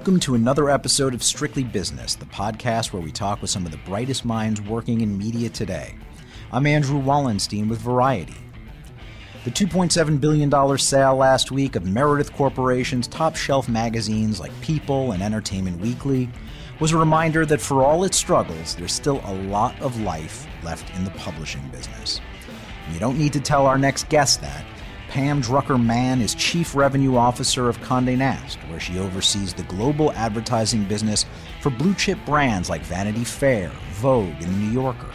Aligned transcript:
Welcome 0.00 0.20
to 0.20 0.34
another 0.34 0.70
episode 0.70 1.12
of 1.12 1.22
Strictly 1.22 1.62
Business, 1.62 2.14
the 2.14 2.24
podcast 2.24 2.90
where 2.90 3.02
we 3.02 3.12
talk 3.12 3.42
with 3.42 3.50
some 3.50 3.66
of 3.66 3.70
the 3.70 3.76
brightest 3.84 4.24
minds 4.24 4.58
working 4.62 5.02
in 5.02 5.18
media 5.18 5.50
today. 5.50 5.94
I'm 6.52 6.66
Andrew 6.66 6.98
Wallenstein 6.98 7.68
with 7.68 7.82
Variety. 7.82 8.34
The 9.44 9.50
$2.7 9.50 10.18
billion 10.18 10.78
sale 10.78 11.16
last 11.16 11.50
week 11.50 11.76
of 11.76 11.84
Meredith 11.84 12.32
Corporation's 12.32 13.08
top 13.08 13.36
shelf 13.36 13.68
magazines 13.68 14.40
like 14.40 14.58
People 14.62 15.12
and 15.12 15.22
Entertainment 15.22 15.78
Weekly 15.82 16.30
was 16.80 16.92
a 16.92 16.96
reminder 16.96 17.44
that 17.44 17.60
for 17.60 17.84
all 17.84 18.04
its 18.04 18.16
struggles, 18.16 18.76
there's 18.76 18.94
still 18.94 19.20
a 19.26 19.34
lot 19.34 19.78
of 19.82 20.00
life 20.00 20.46
left 20.62 20.88
in 20.96 21.04
the 21.04 21.10
publishing 21.10 21.68
business. 21.68 22.22
You 22.90 23.00
don't 23.00 23.18
need 23.18 23.34
to 23.34 23.40
tell 23.40 23.66
our 23.66 23.76
next 23.76 24.08
guest 24.08 24.40
that. 24.40 24.64
Pam 25.10 25.42
Drucker 25.42 25.84
Mann 25.84 26.20
is 26.20 26.36
Chief 26.36 26.72
Revenue 26.72 27.16
Officer 27.16 27.68
of 27.68 27.80
Conde 27.80 28.16
Nast, 28.16 28.58
where 28.68 28.78
she 28.78 28.96
oversees 29.00 29.52
the 29.52 29.64
global 29.64 30.12
advertising 30.12 30.84
business 30.84 31.26
for 31.60 31.70
blue 31.70 31.94
chip 31.94 32.16
brands 32.24 32.70
like 32.70 32.82
Vanity 32.82 33.24
Fair, 33.24 33.72
Vogue, 33.94 34.40
and 34.40 34.54
The 34.54 34.58
New 34.58 34.70
Yorker. 34.70 35.10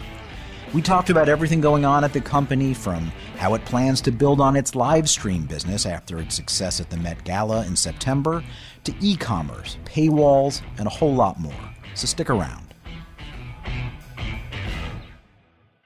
We 0.74 0.82
talked 0.82 1.08
about 1.08 1.30
everything 1.30 1.62
going 1.62 1.86
on 1.86 2.04
at 2.04 2.12
the 2.12 2.20
company 2.20 2.74
from 2.74 3.10
how 3.38 3.54
it 3.54 3.64
plans 3.64 4.02
to 4.02 4.12
build 4.12 4.38
on 4.38 4.54
its 4.54 4.74
live 4.74 5.08
stream 5.08 5.46
business 5.46 5.86
after 5.86 6.18
its 6.18 6.34
success 6.34 6.78
at 6.78 6.90
the 6.90 6.98
Met 6.98 7.24
Gala 7.24 7.64
in 7.64 7.74
September 7.74 8.44
to 8.84 8.94
e 9.00 9.16
commerce, 9.16 9.78
paywalls, 9.86 10.60
and 10.76 10.86
a 10.86 10.90
whole 10.90 11.14
lot 11.14 11.40
more. 11.40 11.54
So 11.94 12.06
stick 12.06 12.28
around. 12.28 12.74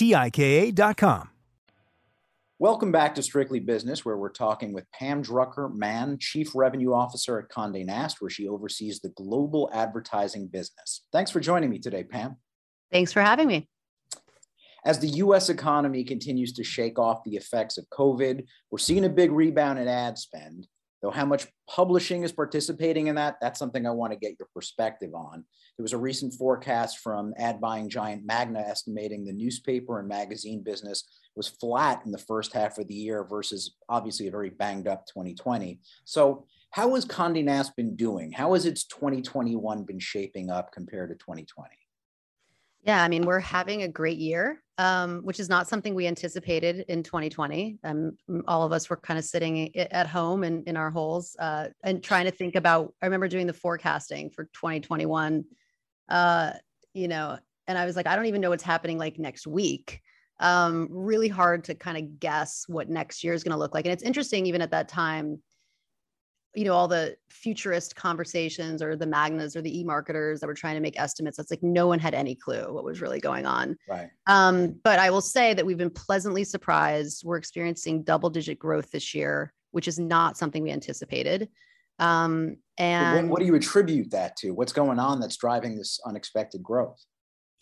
T 0.00 0.14
I 0.14 0.30
K 0.30 0.70
A.com. 0.70 1.28
Welcome 2.58 2.90
back 2.90 3.14
to 3.16 3.22
Strictly 3.22 3.60
Business, 3.60 4.02
where 4.02 4.16
we're 4.16 4.30
talking 4.30 4.72
with 4.72 4.90
Pam 4.92 5.22
Drucker 5.22 5.70
Mann, 5.74 6.16
Chief 6.18 6.54
Revenue 6.54 6.94
Officer 6.94 7.38
at 7.38 7.50
Conde 7.50 7.84
Nast, 7.84 8.22
where 8.22 8.30
she 8.30 8.48
oversees 8.48 9.00
the 9.00 9.10
global 9.10 9.68
advertising 9.74 10.46
business. 10.46 11.02
Thanks 11.12 11.30
for 11.30 11.38
joining 11.38 11.68
me 11.68 11.78
today, 11.78 12.02
Pam. 12.02 12.36
Thanks 12.90 13.12
for 13.12 13.20
having 13.20 13.46
me. 13.46 13.68
As 14.86 14.98
the 15.00 15.08
US 15.08 15.50
economy 15.50 16.02
continues 16.02 16.54
to 16.54 16.64
shake 16.64 16.98
off 16.98 17.22
the 17.24 17.36
effects 17.36 17.76
of 17.76 17.84
COVID, 17.90 18.46
we're 18.70 18.78
seeing 18.78 19.04
a 19.04 19.10
big 19.10 19.30
rebound 19.30 19.78
in 19.78 19.86
ad 19.86 20.16
spend. 20.16 20.66
Though 21.02 21.10
how 21.10 21.24
much 21.24 21.46
publishing 21.68 22.24
is 22.24 22.32
participating 22.32 23.06
in 23.06 23.14
that, 23.14 23.36
that's 23.40 23.58
something 23.58 23.86
I 23.86 23.90
want 23.90 24.12
to 24.12 24.18
get 24.18 24.36
your 24.38 24.48
perspective 24.54 25.14
on. 25.14 25.44
There 25.76 25.82
was 25.82 25.94
a 25.94 25.98
recent 25.98 26.34
forecast 26.34 26.98
from 26.98 27.32
ad 27.38 27.60
buying 27.60 27.88
giant 27.88 28.26
Magna 28.26 28.60
estimating 28.60 29.24
the 29.24 29.32
newspaper 29.32 29.98
and 29.98 30.08
magazine 30.08 30.62
business 30.62 31.04
was 31.36 31.48
flat 31.48 32.02
in 32.04 32.12
the 32.12 32.18
first 32.18 32.52
half 32.52 32.78
of 32.78 32.86
the 32.88 32.94
year 32.94 33.24
versus 33.24 33.76
obviously 33.88 34.26
a 34.28 34.30
very 34.30 34.50
banged 34.50 34.88
up 34.88 35.06
2020. 35.06 35.80
So, 36.04 36.44
how 36.72 36.94
has 36.94 37.04
Condé 37.04 37.42
Nast 37.42 37.74
been 37.74 37.96
doing? 37.96 38.30
How 38.30 38.52
has 38.52 38.64
its 38.64 38.84
2021 38.84 39.82
been 39.82 39.98
shaping 39.98 40.50
up 40.50 40.70
compared 40.70 41.10
to 41.10 41.16
2020? 41.16 41.68
Yeah, 42.82 43.02
I 43.02 43.08
mean, 43.08 43.26
we're 43.26 43.40
having 43.40 43.82
a 43.82 43.88
great 43.88 44.16
year, 44.16 44.62
um, 44.78 45.20
which 45.22 45.38
is 45.38 45.50
not 45.50 45.68
something 45.68 45.94
we 45.94 46.06
anticipated 46.06 46.86
in 46.88 47.02
2020. 47.02 47.78
Um, 47.84 48.12
all 48.48 48.62
of 48.62 48.72
us 48.72 48.88
were 48.88 48.96
kind 48.96 49.18
of 49.18 49.24
sitting 49.24 49.76
at 49.76 50.06
home 50.06 50.44
and 50.44 50.66
in 50.66 50.78
our 50.78 50.90
holes 50.90 51.36
uh, 51.38 51.68
and 51.84 52.02
trying 52.02 52.24
to 52.24 52.30
think 52.30 52.56
about. 52.56 52.94
I 53.02 53.06
remember 53.06 53.28
doing 53.28 53.46
the 53.46 53.52
forecasting 53.52 54.30
for 54.30 54.44
2021, 54.44 55.44
uh, 56.08 56.52
you 56.94 57.08
know, 57.08 57.38
and 57.66 57.76
I 57.76 57.84
was 57.84 57.96
like, 57.96 58.06
I 58.06 58.16
don't 58.16 58.26
even 58.26 58.40
know 58.40 58.50
what's 58.50 58.62
happening 58.62 58.96
like 58.96 59.18
next 59.18 59.46
week. 59.46 60.00
Um, 60.40 60.88
really 60.90 61.28
hard 61.28 61.64
to 61.64 61.74
kind 61.74 61.98
of 61.98 62.18
guess 62.18 62.64
what 62.66 62.88
next 62.88 63.22
year 63.22 63.34
is 63.34 63.44
going 63.44 63.52
to 63.52 63.58
look 63.58 63.74
like. 63.74 63.84
And 63.84 63.92
it's 63.92 64.02
interesting, 64.02 64.46
even 64.46 64.62
at 64.62 64.70
that 64.70 64.88
time, 64.88 65.42
you 66.54 66.64
know 66.64 66.74
all 66.74 66.88
the 66.88 67.16
futurist 67.28 67.94
conversations 67.94 68.82
or 68.82 68.96
the 68.96 69.06
magnas 69.06 69.54
or 69.54 69.62
the 69.62 69.80
e-marketers 69.80 70.40
that 70.40 70.46
were 70.46 70.54
trying 70.54 70.74
to 70.74 70.80
make 70.80 70.98
estimates 70.98 71.36
that's 71.36 71.50
like 71.50 71.62
no 71.62 71.86
one 71.86 71.98
had 71.98 72.14
any 72.14 72.34
clue 72.34 72.72
what 72.72 72.84
was 72.84 73.00
really 73.00 73.20
going 73.20 73.46
on. 73.46 73.76
Right. 73.88 74.08
Um, 74.26 74.76
but 74.82 74.98
i 74.98 75.10
will 75.10 75.20
say 75.20 75.54
that 75.54 75.64
we've 75.64 75.78
been 75.78 75.90
pleasantly 75.90 76.44
surprised. 76.44 77.22
We're 77.24 77.36
experiencing 77.36 78.02
double 78.02 78.30
digit 78.30 78.58
growth 78.58 78.90
this 78.90 79.14
year 79.14 79.52
which 79.72 79.88
is 79.88 79.98
not 79.98 80.36
something 80.36 80.62
we 80.62 80.70
anticipated. 80.70 81.48
Um, 81.98 82.56
and 82.78 83.28
what, 83.28 83.34
what 83.34 83.40
do 83.40 83.46
you 83.46 83.54
attribute 83.54 84.10
that 84.10 84.36
to? 84.38 84.52
What's 84.52 84.72
going 84.72 84.98
on 84.98 85.20
that's 85.20 85.36
driving 85.36 85.76
this 85.76 86.00
unexpected 86.04 86.62
growth? 86.62 87.04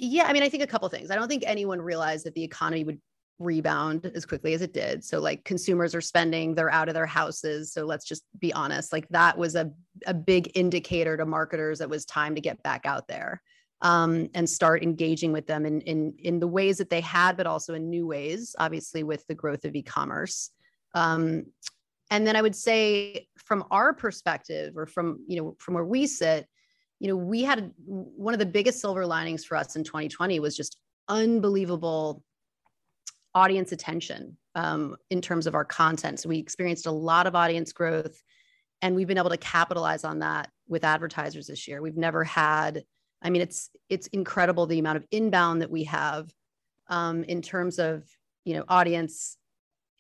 Yeah 0.00 0.26
i 0.28 0.32
mean 0.32 0.44
i 0.44 0.48
think 0.48 0.62
a 0.62 0.66
couple 0.66 0.88
things. 0.88 1.10
I 1.10 1.16
don't 1.16 1.28
think 1.28 1.42
anyone 1.44 1.82
realized 1.82 2.24
that 2.26 2.34
the 2.34 2.44
economy 2.44 2.84
would 2.84 3.00
rebound 3.38 4.11
as 4.14 4.26
quickly 4.26 4.55
as 4.55 4.62
it 4.62 4.73
did. 4.73 5.05
So 5.05 5.20
like 5.20 5.44
consumers 5.44 5.94
are 5.94 6.00
spending, 6.00 6.55
they're 6.55 6.73
out 6.73 6.88
of 6.88 6.94
their 6.94 7.06
houses. 7.06 7.73
So 7.73 7.85
let's 7.85 8.05
just 8.05 8.25
be 8.38 8.52
honest, 8.52 8.93
like 8.93 9.08
that 9.11 9.38
was 9.38 9.55
a, 9.55 9.70
a 10.06 10.14
big 10.14 10.50
indicator 10.55 11.17
to 11.17 11.25
marketers 11.26 11.79
that 11.79 11.90
was 11.90 12.05
time 12.05 12.35
to 12.35 12.40
get 12.40 12.62
back 12.62 12.85
out 12.85 13.06
there 13.06 13.43
um, 13.81 14.29
and 14.35 14.49
start 14.49 14.82
engaging 14.82 15.32
with 15.32 15.46
them 15.46 15.64
in, 15.64 15.81
in, 15.82 16.14
in 16.19 16.40
the 16.40 16.49
ways 16.49 16.79
that 16.79 16.90
they 16.90 17.00
had, 17.00 17.37
but 17.37 17.46
also 17.46 17.75
in 17.75 17.88
new 17.88 18.06
ways, 18.06 18.56
obviously 18.58 19.05
with 19.05 19.26
the 19.29 19.35
growth 19.35 19.64
of 19.64 19.76
e-commerce. 19.76 20.50
Um, 20.94 21.46
and 22.11 22.26
then 22.26 22.37
I 22.37 22.43
would 22.43 22.56
say 22.56 23.29
from 23.37 23.64
our 23.70 23.93
perspective 23.93 24.76
or 24.76 24.87
from, 24.87 25.25
you 25.29 25.40
know, 25.40 25.56
from 25.58 25.75
where 25.75 25.85
we 25.85 26.06
sit, 26.06 26.49
you 26.99 27.06
know, 27.06 27.17
we 27.17 27.43
had 27.43 27.70
one 27.87 28.35
of 28.35 28.40
the 28.40 28.46
biggest 28.46 28.81
silver 28.81 29.06
linings 29.06 29.44
for 29.44 29.56
us 29.56 29.76
in 29.76 29.85
2020 29.85 30.40
was 30.40 30.56
just 30.56 30.79
unbelievable 31.08 32.23
audience 33.34 33.72
attention 33.72 34.36
um, 34.54 34.96
in 35.10 35.20
terms 35.20 35.46
of 35.46 35.54
our 35.54 35.64
content. 35.64 36.20
So 36.20 36.28
we 36.28 36.38
experienced 36.38 36.86
a 36.86 36.90
lot 36.90 37.26
of 37.26 37.34
audience 37.34 37.72
growth 37.72 38.20
and 38.82 38.94
we've 38.94 39.08
been 39.08 39.19
able 39.19 39.30
to 39.30 39.36
capitalize 39.36 40.04
on 40.04 40.20
that 40.20 40.50
with 40.69 40.84
advertisers 40.84 41.46
this 41.46 41.66
year. 41.66 41.82
We've 41.82 41.96
never 41.96 42.25
had, 42.25 42.84
I 43.22 43.30
mean, 43.30 43.42
it's 43.42 43.70
it's 43.88 44.06
incredible 44.08 44.66
the 44.66 44.78
amount 44.78 44.98
of 44.98 45.06
inbound 45.10 45.62
that 45.62 45.70
we 45.70 45.84
have 45.84 46.32
um, 46.88 47.25
in 47.25 47.42
terms 47.42 47.78
of 47.78 48.04
you 48.44 48.54
know 48.54 48.64
audience, 48.69 49.36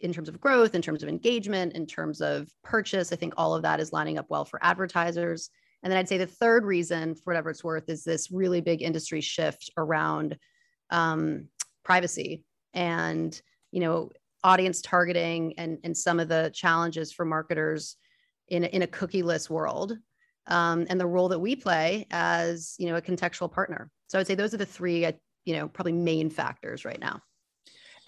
in 0.00 0.12
terms 0.12 0.28
of 0.28 0.40
growth, 0.40 0.74
in 0.74 0.82
terms 0.82 1.02
of 1.02 1.08
engagement, 1.08 1.72
in 1.74 1.86
terms 1.86 2.20
of 2.20 2.48
purchase. 2.62 3.12
I 3.12 3.16
think 3.16 3.34
all 3.36 3.54
of 3.54 3.62
that 3.62 3.80
is 3.80 3.92
lining 3.92 4.18
up 4.18 4.26
well 4.28 4.44
for 4.44 4.62
advertisers. 4.62 5.50
And 5.82 5.92
then 5.92 5.98
I'd 5.98 6.08
say 6.08 6.18
the 6.18 6.26
third 6.26 6.64
reason, 6.64 7.14
for 7.14 7.22
whatever 7.24 7.50
it's 7.50 7.62
worth, 7.62 7.88
is 7.88 8.02
this 8.02 8.30
really 8.30 8.60
big 8.60 8.82
industry 8.82 9.20
shift 9.20 9.70
around 9.76 10.36
um, 10.90 11.46
privacy 11.84 12.44
and 12.74 13.40
you 13.72 13.80
know 13.80 14.10
audience 14.44 14.80
targeting 14.80 15.54
and 15.58 15.78
and 15.84 15.96
some 15.96 16.20
of 16.20 16.28
the 16.28 16.50
challenges 16.54 17.12
for 17.12 17.24
marketers 17.24 17.96
in 18.48 18.64
a, 18.64 18.66
in 18.68 18.82
a 18.82 18.86
cookieless 18.86 19.50
world 19.50 19.96
um, 20.46 20.86
and 20.88 21.00
the 21.00 21.06
role 21.06 21.28
that 21.28 21.38
we 21.38 21.54
play 21.56 22.06
as 22.10 22.74
you 22.78 22.86
know 22.86 22.96
a 22.96 23.02
contextual 23.02 23.50
partner. 23.50 23.90
So 24.08 24.18
i'd 24.18 24.26
say 24.26 24.34
those 24.34 24.54
are 24.54 24.58
the 24.58 24.66
three 24.66 25.04
uh, 25.04 25.12
you 25.44 25.54
know 25.54 25.68
probably 25.68 25.92
main 25.92 26.30
factors 26.30 26.84
right 26.84 27.00
now 27.00 27.20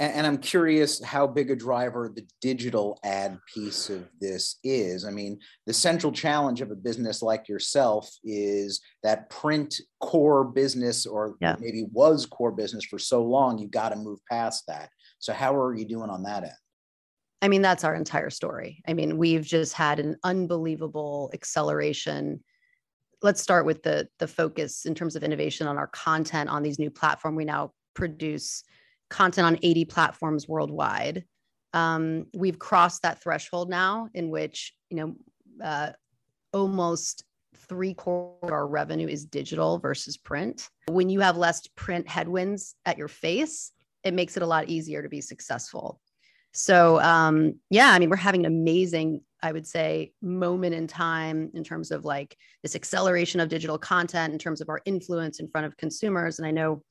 and, 0.00 0.14
and 0.14 0.26
I'm 0.26 0.38
curious 0.38 1.02
how 1.04 1.26
big 1.26 1.50
a 1.50 1.56
driver 1.56 2.10
the 2.12 2.26
digital 2.40 2.98
ad 3.04 3.38
piece 3.46 3.90
of 3.90 4.08
this 4.18 4.56
is. 4.64 5.04
I 5.04 5.10
mean, 5.10 5.38
the 5.66 5.72
central 5.72 6.10
challenge 6.10 6.62
of 6.62 6.70
a 6.70 6.74
business 6.76 7.22
like 7.22 7.48
yourself 7.48 8.10
is 8.24 8.80
that 9.04 9.30
print 9.30 9.78
core 10.00 10.44
business, 10.44 11.06
or 11.06 11.36
yeah. 11.40 11.54
maybe 11.60 11.86
was 11.92 12.26
core 12.26 12.50
business 12.50 12.84
for 12.84 12.98
so 12.98 13.22
long, 13.22 13.58
You've 13.58 13.70
got 13.70 13.90
to 13.90 13.96
move 13.96 14.18
past 14.28 14.64
that. 14.68 14.88
So, 15.18 15.34
how 15.34 15.54
are 15.54 15.74
you 15.74 15.84
doing 15.84 16.08
on 16.08 16.22
that 16.22 16.44
end? 16.44 16.52
I 17.42 17.48
mean, 17.48 17.62
that's 17.62 17.84
our 17.84 17.94
entire 17.94 18.30
story. 18.30 18.82
I 18.88 18.94
mean, 18.94 19.18
we've 19.18 19.44
just 19.44 19.74
had 19.74 20.00
an 20.00 20.16
unbelievable 20.24 21.30
acceleration. 21.34 22.42
Let's 23.22 23.42
start 23.42 23.66
with 23.66 23.82
the 23.82 24.08
the 24.18 24.26
focus 24.26 24.86
in 24.86 24.94
terms 24.94 25.14
of 25.14 25.22
innovation 25.22 25.66
on 25.66 25.76
our 25.76 25.88
content 25.88 26.48
on 26.48 26.62
these 26.62 26.78
new 26.78 26.90
platform. 26.90 27.34
We 27.34 27.44
now 27.44 27.72
produce 27.94 28.64
content 29.10 29.46
on 29.46 29.58
80 29.62 29.84
platforms 29.86 30.48
worldwide. 30.48 31.24
Um, 31.72 32.26
we've 32.34 32.58
crossed 32.58 33.02
that 33.02 33.22
threshold 33.22 33.68
now 33.68 34.08
in 34.14 34.30
which, 34.30 34.72
you 34.88 34.96
know, 34.96 35.14
uh, 35.62 35.90
almost 36.52 37.24
three 37.68 37.94
quarter 37.94 38.38
of 38.42 38.50
our 38.50 38.66
revenue 38.66 39.06
is 39.06 39.24
digital 39.24 39.78
versus 39.78 40.16
print. 40.16 40.68
When 40.88 41.08
you 41.08 41.20
have 41.20 41.36
less 41.36 41.66
print 41.76 42.08
headwinds 42.08 42.74
at 42.86 42.98
your 42.98 43.08
face, 43.08 43.72
it 44.02 44.14
makes 44.14 44.36
it 44.36 44.42
a 44.42 44.46
lot 44.46 44.68
easier 44.68 45.02
to 45.02 45.08
be 45.08 45.20
successful. 45.20 46.00
So, 46.52 47.00
um, 47.00 47.60
yeah, 47.70 47.90
I 47.90 47.98
mean, 47.98 48.10
we're 48.10 48.16
having 48.16 48.44
an 48.44 48.52
amazing, 48.52 49.20
I 49.42 49.52
would 49.52 49.66
say, 49.66 50.12
moment 50.20 50.74
in 50.74 50.88
time 50.88 51.50
in 51.54 51.62
terms 51.62 51.92
of 51.92 52.04
like 52.04 52.36
this 52.62 52.74
acceleration 52.74 53.40
of 53.40 53.48
digital 53.48 53.78
content, 53.78 54.32
in 54.32 54.38
terms 54.38 54.60
of 54.60 54.68
our 54.68 54.80
influence 54.84 55.38
in 55.38 55.48
front 55.48 55.66
of 55.66 55.76
consumers. 55.76 56.38
And 56.38 56.48
I 56.48 56.50
know 56.50 56.82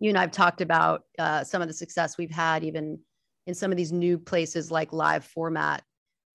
you 0.00 0.10
and 0.10 0.18
I've 0.18 0.30
talked 0.30 0.60
about 0.60 1.02
uh, 1.18 1.44
some 1.44 1.62
of 1.62 1.68
the 1.68 1.74
success 1.74 2.18
we've 2.18 2.30
had 2.30 2.64
even 2.64 2.98
in 3.46 3.54
some 3.54 3.70
of 3.70 3.76
these 3.76 3.92
new 3.92 4.18
places 4.18 4.70
like 4.70 4.92
live 4.92 5.24
format 5.24 5.82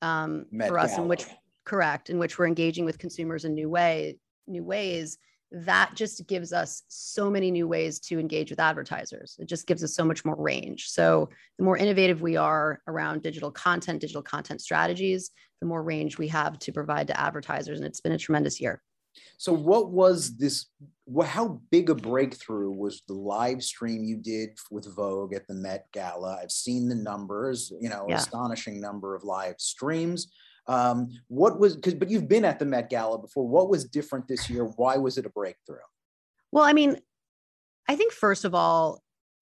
um, 0.01 0.45
for 0.67 0.79
us, 0.79 0.97
in 0.97 1.07
which 1.07 1.25
correct, 1.65 2.09
in 2.09 2.17
which 2.17 2.39
we're 2.39 2.47
engaging 2.47 2.85
with 2.85 2.97
consumers 2.97 3.45
in 3.45 3.53
new 3.53 3.69
way, 3.69 4.17
new 4.47 4.63
ways. 4.63 5.17
That 5.51 5.91
just 5.95 6.25
gives 6.27 6.53
us 6.53 6.83
so 6.87 7.29
many 7.29 7.51
new 7.51 7.67
ways 7.67 7.99
to 8.01 8.19
engage 8.19 8.49
with 8.49 8.59
advertisers. 8.59 9.35
It 9.37 9.49
just 9.49 9.67
gives 9.67 9.83
us 9.83 9.93
so 9.93 10.05
much 10.05 10.23
more 10.23 10.37
range. 10.37 10.87
So 10.87 11.29
the 11.57 11.65
more 11.65 11.75
innovative 11.75 12.21
we 12.21 12.37
are 12.37 12.79
around 12.87 13.21
digital 13.21 13.51
content, 13.51 13.99
digital 13.99 14.21
content 14.23 14.61
strategies, 14.61 15.29
the 15.59 15.67
more 15.67 15.83
range 15.83 16.17
we 16.17 16.29
have 16.29 16.57
to 16.59 16.71
provide 16.71 17.07
to 17.07 17.19
advertisers. 17.19 17.79
And 17.79 17.85
it's 17.85 17.99
been 17.99 18.13
a 18.13 18.17
tremendous 18.17 18.61
year. 18.61 18.81
So, 19.37 19.53
what 19.53 19.91
was 19.91 20.37
this? 20.37 20.67
How 21.23 21.61
big 21.71 21.89
a 21.89 21.95
breakthrough 21.95 22.71
was 22.71 23.01
the 23.07 23.13
live 23.13 23.63
stream 23.63 24.03
you 24.03 24.17
did 24.17 24.51
with 24.69 24.93
Vogue 24.95 25.33
at 25.33 25.47
the 25.47 25.53
Met 25.53 25.87
Gala? 25.91 26.39
I've 26.41 26.51
seen 26.51 26.87
the 26.87 26.95
numbers, 26.95 27.71
you 27.79 27.89
know, 27.89 28.05
yeah. 28.07 28.15
astonishing 28.15 28.79
number 28.79 29.15
of 29.15 29.23
live 29.23 29.55
streams. 29.57 30.31
Um, 30.67 31.09
what 31.27 31.59
was, 31.59 31.75
cause, 31.77 31.95
but 31.95 32.09
you've 32.09 32.27
been 32.27 32.45
at 32.45 32.59
the 32.59 32.65
Met 32.65 32.89
Gala 32.89 33.19
before. 33.19 33.47
What 33.47 33.69
was 33.69 33.85
different 33.85 34.27
this 34.27 34.49
year? 34.49 34.63
Why 34.63 34.97
was 34.97 35.17
it 35.17 35.25
a 35.25 35.29
breakthrough? 35.29 35.77
Well, 36.51 36.63
I 36.63 36.73
mean, 36.73 36.97
I 37.89 37.95
think 37.95 38.13
first 38.13 38.45
of 38.45 38.53
all, 38.53 39.01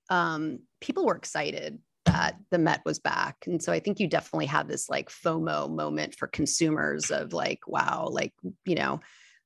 um, 0.10 0.60
people 0.82 1.06
were 1.06 1.16
excited 1.16 1.80
that 2.06 2.38
the 2.52 2.58
Met 2.58 2.82
was 2.86 3.00
back. 3.00 3.38
And 3.46 3.62
so 3.62 3.72
I 3.72 3.80
think 3.80 4.00
you 4.00 4.08
definitely 4.08 4.48
have 4.48 4.68
this 4.68 4.90
like 4.90 5.10
FOMO 5.10 5.70
moment 5.70 6.16
for 6.16 6.28
consumers 6.28 7.12
of 7.12 7.34
like, 7.34 7.68
wow, 7.68 8.08
like, 8.10 8.34
you 8.66 8.76
know, 8.76 9.00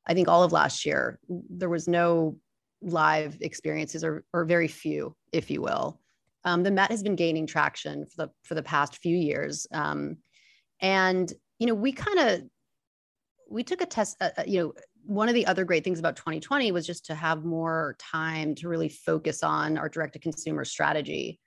I 0.08 0.14
think 0.14 0.28
all 0.28 0.44
of 0.44 0.52
last 0.52 0.86
year, 0.86 1.20
there 1.30 1.70
was 1.70 1.88
no 1.88 2.38
live 2.82 3.38
experiences 3.42 4.04
or, 4.04 4.26
or 4.34 4.46
very 4.46 4.68
few, 4.68 5.16
if 5.32 5.50
you 5.50 5.62
will. 5.62 6.00
Um, 6.46 6.64
the 6.64 6.72
Met 6.72 6.92
has 6.92 7.04
been 7.04 7.16
gaining 7.16 7.48
traction 7.48 8.06
for 8.06 8.26
the 8.26 8.32
for 8.44 8.56
the 8.56 8.64
past 8.64 8.98
few 8.98 9.16
years, 9.16 9.66
um, 9.72 10.18
and 10.82 11.32
you 11.58 11.68
know 11.68 11.74
we 11.74 11.94
kind 11.94 12.20
of 12.20 12.42
we 13.50 13.64
took 13.64 13.82
a 13.82 13.86
test. 13.86 14.18
Uh, 14.20 14.30
uh, 14.38 14.44
you 14.46 14.60
know, 14.60 14.74
one 15.06 15.30
of 15.30 15.36
the 15.36 15.46
other 15.46 15.64
great 15.64 15.84
things 15.84 16.00
about 16.00 16.18
2020 16.18 16.72
was 16.74 16.86
just 16.86 17.06
to 17.06 17.16
have 17.16 17.46
more 17.46 17.96
time 18.00 18.56
to 18.56 18.68
really 18.68 18.90
focus 18.90 19.42
on 19.42 19.78
our 19.78 19.88
direct 19.88 20.14
to 20.14 20.20
consumer 20.20 20.66
strategy, 20.66 21.40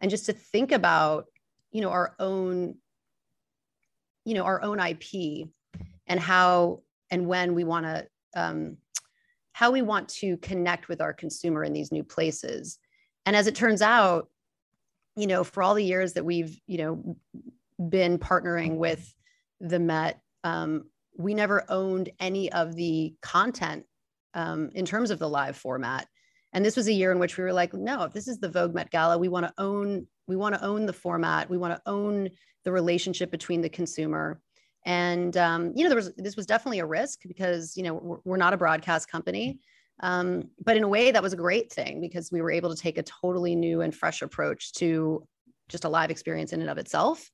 and 0.00 0.10
just 0.10 0.26
to 0.26 0.32
think 0.32 0.72
about 0.72 1.26
you 1.70 1.80
know 1.80 1.90
our 1.90 2.16
own 2.18 2.74
you 4.24 4.34
know 4.34 4.44
our 4.44 4.60
own 4.62 4.80
IP 4.80 5.48
and 6.08 6.18
how 6.18 6.80
and 7.10 7.26
when 7.26 7.54
we 7.54 7.64
want 7.64 7.86
to 7.86 8.06
um, 8.34 8.76
how 9.52 9.70
we 9.70 9.82
want 9.82 10.08
to 10.08 10.36
connect 10.38 10.88
with 10.88 11.00
our 11.00 11.12
consumer 11.12 11.64
in 11.64 11.72
these 11.72 11.92
new 11.92 12.04
places. 12.04 12.78
And 13.26 13.34
as 13.36 13.46
it 13.46 13.54
turns 13.54 13.82
out 13.82 14.28
you 15.16 15.26
know 15.26 15.44
for 15.44 15.62
all 15.62 15.74
the 15.74 15.84
years 15.84 16.14
that 16.14 16.24
we've 16.24 16.58
you 16.66 16.78
know 16.78 17.16
been 17.88 18.18
partnering 18.18 18.76
with 18.76 19.14
the 19.60 19.78
met 19.78 20.20
um, 20.44 20.84
we 21.18 21.34
never 21.34 21.64
owned 21.68 22.10
any 22.18 22.50
of 22.52 22.74
the 22.74 23.14
content 23.20 23.84
um, 24.34 24.70
in 24.74 24.86
terms 24.86 25.10
of 25.10 25.18
the 25.18 25.28
live 25.28 25.56
format. 25.56 26.06
And 26.52 26.64
this 26.64 26.76
was 26.76 26.88
a 26.88 26.92
year 26.92 27.12
in 27.12 27.18
which 27.18 27.36
we 27.36 27.44
were 27.44 27.52
like 27.52 27.74
no 27.74 28.04
if 28.04 28.12
this 28.12 28.28
is 28.28 28.38
the 28.38 28.48
vogue 28.48 28.74
met 28.74 28.90
gala. 28.90 29.18
We 29.18 29.28
want 29.28 29.46
to 29.46 29.54
own 29.58 30.06
we 30.26 30.36
want 30.36 30.54
to 30.54 30.64
own 30.64 30.86
the 30.86 30.92
format. 30.92 31.50
We 31.50 31.58
want 31.58 31.74
to 31.74 31.82
own 31.90 32.30
the 32.64 32.72
relationship 32.72 33.30
between 33.30 33.60
the 33.60 33.68
consumer 33.68 34.40
and 34.86 35.36
um, 35.36 35.72
you 35.74 35.82
know 35.82 35.88
there 35.88 35.96
was 35.96 36.12
this 36.16 36.36
was 36.36 36.46
definitely 36.46 36.78
a 36.78 36.86
risk 36.86 37.20
because 37.26 37.76
you 37.76 37.82
know 37.82 37.94
we're, 37.94 38.18
we're 38.24 38.36
not 38.36 38.54
a 38.54 38.56
broadcast 38.56 39.10
company. 39.10 39.58
Um, 40.02 40.44
but 40.64 40.78
in 40.78 40.82
a 40.82 40.88
way 40.88 41.10
that 41.10 41.22
was 41.22 41.34
a 41.34 41.36
great 41.36 41.70
thing 41.70 42.00
because 42.00 42.32
we 42.32 42.40
were 42.40 42.50
able 42.50 42.74
to 42.74 42.80
take 42.80 42.96
a 42.96 43.02
totally 43.02 43.54
new 43.54 43.82
and 43.82 43.94
fresh 43.94 44.22
approach 44.22 44.72
to 44.74 45.26
just 45.68 45.84
a 45.84 45.90
live 45.90 46.10
experience 46.10 46.54
in 46.54 46.62
and 46.62 46.70
of 46.70 46.78
itself. 46.78 47.30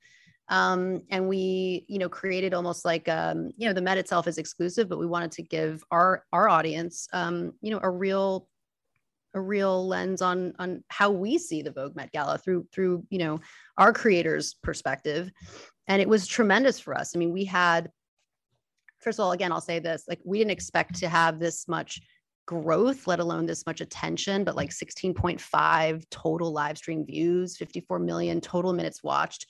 Um, 0.48 1.02
and 1.10 1.28
we 1.28 1.84
you 1.88 1.98
know 1.98 2.08
created 2.08 2.54
almost 2.54 2.84
like 2.84 3.08
um, 3.08 3.50
you 3.56 3.68
know 3.68 3.72
the 3.72 3.82
met 3.82 3.98
itself 3.98 4.28
is 4.28 4.38
exclusive 4.38 4.88
but 4.88 4.98
we 4.98 5.06
wanted 5.06 5.32
to 5.32 5.42
give 5.42 5.82
our 5.90 6.24
our 6.32 6.48
audience 6.48 7.08
um, 7.12 7.52
you 7.60 7.70
know 7.70 7.80
a 7.82 7.90
real 7.90 8.48
a 9.36 9.40
real 9.40 9.86
lens 9.86 10.22
on 10.22 10.54
on 10.58 10.82
how 10.88 11.10
we 11.10 11.38
see 11.38 11.62
the 11.62 11.70
Vogue 11.70 11.94
Met 11.94 12.12
Gala 12.12 12.38
through 12.38 12.66
through 12.72 13.04
you 13.10 13.18
know 13.18 13.40
our 13.78 13.92
creators 13.92 14.54
perspective 14.62 15.30
and 15.88 16.02
it 16.02 16.08
was 16.08 16.26
tremendous 16.26 16.80
for 16.80 16.96
us. 16.96 17.12
I 17.14 17.18
mean, 17.18 17.32
we 17.32 17.44
had, 17.44 17.90
first 19.00 19.18
of 19.18 19.24
all, 19.24 19.32
again, 19.32 19.52
I'll 19.52 19.60
say 19.60 19.78
this 19.78 20.04
like, 20.08 20.20
we 20.24 20.38
didn't 20.38 20.50
expect 20.50 20.96
to 20.96 21.08
have 21.08 21.38
this 21.38 21.68
much 21.68 22.00
growth, 22.46 23.06
let 23.06 23.20
alone 23.20 23.46
this 23.46 23.66
much 23.66 23.80
attention, 23.80 24.44
but 24.44 24.56
like 24.56 24.70
16.5 24.70 26.04
total 26.10 26.52
live 26.52 26.78
stream 26.78 27.04
views, 27.04 27.56
54 27.56 27.98
million 27.98 28.40
total 28.40 28.72
minutes 28.72 29.02
watched. 29.02 29.46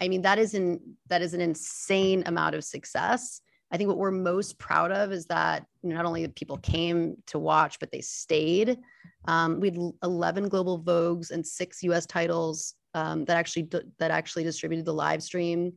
I 0.00 0.08
mean, 0.08 0.22
that 0.22 0.38
is 0.38 0.54
an 0.54 0.80
that 1.08 1.22
is 1.22 1.34
an 1.34 1.40
insane 1.40 2.22
amount 2.26 2.54
of 2.54 2.64
success. 2.64 3.40
I 3.72 3.78
think 3.78 3.88
what 3.88 3.96
we're 3.96 4.10
most 4.10 4.58
proud 4.58 4.92
of 4.92 5.12
is 5.12 5.26
that 5.26 5.66
not 5.82 6.04
only 6.04 6.28
people 6.28 6.58
came 6.58 7.16
to 7.26 7.38
watch, 7.38 7.78
but 7.80 7.90
they 7.90 8.02
stayed. 8.02 8.78
Um, 9.26 9.60
we 9.60 9.70
had 9.70 9.78
11 10.02 10.48
global 10.48 10.82
Vogues 10.82 11.30
and 11.30 11.46
six 11.46 11.82
U.S. 11.84 12.04
titles 12.04 12.74
um, 12.94 13.24
that 13.24 13.38
actually 13.38 13.68
that 13.98 14.10
actually 14.10 14.44
distributed 14.44 14.84
the 14.84 14.92
live 14.92 15.22
stream. 15.22 15.72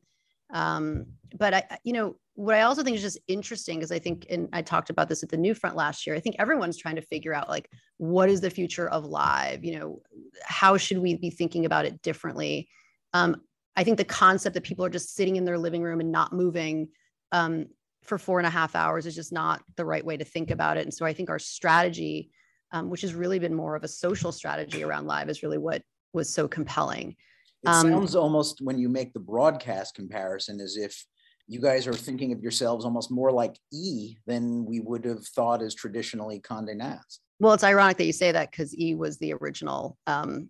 Um, 0.54 1.06
but 1.38 1.54
I, 1.54 1.78
you 1.84 1.94
know, 1.94 2.18
what 2.34 2.56
I 2.56 2.62
also 2.64 2.84
think 2.84 2.98
is 2.98 3.02
just 3.02 3.20
interesting 3.30 3.82
is 3.82 3.92
I 3.94 4.00
think, 4.00 4.25
and 4.30 4.50
I 4.52 4.62
talked 4.62 4.90
about 4.90 5.08
this 5.08 5.24
at 5.24 5.30
the 5.30 5.38
New 5.38 5.54
Front 5.54 5.78
last 5.78 6.06
year. 6.06 6.18
I 6.18 6.20
think 6.20 6.36
everyone's 6.38 6.78
trying 6.78 6.98
to 6.98 7.02
figure 7.02 7.34
out 7.34 7.48
like 7.48 7.70
what 7.98 8.30
is 8.30 8.42
the 8.42 8.50
future 8.50 8.90
of 8.90 9.06
live. 9.06 9.64
You 9.64 9.80
know, 9.80 10.02
how 10.44 10.75
should 10.75 10.98
we 10.98 11.16
be 11.16 11.30
thinking 11.30 11.66
about 11.66 11.86
it 11.86 12.02
differently? 12.02 12.68
Um, 13.14 13.42
I 13.78 13.86
think 13.86 13.98
the 13.98 14.04
concept 14.04 14.54
that 14.54 14.64
people 14.64 14.84
are 14.84 14.90
just 14.90 15.16
sitting 15.16 15.38
in 15.38 15.46
their 15.46 15.58
living 15.58 15.82
room 15.82 16.02
and 16.02 16.12
not 16.12 16.34
moving 16.34 16.90
um, 17.32 17.68
for 18.06 18.18
four 18.18 18.40
and 18.40 18.48
a 18.48 18.52
half 18.52 18.76
hours 18.76 19.06
is 19.06 19.16
just 19.16 19.34
not 19.34 19.62
the 19.76 19.86
right 19.86 20.06
way 20.06 20.18
to 20.18 20.26
think 20.26 20.52
about 20.52 20.78
it. 20.78 20.84
And 20.84 20.94
so 20.94 21.06
I 21.06 21.14
think 21.14 21.30
our 21.30 21.40
strategy, 21.40 22.30
um, 22.72 22.90
which 22.90 23.02
has 23.02 23.14
really 23.14 23.40
been 23.40 23.54
more 23.54 23.76
of 23.76 23.84
a 23.84 23.88
social 23.88 24.32
strategy 24.32 24.84
around 24.84 25.08
live, 25.08 25.30
is 25.30 25.44
really 25.44 25.58
what 25.58 25.82
was 26.14 26.30
so 26.30 26.48
compelling. 26.48 27.16
It 27.64 27.70
um, 27.70 27.90
sounds 27.92 28.16
almost 28.16 28.62
when 28.62 28.78
you 28.78 28.90
make 28.90 29.14
the 29.14 29.20
broadcast 29.20 29.96
comparison 29.96 30.62
as 30.62 30.78
if 30.78 31.06
you 31.48 31.60
guys 31.60 31.88
are 31.88 31.94
thinking 31.94 32.32
of 32.32 32.42
yourselves 32.42 32.86
almost 32.86 33.12
more 33.12 33.32
like 33.32 33.58
E 33.72 34.18
than 34.26 34.66
we 34.66 34.80
would 34.80 35.06
have 35.06 35.26
thought 35.28 35.62
as 35.62 35.76
traditionally 35.76 36.40
Condé 36.40 36.76
Nast. 36.76 37.22
Well, 37.40 37.54
it's 37.54 37.64
ironic 37.64 37.98
that 37.98 38.06
you 38.06 38.14
say 38.14 38.32
that 38.32 38.52
because 38.52 38.78
E 38.78 38.96
was 38.96 39.18
the 39.18 39.34
original 39.34 39.98
um, 40.08 40.50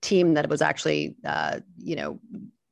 team 0.00 0.34
that 0.34 0.48
was 0.48 0.62
actually, 0.62 1.16
uh, 1.24 1.60
you 1.76 1.96
know, 1.96 2.20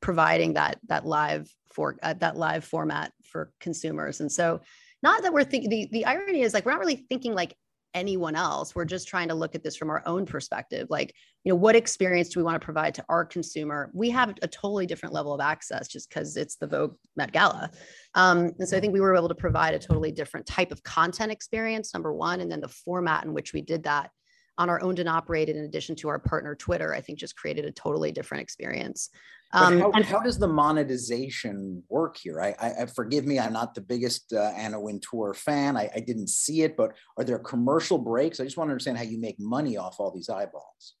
providing 0.01 0.53
that 0.53 0.79
that 0.87 1.05
live 1.05 1.49
for 1.71 1.97
uh, 2.03 2.13
that 2.13 2.35
live 2.35 2.63
format 2.63 3.13
for 3.27 3.51
consumers. 3.59 4.19
And 4.19 4.31
so, 4.31 4.61
not 5.03 5.21
that 5.21 5.33
we're 5.33 5.43
thinking. 5.43 5.69
The 5.69 5.89
the 5.91 6.05
irony 6.05 6.41
is 6.41 6.53
like 6.53 6.65
we're 6.65 6.71
not 6.71 6.79
really 6.79 7.05
thinking 7.09 7.33
like 7.33 7.55
anyone 7.93 8.35
else. 8.35 8.75
We're 8.75 8.85
just 8.85 9.07
trying 9.07 9.29
to 9.29 9.33
look 9.33 9.55
at 9.55 9.63
this 9.63 9.75
from 9.75 9.89
our 9.89 10.03
own 10.05 10.25
perspective. 10.25 10.87
Like, 10.89 11.13
you 11.43 11.51
know, 11.51 11.55
what 11.55 11.75
experience 11.75 12.29
do 12.29 12.39
we 12.39 12.43
want 12.43 12.59
to 12.59 12.63
provide 12.63 12.93
to 12.95 13.05
our 13.09 13.25
consumer? 13.25 13.89
We 13.93 14.09
have 14.11 14.35
a 14.41 14.47
totally 14.47 14.85
different 14.85 15.13
level 15.13 15.33
of 15.33 15.41
access 15.41 15.87
just 15.87 16.09
because 16.09 16.37
it's 16.37 16.57
the 16.57 16.67
Vogue 16.67 16.95
Met 17.15 17.31
Gala. 17.31 17.71
Um, 18.13 18.51
and 18.59 18.67
so 18.67 18.77
I 18.77 18.79
think 18.79 18.93
we 18.93 18.99
were 18.99 19.15
able 19.15 19.29
to 19.29 19.35
provide 19.35 19.73
a 19.73 19.79
totally 19.79 20.11
different 20.11 20.45
type 20.45 20.71
of 20.71 20.83
content 20.83 21.31
experience, 21.31 21.93
number 21.93 22.13
one, 22.13 22.41
and 22.41 22.51
then 22.51 22.61
the 22.61 22.67
format 22.67 23.25
in 23.25 23.33
which 23.33 23.53
we 23.53 23.61
did 23.61 23.83
that 23.83 24.11
on 24.59 24.69
our 24.69 24.81
owned 24.81 24.99
and 24.99 25.09
operated, 25.09 25.55
in 25.55 25.65
addition 25.65 25.95
to 25.95 26.09
our 26.09 26.19
partner 26.19 26.55
Twitter, 26.55 26.93
I 26.93 27.01
think 27.01 27.19
just 27.19 27.35
created 27.35 27.65
a 27.65 27.71
totally 27.71 28.11
different 28.11 28.41
experience. 28.41 29.09
Um, 29.53 29.79
how, 29.79 29.91
and 29.91 30.03
how 30.03 30.19
does 30.19 30.37
the 30.37 30.47
monetization 30.47 31.81
work 31.89 32.17
here? 32.17 32.41
I, 32.41 32.55
I, 32.59 32.85
forgive 32.85 33.25
me, 33.25 33.39
I'm 33.39 33.53
not 33.53 33.73
the 33.75 33.81
biggest 33.81 34.33
uh, 34.33 34.51
Anna 34.55 34.79
Wintour 34.79 35.33
fan. 35.33 35.77
I, 35.77 35.89
I 35.95 35.99
didn't 36.01 36.29
see 36.29 36.63
it, 36.63 36.75
but 36.75 36.91
are 37.17 37.23
there 37.23 37.39
commercial 37.39 37.97
breaks? 37.97 38.39
I 38.39 38.43
just 38.43 38.57
want 38.57 38.67
to 38.67 38.71
understand 38.73 38.97
how 38.97 39.03
you 39.03 39.19
make 39.19 39.39
money 39.39 39.77
off 39.77 39.99
all 39.99 40.11
these 40.11 40.29
eyeballs. 40.29 40.95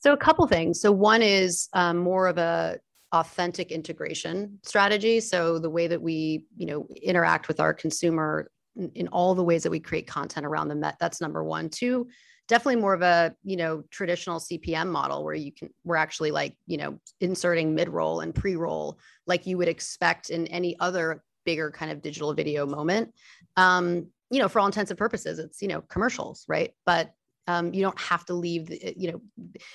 So 0.00 0.12
a 0.12 0.16
couple 0.16 0.46
things. 0.48 0.80
So 0.80 0.90
one 0.90 1.22
is 1.22 1.68
um, 1.74 1.98
more 1.98 2.26
of 2.26 2.38
a 2.38 2.78
authentic 3.12 3.70
integration 3.70 4.58
strategy. 4.64 5.20
So 5.20 5.58
the 5.58 5.70
way 5.70 5.86
that 5.86 6.02
we, 6.02 6.44
you 6.56 6.66
know, 6.66 6.88
interact 7.02 7.48
with 7.48 7.60
our 7.60 7.72
consumer 7.72 8.50
in, 8.76 8.90
in 8.94 9.08
all 9.08 9.34
the 9.34 9.44
ways 9.44 9.62
that 9.62 9.70
we 9.70 9.80
create 9.80 10.06
content 10.06 10.44
around 10.44 10.68
the 10.68 10.74
Met. 10.74 10.96
That's 11.00 11.20
number 11.20 11.44
one. 11.44 11.68
Two 11.68 12.08
definitely 12.48 12.80
more 12.80 12.94
of 12.94 13.02
a 13.02 13.34
you 13.42 13.56
know 13.56 13.82
traditional 13.90 14.38
cpm 14.38 14.88
model 14.88 15.24
where 15.24 15.34
you 15.34 15.52
can 15.52 15.68
we're 15.84 15.96
actually 15.96 16.30
like 16.30 16.56
you 16.66 16.76
know 16.76 16.98
inserting 17.20 17.74
mid-roll 17.74 18.20
and 18.20 18.34
pre-roll 18.34 18.98
like 19.26 19.46
you 19.46 19.58
would 19.58 19.68
expect 19.68 20.30
in 20.30 20.46
any 20.48 20.78
other 20.80 21.22
bigger 21.44 21.70
kind 21.70 21.90
of 21.90 22.02
digital 22.02 22.34
video 22.34 22.66
moment. 22.66 23.12
Um 23.56 24.08
you 24.30 24.40
know 24.40 24.48
for 24.48 24.60
all 24.60 24.66
intents 24.66 24.90
and 24.90 24.98
purposes 24.98 25.38
it's 25.38 25.62
you 25.62 25.68
know 25.68 25.80
commercials 25.82 26.44
right? 26.48 26.72
But 26.84 27.12
um, 27.48 27.72
you 27.72 27.80
don't 27.80 28.00
have 28.00 28.24
to 28.26 28.34
leave 28.34 28.66
the, 28.66 28.94
you 28.96 29.12
know 29.12 29.20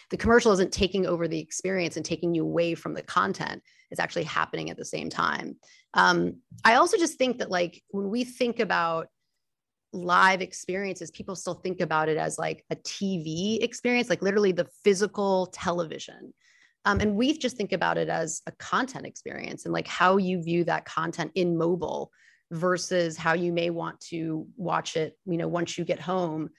the 0.10 0.18
commercial 0.18 0.52
isn't 0.52 0.74
taking 0.74 1.06
over 1.06 1.28
the 1.28 1.40
experience 1.40 1.96
and 1.96 2.06
taking 2.06 2.36
you 2.36 2.44
away 2.44 2.76
from 2.76 2.94
the 2.94 3.02
content. 3.02 3.64
It's 3.90 4.00
actually 4.00 4.24
happening 4.24 4.70
at 4.70 4.78
the 4.78 4.86
same 4.86 5.10
time. 5.10 5.56
Um, 5.94 6.38
i 6.66 6.76
also 6.76 6.98
just 6.98 7.18
think 7.18 7.40
that 7.40 7.50
like 7.50 7.82
when 7.90 8.10
we 8.10 8.24
think 8.24 8.60
about 8.60 9.08
live 9.94 10.42
experiences, 10.42 11.12
people 11.12 11.36
still 11.36 11.54
think 11.54 11.82
about 11.82 12.10
it 12.10 12.18
as 12.18 12.38
like 12.38 12.64
a 12.70 12.76
TV 12.78 13.62
experience, 13.62 14.10
like 14.10 14.22
literally 14.22 14.52
the 14.52 14.68
physical 14.84 15.48
television. 15.48 16.34
Um, 16.86 17.00
and 17.00 17.16
we 17.16 17.38
just 17.38 17.58
think 17.58 17.74
about 17.74 17.98
it 17.98 18.10
as 18.10 18.42
a 18.48 18.52
content 18.54 19.06
experience 19.06 19.66
and 19.66 19.74
like 19.74 19.88
how 19.88 20.18
you 20.18 20.42
view 20.42 20.64
that 20.64 20.86
content 20.86 21.32
in 21.36 21.58
mobile 21.58 22.12
versus 22.52 23.18
how 23.18 23.34
you 23.34 23.54
may 23.54 23.70
want 23.70 24.00
to 24.00 24.48
watch 24.58 24.96
it, 24.96 25.18
you 25.26 25.38
know, 25.38 25.48
once 25.48 25.78
you 25.78 25.86
get 25.86 26.00
home 26.00 26.50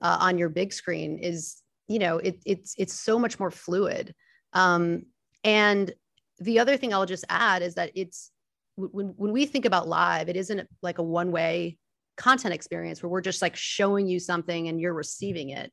uh, 0.00 0.18
on 0.20 0.38
your 0.38 0.48
big 0.48 0.72
screen 0.72 1.18
is, 1.18 1.60
you 1.88 1.98
know, 1.98 2.18
it, 2.18 2.40
it's 2.46 2.74
it's 2.78 2.94
so 2.94 3.18
much 3.18 3.38
more 3.40 3.50
fluid. 3.50 4.14
Um, 4.52 5.02
and 5.44 5.92
the 6.38 6.60
other 6.60 6.76
thing 6.76 6.94
I'll 6.94 7.06
just 7.06 7.24
add 7.28 7.62
is 7.62 7.74
that 7.74 7.90
it's 7.94 8.30
when 8.76 9.14
when 9.16 9.32
we 9.32 9.46
think 9.46 9.64
about 9.64 9.88
live, 9.88 10.28
it 10.28 10.36
isn't 10.36 10.66
like 10.80 10.98
a 10.98 11.02
one 11.02 11.32
way 11.32 11.76
content 12.16 12.54
experience 12.54 13.02
where 13.02 13.10
we're 13.10 13.20
just 13.20 13.42
like 13.42 13.56
showing 13.56 14.06
you 14.06 14.18
something 14.18 14.68
and 14.68 14.80
you're 14.80 14.94
receiving 14.94 15.50
it. 15.50 15.72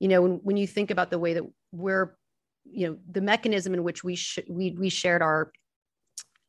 You 0.00 0.08
know 0.08 0.22
when, 0.22 0.32
when 0.42 0.56
you 0.56 0.66
think 0.66 0.90
about 0.90 1.10
the 1.10 1.18
way 1.18 1.34
that 1.34 1.44
we're 1.72 2.16
you 2.64 2.88
know 2.88 2.98
the 3.10 3.20
mechanism 3.20 3.74
in 3.74 3.82
which 3.82 4.04
we 4.04 4.16
sh- 4.16 4.40
we, 4.48 4.72
we 4.72 4.88
shared 4.88 5.22
our 5.22 5.52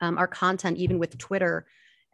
um, 0.02 0.18
our 0.18 0.28
content 0.28 0.78
even 0.78 1.00
with 1.00 1.18
twitter 1.18 1.68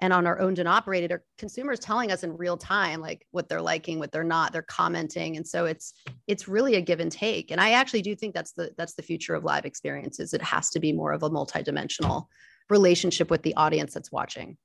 and 0.04 0.12
on 0.12 0.28
our 0.28 0.40
owned 0.40 0.60
and 0.60 0.68
operated 0.68 1.14
are 1.14 1.24
consumers 1.38 1.80
telling 1.80 2.12
us 2.12 2.24
in 2.24 2.36
real 2.36 2.58
time 2.58 3.00
like 3.00 3.26
what 3.32 3.48
they're 3.48 3.62
liking 3.62 4.00
what 4.00 4.12
they're 4.12 4.24
not 4.24 4.52
they're 4.52 4.62
commenting. 4.62 5.38
And 5.38 5.48
so 5.48 5.66
it's 5.66 5.94
it's 6.28 6.46
really 6.48 6.76
a 6.76 6.82
give 6.82 7.00
and 7.00 7.12
take. 7.12 7.52
And 7.52 7.62
i 7.62 7.72
actually 7.72 8.02
do 8.02 8.14
think 8.14 8.34
that's 8.34 8.52
the 8.52 8.72
that's 8.78 8.96
the 8.96 9.02
future 9.02 9.34
of 9.34 9.46
live 9.46 9.66
experiences. 9.66 10.34
It 10.34 10.42
has 10.42 10.70
to 10.72 10.80
be 10.82 10.92
more 10.92 11.14
of 11.14 11.24
a 11.24 11.30
multidimensional 11.30 12.26
relationship 12.70 13.32
with 13.32 13.44
the 13.44 13.56
audience 13.56 13.94
that's 13.94 14.12
watching. 14.12 14.58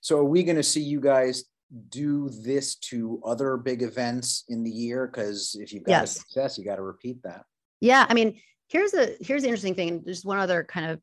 So 0.00 0.18
are 0.18 0.24
we 0.24 0.42
going 0.42 0.56
to 0.56 0.62
see 0.62 0.82
you 0.82 1.00
guys 1.00 1.44
do 1.88 2.28
this 2.28 2.76
to 2.76 3.20
other 3.24 3.56
big 3.56 3.82
events 3.82 4.44
in 4.48 4.62
the 4.62 4.70
year? 4.70 5.06
Because 5.06 5.56
if 5.58 5.72
you've 5.72 5.84
got 5.84 5.92
yes. 5.92 6.16
a 6.16 6.18
success, 6.20 6.58
you 6.58 6.64
got 6.64 6.76
to 6.76 6.82
repeat 6.82 7.22
that. 7.22 7.44
Yeah, 7.80 8.06
I 8.08 8.14
mean, 8.14 8.40
here's 8.68 8.94
a 8.94 9.16
here's 9.20 9.42
the 9.42 9.48
interesting 9.48 9.74
thing. 9.74 10.04
Just 10.06 10.24
one 10.24 10.38
other 10.38 10.64
kind 10.64 10.90
of 10.90 11.00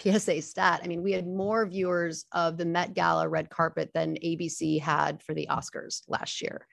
PSA 0.00 0.42
stat. 0.42 0.80
I 0.82 0.88
mean, 0.88 1.02
we 1.02 1.12
had 1.12 1.26
more 1.26 1.66
viewers 1.66 2.26
of 2.32 2.56
the 2.56 2.64
Met 2.64 2.94
Gala 2.94 3.28
red 3.28 3.50
carpet 3.50 3.90
than 3.94 4.16
ABC 4.16 4.80
had 4.80 5.22
for 5.22 5.34
the 5.34 5.48
Oscars 5.50 6.02
last 6.08 6.42
year. 6.42 6.66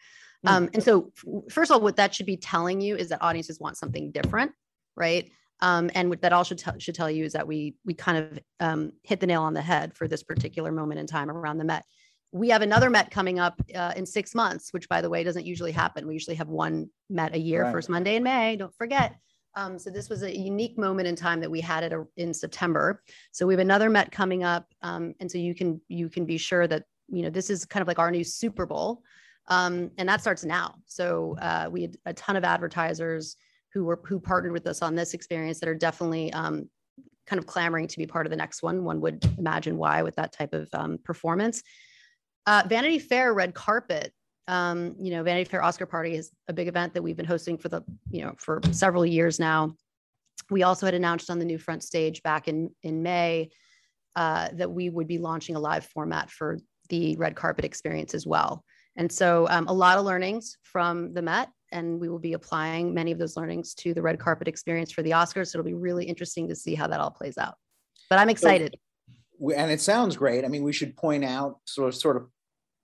Mm-hmm. 0.46 0.56
Um, 0.56 0.70
and 0.74 0.84
so, 0.84 1.12
first 1.50 1.70
of 1.70 1.76
all, 1.76 1.82
what 1.82 1.98
that 1.98 2.16
should 2.16 2.26
be 2.26 2.38
telling 2.38 2.82
you 2.82 2.96
is 2.96 3.10
that 3.10 3.22
audiences 3.22 3.60
want 3.60 3.78
something 3.78 4.12
different, 4.12 4.52
right? 4.96 5.32
Um, 5.60 5.92
and 5.94 6.10
what 6.10 6.22
that 6.22 6.34
all 6.34 6.44
should, 6.44 6.58
t- 6.58 6.80
should 6.80 6.96
tell 6.96 7.12
you 7.12 7.24
is 7.24 7.34
that 7.34 7.48
we 7.48 7.76
we 7.86 7.94
kind 7.94 8.18
of 8.18 8.40
um, 8.60 8.94
hit 9.04 9.20
the 9.20 9.28
nail 9.28 9.44
on 9.44 9.54
the 9.54 9.62
head 9.62 9.94
for 9.94 10.08
this 10.08 10.24
particular 10.24 10.72
moment 10.72 11.00
in 11.00 11.06
time 11.06 11.30
around 11.30 11.60
the 11.60 11.66
Met 11.66 11.86
we 12.32 12.50
have 12.50 12.62
another 12.62 12.90
Met 12.90 13.12
coming 13.12 13.40
up 13.40 13.62
uh, 13.76 13.94
in 13.96 14.06
six 14.06 14.34
months, 14.34 14.72
which 14.72 14.88
by 14.88 15.02
the 15.02 15.10
way 15.10 15.24
doesn't 15.24 15.46
usually 15.46 15.72
happen. 15.72 16.08
We 16.08 16.14
usually 16.14 16.36
have 16.38 16.48
one 16.48 16.90
Met 17.10 17.36
a 17.36 17.40
year, 17.40 17.64
right. 17.64 17.72
first 17.72 17.90
Monday 17.90 18.16
in 18.16 18.24
May. 18.24 18.56
Don't 18.56 18.74
forget. 18.76 19.16
Um, 19.56 19.78
so 19.78 19.90
this 19.90 20.10
was 20.10 20.24
a 20.24 20.38
unique 20.38 20.78
moment 20.78 21.08
in 21.08 21.16
time 21.16 21.42
that 21.42 21.52
we 21.52 21.60
had 21.60 21.84
it 21.84 21.94
in 22.16 22.34
September. 22.34 23.04
So 23.32 23.46
we 23.46 23.54
have 23.54 23.60
another 23.60 23.90
Met 23.90 24.12
coming 24.12 24.44
up, 24.44 24.66
um, 24.82 25.14
and 25.20 25.30
so 25.30 25.38
you 25.38 25.54
can 25.54 25.82
you 25.90 26.10
can 26.10 26.26
be 26.26 26.38
sure 26.38 26.68
that 26.68 26.84
you 27.10 27.22
know 27.24 27.30
this 27.30 27.50
is 27.50 27.66
kind 27.66 27.82
of 27.82 27.88
like 27.88 28.00
our 28.00 28.12
new 28.12 28.24
Super 28.24 28.66
Bowl, 28.66 29.02
um, 29.48 29.92
and 29.98 30.08
that 30.08 30.22
starts 30.22 30.46
now. 30.46 30.76
So 30.86 31.36
uh, 31.42 31.68
we 31.70 31.82
had 31.82 31.98
a 32.06 32.14
ton 32.14 32.38
of 32.38 32.46
advertisers 32.46 33.36
who 33.74 33.84
were 33.84 34.00
who 34.06 34.22
partnered 34.22 34.54
with 34.54 34.68
us 34.68 34.82
on 34.82 34.96
this 34.96 35.14
experience 35.14 35.60
that 35.60 35.68
are 35.68 35.76
definitely 35.76 36.32
um, 36.32 36.70
kind 37.28 37.40
of 37.40 37.46
clamoring 37.46 37.88
to 37.88 37.98
be 37.98 38.08
part 38.08 38.26
of 38.26 38.30
the 38.30 38.38
next 38.38 38.64
one. 38.64 38.86
One 38.86 39.02
would 39.02 39.22
imagine 39.38 39.78
why 39.78 40.02
with 40.02 40.16
that 40.16 40.32
type 40.32 40.54
of 40.54 40.70
um, 40.72 40.98
performance. 41.04 41.62
Uh, 42.46 42.64
Vanity 42.68 43.00
Fair 43.00 43.34
red 43.34 43.54
carpet. 43.54 44.14
Um, 44.48 44.96
you 45.00 45.12
know, 45.12 45.24
Vanity 45.24 45.50
Fair 45.50 45.64
Oscar 45.64 45.86
Party 45.86 46.16
is 46.16 46.32
a 46.48 46.54
big 46.54 46.68
event 46.68 46.94
that 46.94 47.02
we've 47.02 47.16
been 47.16 47.26
hosting 47.26 47.58
for 47.58 47.70
the, 47.70 47.84
you 48.10 48.24
know, 48.24 48.34
for 48.38 48.60
several 48.72 49.06
years 49.06 49.40
now. 49.40 49.76
We 50.50 50.64
also 50.64 50.86
had 50.86 50.96
announced 50.96 51.30
on 51.30 51.40
the 51.40 51.46
new 51.46 51.58
front 51.58 51.84
stage 51.84 52.24
back 52.24 52.48
in 52.48 52.72
in 52.84 53.04
May 53.04 53.52
uh, 54.16 54.50
that 54.54 54.72
we 54.72 54.90
would 54.90 55.08
be 55.08 55.20
launching 55.20 55.56
a 55.56 55.60
live 55.60 55.86
format 55.86 56.30
for 56.30 56.58
the 56.90 57.16
red 57.18 57.36
carpet 57.36 57.64
experience 57.64 58.14
as 58.14 58.28
well. 58.28 58.66
And 58.98 59.10
so, 59.10 59.48
um, 59.50 59.68
a 59.68 59.74
lot 59.74 59.98
of 59.98 60.04
learnings 60.04 60.58
from 60.64 61.14
the 61.14 61.22
Met, 61.22 61.50
and 61.72 62.00
we 62.00 62.10
will 62.10 62.20
be 62.20 62.34
applying 62.34 62.94
many 62.94 63.14
of 63.14 63.20
those 63.20 63.38
learnings 63.38 63.74
to 63.76 63.94
the 63.94 64.02
red 64.02 64.20
carpet 64.20 64.50
experience 64.50 64.92
for 64.92 65.02
the 65.02 65.12
Oscars. 65.12 65.48
So 65.48 65.60
it'll 65.60 65.70
be 65.70 65.74
really 65.74 66.06
interesting 66.06 66.50
to 66.50 66.56
see 66.56 66.76
how 66.76 66.88
that 66.88 67.00
all 67.00 67.12
plays 67.12 67.38
out. 67.38 67.56
But 68.10 68.20
I'm 68.20 68.30
excited. 68.30 68.74
So- 68.74 68.80
and 69.50 69.72
it 69.72 69.82
sounds 69.82 70.16
great. 70.16 70.46
I 70.46 70.48
mean, 70.48 70.64
we 70.64 70.74
should 70.74 70.96
point 70.96 71.26
out 71.26 71.58
sort 71.66 71.90
of, 71.90 71.96
sort 71.96 72.18
of, 72.18 72.28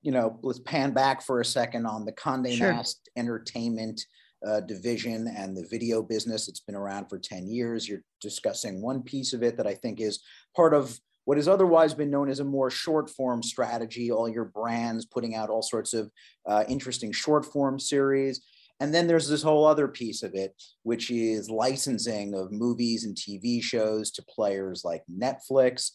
you 0.02 0.12
know, 0.12 0.40
let's 0.42 0.60
pan 0.60 0.92
back 0.92 1.22
for 1.22 1.40
a 1.40 1.46
second 1.46 1.86
on 1.86 2.06
the 2.06 2.14
Condé 2.14 2.58
sure. 2.58 2.72
Nast 2.72 3.10
Entertainment 3.16 4.02
uh, 4.46 4.62
division 4.62 5.28
and 5.36 5.56
the 5.56 5.68
video 5.70 6.02
business. 6.02 6.48
It's 6.48 6.60
been 6.60 6.76
around 6.76 7.10
for 7.10 7.20
10 7.20 7.48
years. 7.48 7.88
You're 7.88 8.04
discussing 8.22 8.82
one 8.82 9.02
piece 9.04 9.34
of 9.34 9.44
it 9.44 9.58
that 9.58 9.68
I 9.68 9.74
think 9.74 10.00
is 10.00 10.24
part 10.56 10.74
of 10.74 11.00
what 11.26 11.38
has 11.38 11.48
otherwise 11.48 11.94
been 11.94 12.10
known 12.10 12.30
as 12.30 12.40
a 12.40 12.46
more 12.46 12.70
short 12.70 13.10
form 13.10 13.44
strategy, 13.44 14.12
all 14.12 14.30
your 14.30 14.46
brands 14.46 15.06
putting 15.06 15.36
out 15.36 15.50
all 15.50 15.62
sorts 15.62 15.94
of 15.94 16.10
uh, 16.48 16.64
interesting 16.70 17.12
short 17.12 17.46
form 17.46 17.80
series. 17.80 18.42
And 18.80 18.94
then 18.94 19.08
there's 19.08 19.28
this 19.28 19.42
whole 19.42 19.66
other 19.66 19.88
piece 19.88 20.24
of 20.24 20.36
it, 20.36 20.54
which 20.84 21.10
is 21.10 21.50
licensing 21.50 22.34
of 22.34 22.52
movies 22.52 23.04
and 23.04 23.16
TV 23.16 23.62
shows 23.62 24.12
to 24.12 24.24
players 24.24 24.86
like 24.86 25.04
Netflix 25.12 25.92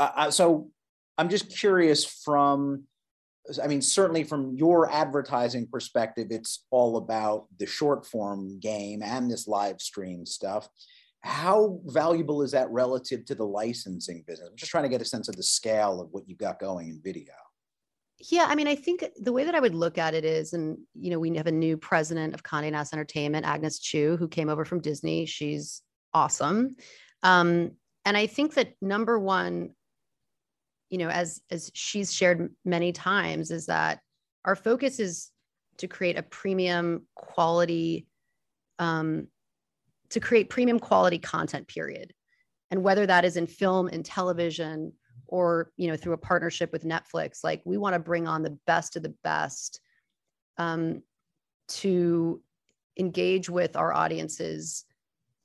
uh, 0.00 0.30
so 0.30 0.70
I'm 1.18 1.28
just 1.28 1.56
curious 1.56 2.04
from, 2.04 2.84
I 3.62 3.66
mean, 3.66 3.82
certainly 3.82 4.24
from 4.24 4.54
your 4.56 4.90
advertising 4.90 5.68
perspective, 5.70 6.28
it's 6.30 6.64
all 6.70 6.96
about 6.96 7.46
the 7.58 7.66
short 7.66 8.06
form 8.06 8.58
game 8.58 9.02
and 9.02 9.30
this 9.30 9.46
live 9.46 9.80
stream 9.80 10.24
stuff. 10.24 10.68
How 11.22 11.80
valuable 11.84 12.40
is 12.42 12.52
that 12.52 12.70
relative 12.70 13.26
to 13.26 13.34
the 13.34 13.44
licensing 13.44 14.24
business? 14.26 14.48
I'm 14.48 14.56
just 14.56 14.70
trying 14.70 14.84
to 14.84 14.88
get 14.88 15.02
a 15.02 15.04
sense 15.04 15.28
of 15.28 15.36
the 15.36 15.42
scale 15.42 16.00
of 16.00 16.08
what 16.12 16.26
you've 16.26 16.38
got 16.38 16.58
going 16.58 16.88
in 16.88 17.00
video. 17.04 17.34
Yeah, 18.30 18.46
I 18.48 18.54
mean, 18.54 18.68
I 18.68 18.74
think 18.74 19.04
the 19.16 19.32
way 19.32 19.44
that 19.44 19.54
I 19.54 19.60
would 19.60 19.74
look 19.74 19.98
at 19.98 20.14
it 20.14 20.24
is, 20.24 20.52
and 20.52 20.78
you 20.94 21.10
know, 21.10 21.18
we 21.18 21.34
have 21.36 21.46
a 21.46 21.52
new 21.52 21.76
president 21.76 22.34
of 22.34 22.42
Condé 22.42 22.70
Nast 22.72 22.92
Entertainment, 22.92 23.46
Agnes 23.46 23.78
Chu, 23.78 24.16
who 24.18 24.28
came 24.28 24.48
over 24.48 24.64
from 24.64 24.80
Disney. 24.80 25.26
She's 25.26 25.82
awesome, 26.12 26.76
um, 27.22 27.72
and 28.04 28.16
I 28.16 28.26
think 28.26 28.54
that 28.54 28.74
number 28.80 29.18
one, 29.18 29.70
you 30.90 30.98
know, 30.98 31.08
as 31.08 31.40
as 31.50 31.70
she's 31.72 32.12
shared 32.12 32.54
many 32.64 32.92
times, 32.92 33.50
is 33.50 33.66
that 33.66 34.00
our 34.44 34.56
focus 34.56 34.98
is 34.98 35.30
to 35.78 35.86
create 35.86 36.18
a 36.18 36.22
premium 36.22 37.06
quality, 37.14 38.06
um, 38.78 39.28
to 40.10 40.20
create 40.20 40.50
premium 40.50 40.78
quality 40.78 41.18
content. 41.18 41.68
Period. 41.68 42.12
And 42.72 42.82
whether 42.82 43.06
that 43.06 43.24
is 43.24 43.36
in 43.36 43.46
film 43.46 43.88
and 43.88 44.04
television 44.04 44.92
or 45.26 45.70
you 45.76 45.88
know 45.88 45.96
through 45.96 46.12
a 46.12 46.18
partnership 46.18 46.72
with 46.72 46.84
Netflix, 46.84 47.44
like 47.44 47.62
we 47.64 47.78
want 47.78 47.94
to 47.94 48.00
bring 48.00 48.26
on 48.26 48.42
the 48.42 48.58
best 48.66 48.96
of 48.96 49.02
the 49.02 49.14
best 49.22 49.80
um, 50.58 51.02
to 51.68 52.42
engage 52.98 53.48
with 53.48 53.76
our 53.76 53.92
audiences 53.92 54.84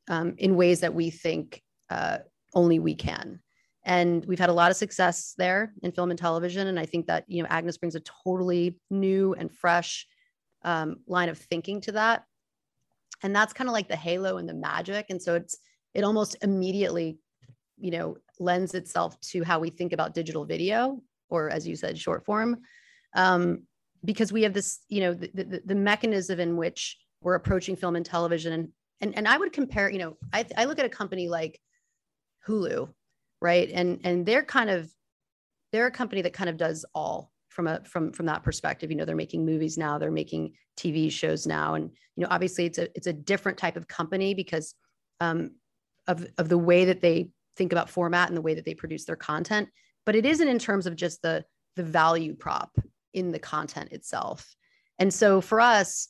um, 0.09 0.33
in 0.37 0.55
ways 0.55 0.79
that 0.81 0.93
we 0.93 1.11
think 1.11 1.61
uh, 1.89 2.17
only 2.53 2.79
we 2.79 2.95
can 2.95 3.39
and 3.85 4.25
we've 4.25 4.39
had 4.39 4.49
a 4.49 4.53
lot 4.53 4.71
of 4.71 4.77
success 4.77 5.35
there 5.37 5.73
in 5.83 5.91
film 5.91 6.09
and 6.09 6.19
television 6.19 6.67
and 6.67 6.79
i 6.79 6.85
think 6.85 7.05
that 7.07 7.23
you 7.27 7.41
know 7.41 7.49
agnes 7.49 7.77
brings 7.77 7.95
a 7.95 8.01
totally 8.01 8.77
new 8.89 9.33
and 9.33 9.51
fresh 9.51 10.07
um, 10.65 10.97
line 11.07 11.29
of 11.29 11.37
thinking 11.37 11.79
to 11.81 11.93
that. 11.93 12.25
And 13.23 13.33
that's 13.33 13.53
kind 13.53 13.69
of 13.69 13.73
like 13.73 13.87
the 13.87 13.95
halo 13.95 14.37
and 14.37 14.49
the 14.49 14.53
magic 14.53 15.05
and 15.09 15.21
so 15.21 15.35
it's 15.35 15.57
it 15.93 16.03
almost 16.03 16.35
immediately 16.41 17.17
you 17.77 17.91
know 17.91 18.17
lends 18.39 18.73
itself 18.73 19.19
to 19.21 19.43
how 19.43 19.59
we 19.59 19.69
think 19.69 19.93
about 19.93 20.13
digital 20.13 20.45
video 20.45 21.01
or 21.29 21.49
as 21.49 21.65
you 21.65 21.75
said 21.75 21.97
short 21.97 22.25
form 22.25 22.57
um, 23.15 23.63
because 24.03 24.33
we 24.33 24.43
have 24.43 24.53
this 24.53 24.81
you 24.89 24.99
know 24.99 25.13
the, 25.13 25.31
the, 25.33 25.61
the 25.65 25.75
mechanism 25.75 26.39
in 26.39 26.57
which 26.57 26.97
we're 27.21 27.35
approaching 27.35 27.75
film 27.75 27.95
and 27.95 28.05
television. 28.05 28.53
And 28.53 28.69
and, 29.01 29.15
and 29.15 29.27
i 29.27 29.37
would 29.37 29.53
compare 29.53 29.89
you 29.89 29.99
know 29.99 30.17
I, 30.33 30.45
I 30.57 30.65
look 30.65 30.79
at 30.79 30.85
a 30.85 30.89
company 30.89 31.29
like 31.29 31.59
hulu 32.47 32.89
right? 33.45 33.69
And 33.71 33.99
and 34.03 34.25
they're 34.25 34.43
kind 34.43 34.71
of 34.71 34.91
they're 35.71 35.85
a 35.85 35.91
company 35.91 36.23
that 36.23 36.33
kind 36.33 36.49
of 36.49 36.57
does 36.57 36.83
all 36.95 37.31
from 37.49 37.67
a 37.67 37.83
from 37.85 38.11
from 38.11 38.25
that 38.25 38.41
perspective. 38.41 38.89
You 38.89 38.97
know 38.97 39.05
they're 39.05 39.15
making 39.15 39.45
movies 39.45 39.77
now 39.77 39.99
they're 39.99 40.11
making 40.11 40.53
tv 40.75 41.11
shows 41.11 41.45
now. 41.45 41.75
And 41.75 41.91
you 42.15 42.23
know 42.23 42.27
obviously 42.31 42.65
it's 42.65 42.79
a 42.79 42.89
it's 42.95 43.05
a 43.05 43.13
different 43.13 43.59
type 43.59 43.77
of 43.77 43.87
company 43.87 44.33
because 44.33 44.73
um, 45.19 45.51
of 46.07 46.25
of 46.39 46.49
the 46.49 46.57
way 46.57 46.85
that 46.85 47.01
they 47.01 47.29
think 47.55 47.71
about 47.71 47.89
format 47.89 48.29
and 48.29 48.35
the 48.35 48.41
way 48.41 48.55
that 48.55 48.65
they 48.65 48.73
produce 48.73 49.05
their 49.05 49.15
content. 49.15 49.69
But 50.07 50.15
it 50.15 50.25
isn't 50.25 50.47
in 50.47 50.57
terms 50.57 50.87
of 50.87 50.95
just 50.95 51.21
the 51.21 51.45
the 51.75 51.83
value 51.83 52.33
prop 52.33 52.75
in 53.13 53.31
the 53.31 53.39
content 53.39 53.91
itself. 53.91 54.55
And 54.97 55.13
so 55.13 55.39
for 55.39 55.61
us 55.61 56.09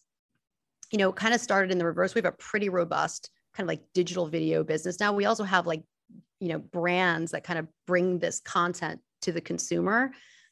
you 0.91 0.99
know 0.99 1.11
kind 1.11 1.33
of 1.33 1.41
started 1.41 1.71
in 1.71 1.79
the 1.79 1.85
reverse. 1.85 2.15
We 2.15 2.19
have 2.19 2.33
a 2.33 2.37
pretty 2.37 2.69
robust 2.69 3.29
kind 3.53 3.65
of 3.65 3.67
like 3.67 3.81
digital 3.93 4.27
video 4.27 4.63
business. 4.63 4.99
Now 5.01 5.11
we 5.11 5.25
also 5.25 5.43
have 5.43 5.65
like 5.65 5.83
you 6.39 6.49
know 6.49 6.59
brands 6.59 7.31
that 7.31 7.43
kind 7.43 7.59
of 7.59 7.67
bring 7.87 8.19
this 8.19 8.39
content 8.39 8.99
to 9.21 9.31
the 9.31 9.41
consumer. 9.41 10.11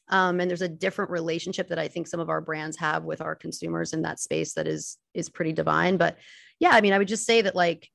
Um, 0.10 0.42
and 0.42 0.50
there's 0.50 0.62
a 0.62 0.68
different 0.68 1.12
relationship 1.12 1.70
that 1.70 1.80
i 1.80 1.88
think 1.88 2.08
some 2.08 2.20
of 2.20 2.30
our 2.30 2.42
brands 2.42 2.78
have 2.78 3.04
with 3.04 3.22
our 3.22 3.36
consumers 3.36 3.94
in 3.94 4.02
that 4.02 4.20
space 4.20 4.54
that 4.54 4.68
is 4.68 4.98
is 5.14 5.30
pretty 5.30 5.54
divine. 5.54 5.98
But 5.98 6.18
yeah 6.60 6.72
i 6.72 6.82
mean 6.82 6.94
i 6.94 6.98
would 6.98 7.08
just 7.08 7.26
say 7.26 7.42
that 7.42 7.56
like 7.56 7.90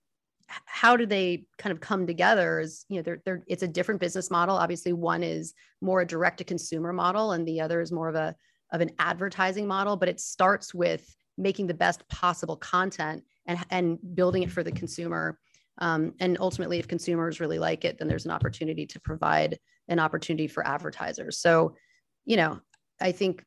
how 0.64 0.96
do 0.96 1.06
they 1.06 1.44
kind 1.58 1.72
of 1.72 1.80
come 1.80 2.06
together 2.06 2.60
is 2.60 2.84
you 2.88 2.96
know 2.96 3.02
they're, 3.02 3.22
they're 3.24 3.42
it's 3.46 3.62
a 3.62 3.68
different 3.68 4.00
business 4.00 4.30
model. 4.30 4.56
Obviously 4.56 4.92
one 4.92 5.22
is 5.22 5.54
more 5.80 6.00
a 6.00 6.06
direct 6.06 6.38
to 6.38 6.44
consumer 6.44 6.92
model 6.92 7.32
and 7.32 7.46
the 7.46 7.60
other 7.60 7.80
is 7.80 7.92
more 7.92 8.08
of 8.08 8.14
a 8.14 8.34
of 8.72 8.80
an 8.80 8.90
advertising 8.98 9.66
model 9.66 9.96
but 9.96 10.08
it 10.08 10.20
starts 10.20 10.74
with 10.74 11.14
making 11.36 11.66
the 11.66 11.74
best 11.74 12.06
possible 12.08 12.56
content 12.56 13.22
and 13.46 13.58
and 13.70 13.98
building 14.14 14.42
it 14.42 14.50
for 14.50 14.62
the 14.62 14.72
consumer 14.72 15.38
um, 15.78 16.14
and 16.20 16.36
ultimately, 16.40 16.78
if 16.78 16.88
consumers 16.88 17.40
really 17.40 17.58
like 17.58 17.84
it, 17.84 17.98
then 17.98 18.08
there's 18.08 18.24
an 18.24 18.32
opportunity 18.32 18.86
to 18.86 19.00
provide 19.00 19.58
an 19.88 19.98
opportunity 19.98 20.46
for 20.46 20.66
advertisers. 20.66 21.38
So, 21.38 21.76
you 22.24 22.36
know, 22.36 22.60
I 23.00 23.12
think 23.12 23.44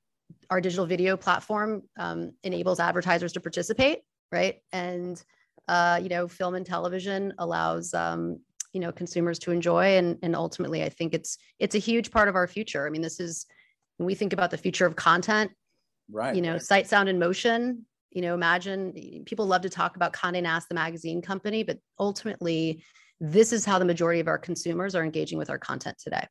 our 0.50 0.62
digital 0.62 0.86
video 0.86 1.18
platform 1.18 1.84
um, 2.00 2.32
enables 2.44 2.80
advertisers 2.80 3.34
to 3.34 3.42
participate, 3.42 4.00
right? 4.32 4.60
And 4.72 5.22
uh, 5.68 6.00
you 6.02 6.10
know, 6.10 6.28
film 6.28 6.56
and 6.56 6.66
television 6.66 7.34
allows 7.38 7.94
um, 7.94 8.40
you 8.74 8.80
know 8.80 8.92
consumers 8.92 9.38
to 9.40 9.52
enjoy, 9.52 9.98
and 9.98 10.18
and 10.24 10.36
ultimately, 10.36 10.84
I 10.84 10.90
think 10.90 11.14
it's 11.14 11.38
it's 11.60 11.76
a 11.76 11.80
huge 11.80 12.12
part 12.12 12.30
of 12.30 12.36
our 12.36 12.48
future. 12.48 12.88
I 12.88 12.90
mean, 12.90 13.02
this 13.02 13.20
is 13.20 13.46
when 13.98 14.08
we 14.08 14.16
think 14.16 14.34
about 14.34 14.52
the 14.52 14.58
future 14.58 14.86
of 14.86 14.96
content, 14.96 15.52
right? 16.10 16.36
You 16.36 16.42
know, 16.42 16.58
sight, 16.58 16.88
sound, 16.88 17.10
and 17.10 17.20
motion 17.20 17.86
you 18.12 18.22
know 18.22 18.34
imagine 18.34 19.24
people 19.26 19.46
love 19.46 19.62
to 19.62 19.70
talk 19.70 19.96
about 19.96 20.14
Condé 20.14 20.42
Nast 20.44 20.70
the 20.70 20.76
magazine 20.76 21.22
company 21.22 21.64
but 21.64 21.80
ultimately 22.00 22.84
this 23.20 23.54
is 23.54 23.66
how 23.66 23.80
the 23.80 23.86
majority 23.86 24.20
of 24.20 24.28
our 24.28 24.38
consumers 24.38 24.96
are 24.96 25.04
engaging 25.04 25.38
with 25.38 25.50
our 25.50 25.58
content 25.58 25.98
today 25.98 26.26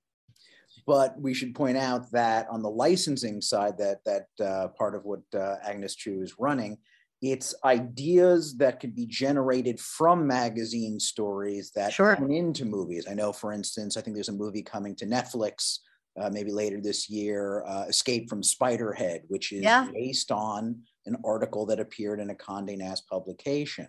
but 0.87 1.21
we 1.21 1.35
should 1.35 1.55
point 1.55 1.77
out 1.77 2.11
that 2.13 2.47
on 2.51 2.63
the 2.63 2.71
licensing 2.71 3.41
side 3.41 3.77
that 3.79 3.99
that 4.05 4.27
uh, 4.45 4.69
part 4.79 4.95
of 4.95 5.05
what 5.05 5.21
uh, 5.35 5.57
agnes 5.65 5.95
chu 5.95 6.23
is 6.23 6.35
running 6.39 6.77
it's 7.23 7.55
ideas 7.65 8.57
that 8.57 8.81
could 8.81 8.95
be 8.95 9.05
generated 9.05 9.79
from 9.79 10.27
magazine 10.27 10.99
stories 10.99 11.71
that 11.73 11.93
sure. 11.93 12.17
come 12.17 12.31
into 12.31 12.65
movies 12.65 13.07
i 13.11 13.15
know 13.15 13.33
for 13.33 13.53
instance 13.53 13.97
i 13.97 14.01
think 14.01 14.15
there's 14.15 14.29
a 14.29 14.33
movie 14.33 14.63
coming 14.63 14.95
to 14.95 15.07
netflix 15.07 15.79
uh, 16.19 16.31
maybe 16.31 16.51
later 16.51 16.81
this 16.81 17.09
year, 17.09 17.65
uh, 17.67 17.85
Escape 17.89 18.29
from 18.29 18.43
Spiderhead, 18.43 19.21
which 19.29 19.53
is 19.53 19.63
yeah. 19.63 19.89
based 19.93 20.31
on 20.31 20.81
an 21.07 21.17
article 21.25 21.67
that 21.67 21.81
appeared 21.81 22.21
in 22.21 22.31
a 22.31 22.35
Condé 22.35 22.77
Nast 22.77 23.09
publication. 23.09 23.89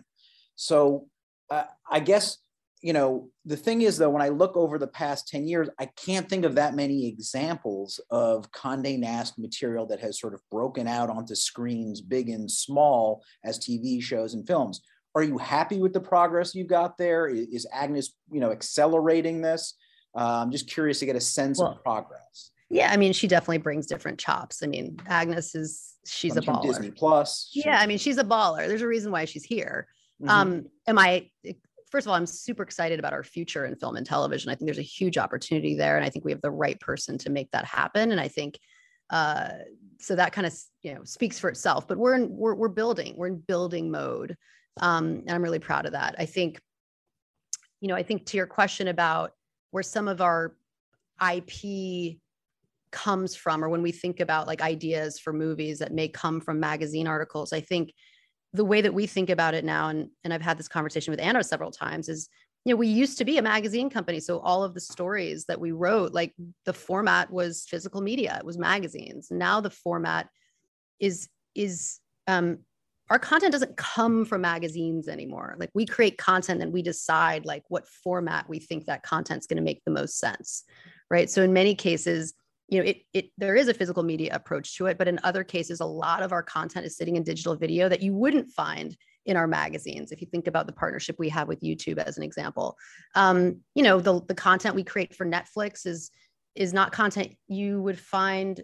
So 0.56 1.08
uh, 1.50 1.64
I 1.90 2.00
guess, 2.00 2.38
you 2.80 2.92
know, 2.92 3.28
the 3.44 3.56
thing 3.56 3.82
is, 3.82 3.98
though, 3.98 4.10
when 4.10 4.22
I 4.22 4.28
look 4.28 4.56
over 4.56 4.78
the 4.78 4.86
past 4.86 5.28
10 5.28 5.46
years, 5.46 5.68
I 5.78 5.86
can't 5.86 6.28
think 6.28 6.44
of 6.44 6.54
that 6.56 6.74
many 6.74 7.06
examples 7.06 8.00
of 8.10 8.50
Condé 8.50 8.98
Nast 8.98 9.38
material 9.38 9.86
that 9.86 10.00
has 10.00 10.18
sort 10.18 10.34
of 10.34 10.40
broken 10.50 10.88
out 10.88 11.10
onto 11.10 11.34
screens, 11.34 12.00
big 12.00 12.28
and 12.28 12.50
small, 12.50 13.22
as 13.44 13.58
TV 13.58 14.02
shows 14.02 14.34
and 14.34 14.46
films. 14.46 14.80
Are 15.14 15.22
you 15.22 15.36
happy 15.38 15.78
with 15.78 15.92
the 15.92 16.00
progress 16.00 16.54
you 16.54 16.64
got 16.64 16.96
there? 16.96 17.28
Is 17.28 17.66
Agnes, 17.72 18.14
you 18.30 18.40
know, 18.40 18.50
accelerating 18.50 19.42
this? 19.42 19.74
Uh, 20.16 20.42
I'm 20.42 20.50
just 20.50 20.68
curious 20.68 20.98
to 21.00 21.06
get 21.06 21.16
a 21.16 21.20
sense 21.20 21.58
well, 21.58 21.72
of 21.72 21.82
progress. 21.82 22.50
Yeah, 22.70 22.90
I 22.90 22.96
mean, 22.96 23.12
she 23.12 23.28
definitely 23.28 23.58
brings 23.58 23.86
different 23.86 24.18
chops. 24.18 24.62
I 24.62 24.66
mean, 24.66 24.96
Agnes 25.06 25.54
is 25.54 25.91
she's 26.06 26.36
a 26.36 26.40
baller. 26.40 26.62
Disney 26.62 26.90
Plus. 26.90 27.50
Yeah, 27.52 27.78
I 27.78 27.86
mean, 27.86 27.98
she's 27.98 28.18
a 28.18 28.24
baller. 28.24 28.66
There's 28.66 28.82
a 28.82 28.86
reason 28.86 29.12
why 29.12 29.24
she's 29.24 29.44
here. 29.44 29.86
Mm-hmm. 30.20 30.30
Um, 30.30 30.66
am 30.86 30.98
I? 30.98 31.30
First 31.90 32.06
of 32.06 32.10
all, 32.10 32.16
I'm 32.16 32.26
super 32.26 32.62
excited 32.62 32.98
about 32.98 33.12
our 33.12 33.22
future 33.22 33.66
in 33.66 33.76
film 33.76 33.96
and 33.96 34.06
television. 34.06 34.50
I 34.50 34.54
think 34.54 34.66
there's 34.66 34.78
a 34.78 34.82
huge 34.82 35.18
opportunity 35.18 35.74
there, 35.74 35.96
and 35.96 36.04
I 36.04 36.08
think 36.08 36.24
we 36.24 36.32
have 36.32 36.40
the 36.40 36.50
right 36.50 36.78
person 36.80 37.18
to 37.18 37.30
make 37.30 37.50
that 37.50 37.64
happen. 37.64 38.12
And 38.12 38.20
I 38.20 38.28
think 38.28 38.58
uh, 39.10 39.50
so 40.00 40.16
that 40.16 40.32
kind 40.32 40.46
of 40.46 40.54
you 40.82 40.94
know 40.94 41.04
speaks 41.04 41.38
for 41.38 41.50
itself. 41.50 41.86
But 41.86 41.98
we're 41.98 42.14
in 42.14 42.34
we're 42.34 42.54
we're 42.54 42.68
building. 42.68 43.14
We're 43.16 43.28
in 43.28 43.38
building 43.38 43.90
mode, 43.90 44.36
um, 44.80 45.22
and 45.26 45.30
I'm 45.30 45.42
really 45.42 45.58
proud 45.58 45.86
of 45.86 45.92
that. 45.92 46.14
I 46.18 46.26
think, 46.26 46.60
you 47.80 47.88
know, 47.88 47.94
I 47.94 48.02
think 48.02 48.26
to 48.26 48.36
your 48.36 48.46
question 48.46 48.88
about 48.88 49.32
where 49.70 49.82
some 49.82 50.08
of 50.08 50.20
our 50.20 50.56
IP 51.20 52.18
comes 52.92 53.34
from 53.34 53.64
or 53.64 53.68
when 53.68 53.82
we 53.82 53.92
think 53.92 54.20
about 54.20 54.46
like 54.46 54.62
ideas 54.62 55.18
for 55.18 55.32
movies 55.32 55.78
that 55.78 55.92
may 55.92 56.08
come 56.08 56.40
from 56.40 56.60
magazine 56.60 57.06
articles 57.06 57.52
i 57.52 57.60
think 57.60 57.92
the 58.52 58.64
way 58.64 58.80
that 58.80 58.94
we 58.94 59.06
think 59.06 59.30
about 59.30 59.54
it 59.54 59.64
now 59.64 59.88
and 59.88 60.08
and 60.24 60.32
i've 60.32 60.42
had 60.42 60.58
this 60.58 60.68
conversation 60.68 61.10
with 61.10 61.20
anna 61.20 61.42
several 61.42 61.70
times 61.70 62.08
is 62.08 62.28
you 62.64 62.72
know 62.72 62.76
we 62.76 62.86
used 62.86 63.18
to 63.18 63.24
be 63.24 63.38
a 63.38 63.42
magazine 63.42 63.90
company 63.90 64.20
so 64.20 64.38
all 64.40 64.62
of 64.62 64.74
the 64.74 64.80
stories 64.80 65.46
that 65.46 65.60
we 65.60 65.72
wrote 65.72 66.12
like 66.12 66.34
the 66.64 66.72
format 66.72 67.30
was 67.30 67.64
physical 67.68 68.00
media 68.00 68.36
it 68.38 68.46
was 68.46 68.58
magazines. 68.58 69.28
Now 69.30 69.60
the 69.60 69.70
format 69.70 70.28
is 71.00 71.28
is 71.54 72.00
um 72.26 72.58
our 73.10 73.18
content 73.18 73.52
doesn't 73.52 73.76
come 73.76 74.24
from 74.24 74.40
magazines 74.40 75.06
anymore. 75.06 75.56
Like 75.58 75.68
we 75.74 75.84
create 75.84 76.16
content 76.16 76.62
and 76.62 76.72
we 76.72 76.82
decide 76.82 77.44
like 77.44 77.62
what 77.68 77.86
format 77.86 78.48
we 78.48 78.58
think 78.58 78.86
that 78.86 79.02
content's 79.02 79.46
going 79.46 79.58
to 79.58 79.62
make 79.62 79.82
the 79.84 79.90
most 79.90 80.18
sense 80.18 80.64
right? 81.10 81.28
So 81.28 81.42
in 81.42 81.52
many 81.52 81.74
cases 81.74 82.32
you 82.72 82.78
know, 82.78 82.88
it, 82.88 83.02
it 83.12 83.30
there 83.36 83.54
is 83.54 83.68
a 83.68 83.74
physical 83.74 84.02
media 84.02 84.30
approach 84.32 84.78
to 84.78 84.86
it, 84.86 84.96
but 84.96 85.06
in 85.06 85.20
other 85.24 85.44
cases, 85.44 85.80
a 85.80 85.84
lot 85.84 86.22
of 86.22 86.32
our 86.32 86.42
content 86.42 86.86
is 86.86 86.96
sitting 86.96 87.16
in 87.16 87.22
digital 87.22 87.54
video 87.54 87.86
that 87.86 88.00
you 88.00 88.14
wouldn't 88.14 88.50
find 88.50 88.96
in 89.26 89.36
our 89.36 89.46
magazines. 89.46 90.10
If 90.10 90.22
you 90.22 90.26
think 90.26 90.46
about 90.46 90.66
the 90.66 90.72
partnership 90.72 91.16
we 91.18 91.28
have 91.28 91.48
with 91.48 91.60
YouTube 91.60 91.98
as 91.98 92.16
an 92.16 92.22
example, 92.22 92.78
um, 93.14 93.60
you 93.74 93.82
know, 93.82 94.00
the 94.00 94.22
the 94.22 94.34
content 94.34 94.74
we 94.74 94.84
create 94.84 95.14
for 95.14 95.26
Netflix 95.26 95.84
is 95.84 96.10
is 96.54 96.72
not 96.72 96.92
content 96.92 97.36
you 97.46 97.82
would 97.82 97.98
find 97.98 98.62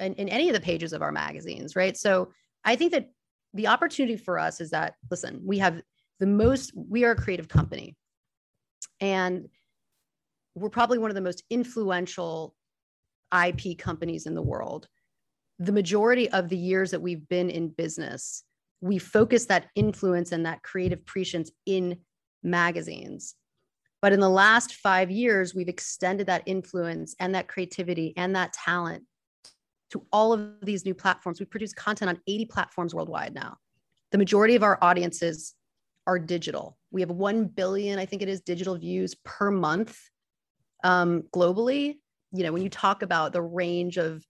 in, 0.00 0.14
in 0.14 0.28
any 0.28 0.48
of 0.48 0.54
the 0.54 0.60
pages 0.60 0.92
of 0.92 1.00
our 1.00 1.12
magazines, 1.12 1.76
right? 1.76 1.96
So 1.96 2.32
I 2.64 2.74
think 2.74 2.90
that 2.90 3.10
the 3.54 3.68
opportunity 3.68 4.16
for 4.16 4.40
us 4.40 4.60
is 4.60 4.70
that 4.70 4.94
listen, 5.08 5.40
we 5.44 5.58
have 5.58 5.80
the 6.18 6.26
most, 6.26 6.72
we 6.74 7.04
are 7.04 7.12
a 7.12 7.16
creative 7.16 7.46
company, 7.46 7.96
and 9.00 9.46
we're 10.56 10.68
probably 10.68 10.98
one 10.98 11.12
of 11.12 11.14
the 11.14 11.20
most 11.20 11.44
influential 11.48 12.55
IP 13.32 13.78
companies 13.78 14.26
in 14.26 14.34
the 14.34 14.42
world, 14.42 14.88
the 15.58 15.72
majority 15.72 16.28
of 16.30 16.48
the 16.48 16.56
years 16.56 16.90
that 16.90 17.02
we've 17.02 17.28
been 17.28 17.50
in 17.50 17.68
business, 17.68 18.44
we 18.80 18.98
focus 18.98 19.46
that 19.46 19.68
influence 19.74 20.32
and 20.32 20.44
that 20.46 20.62
creative 20.62 21.04
prescience 21.06 21.50
in 21.64 21.98
magazines. 22.42 23.34
But 24.02 24.12
in 24.12 24.20
the 24.20 24.28
last 24.28 24.74
five 24.74 25.10
years, 25.10 25.54
we've 25.54 25.68
extended 25.68 26.26
that 26.26 26.42
influence 26.46 27.14
and 27.18 27.34
that 27.34 27.48
creativity 27.48 28.12
and 28.16 28.36
that 28.36 28.52
talent 28.52 29.04
to 29.90 30.06
all 30.12 30.32
of 30.32 30.60
these 30.62 30.84
new 30.84 30.94
platforms. 30.94 31.40
We 31.40 31.46
produce 31.46 31.72
content 31.72 32.10
on 32.10 32.20
80 32.26 32.44
platforms 32.46 32.94
worldwide 32.94 33.34
now. 33.34 33.56
The 34.12 34.18
majority 34.18 34.54
of 34.54 34.62
our 34.62 34.78
audiences 34.82 35.54
are 36.06 36.18
digital. 36.18 36.78
We 36.90 37.00
have 37.00 37.10
1 37.10 37.46
billion, 37.46 37.98
I 37.98 38.06
think 38.06 38.22
it 38.22 38.28
is, 38.28 38.40
digital 38.40 38.76
views 38.76 39.14
per 39.24 39.50
month 39.50 39.98
um, 40.84 41.24
globally. 41.34 41.96
You 42.32 42.44
know, 42.44 42.52
when 42.52 42.62
you 42.62 42.70
talk 42.70 43.02
about 43.02 43.32
the 43.32 43.42
range 43.42 43.96
of 43.96 44.24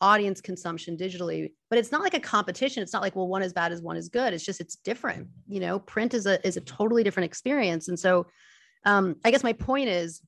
audience 0.00 0.40
consumption 0.40 0.96
digitally, 0.96 1.52
but 1.70 1.78
it's 1.78 1.92
not 1.92 2.02
like 2.02 2.14
a 2.14 2.20
competition. 2.20 2.82
It's 2.82 2.92
not 2.92 3.02
like, 3.02 3.14
well, 3.14 3.28
one 3.28 3.42
is 3.42 3.52
bad 3.52 3.70
as 3.70 3.80
one 3.80 3.96
is 3.96 4.08
good. 4.08 4.34
It's 4.34 4.44
just, 4.44 4.60
it's 4.60 4.76
different. 4.76 5.28
You 5.46 5.60
know, 5.60 5.78
print 5.78 6.12
is 6.12 6.26
a, 6.26 6.44
is 6.46 6.56
a 6.56 6.60
totally 6.62 7.04
different 7.04 7.26
experience. 7.26 7.88
And 7.88 7.98
so 7.98 8.26
um, 8.84 9.16
I 9.24 9.30
guess 9.30 9.44
my 9.44 9.52
point 9.52 9.88
is 9.88 10.20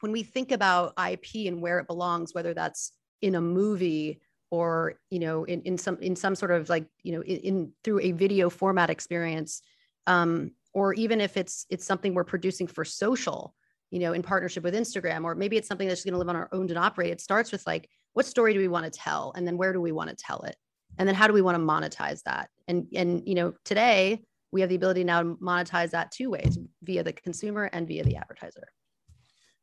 when 0.00 0.12
we 0.12 0.22
think 0.22 0.52
about 0.52 0.92
IP 1.10 1.46
and 1.46 1.62
where 1.62 1.78
it 1.78 1.86
belongs, 1.86 2.34
whether 2.34 2.52
that's 2.52 2.92
in 3.22 3.34
a 3.34 3.40
movie 3.40 4.20
or 4.50 4.94
you 5.10 5.18
know 5.18 5.44
in, 5.44 5.62
in 5.62 5.78
some 5.78 5.96
in 6.00 6.14
some 6.14 6.34
sort 6.34 6.50
of 6.50 6.68
like 6.68 6.86
you 7.02 7.12
know 7.12 7.22
in, 7.22 7.36
in 7.38 7.72
through 7.82 8.00
a 8.00 8.12
video 8.12 8.50
format 8.50 8.90
experience 8.90 9.62
um, 10.06 10.50
or 10.74 10.92
even 10.94 11.20
if 11.20 11.36
it's 11.36 11.66
it's 11.70 11.86
something 11.86 12.12
we're 12.12 12.22
producing 12.22 12.66
for 12.66 12.84
social 12.84 13.54
you 13.92 14.00
know 14.00 14.12
in 14.12 14.22
partnership 14.22 14.64
with 14.64 14.74
instagram 14.74 15.22
or 15.22 15.36
maybe 15.36 15.56
it's 15.56 15.68
something 15.68 15.86
that's 15.86 16.02
going 16.02 16.12
to 16.12 16.18
live 16.18 16.28
on 16.28 16.34
our 16.34 16.48
owned 16.50 16.70
and 16.70 16.78
operate 16.78 17.12
it 17.12 17.20
starts 17.20 17.52
with 17.52 17.64
like 17.66 17.88
what 18.14 18.26
story 18.26 18.52
do 18.52 18.58
we 18.58 18.68
want 18.68 18.84
to 18.84 18.90
tell 18.90 19.32
and 19.36 19.46
then 19.46 19.56
where 19.56 19.72
do 19.72 19.80
we 19.80 19.92
want 19.92 20.10
to 20.10 20.16
tell 20.16 20.42
it? 20.42 20.56
And 20.98 21.08
then 21.08 21.14
how 21.14 21.26
do 21.26 21.32
we 21.32 21.42
want 21.42 21.56
to 21.56 21.62
monetize 21.62 22.22
that? 22.24 22.50
And 22.68 22.86
and 22.94 23.22
you 23.26 23.34
know 23.34 23.54
today 23.64 24.22
we 24.50 24.60
have 24.60 24.70
the 24.70 24.76
ability 24.76 25.04
now 25.04 25.22
to 25.22 25.34
monetize 25.36 25.90
that 25.90 26.12
two 26.12 26.30
ways 26.30 26.58
via 26.82 27.02
the 27.02 27.12
consumer 27.12 27.70
and 27.72 27.88
via 27.88 28.04
the 28.04 28.16
advertiser. 28.16 28.68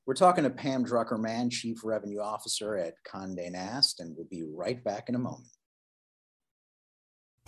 We're 0.08 0.16
talking 0.16 0.44
to 0.44 0.50
Pam 0.50 0.84
Drucker 0.84 1.20
Mann, 1.20 1.52
Chief 1.52 1.84
Revenue 1.84 2.20
Officer 2.20 2.76
at 2.78 2.96
Condé 3.08 3.52
Nast, 3.52 4.00
and 4.00 4.16
we'll 4.18 4.26
be 4.26 4.44
right 4.44 4.84
back 4.84 5.08
in 5.08 5.14
a 5.14 5.20
moment. 5.20 5.50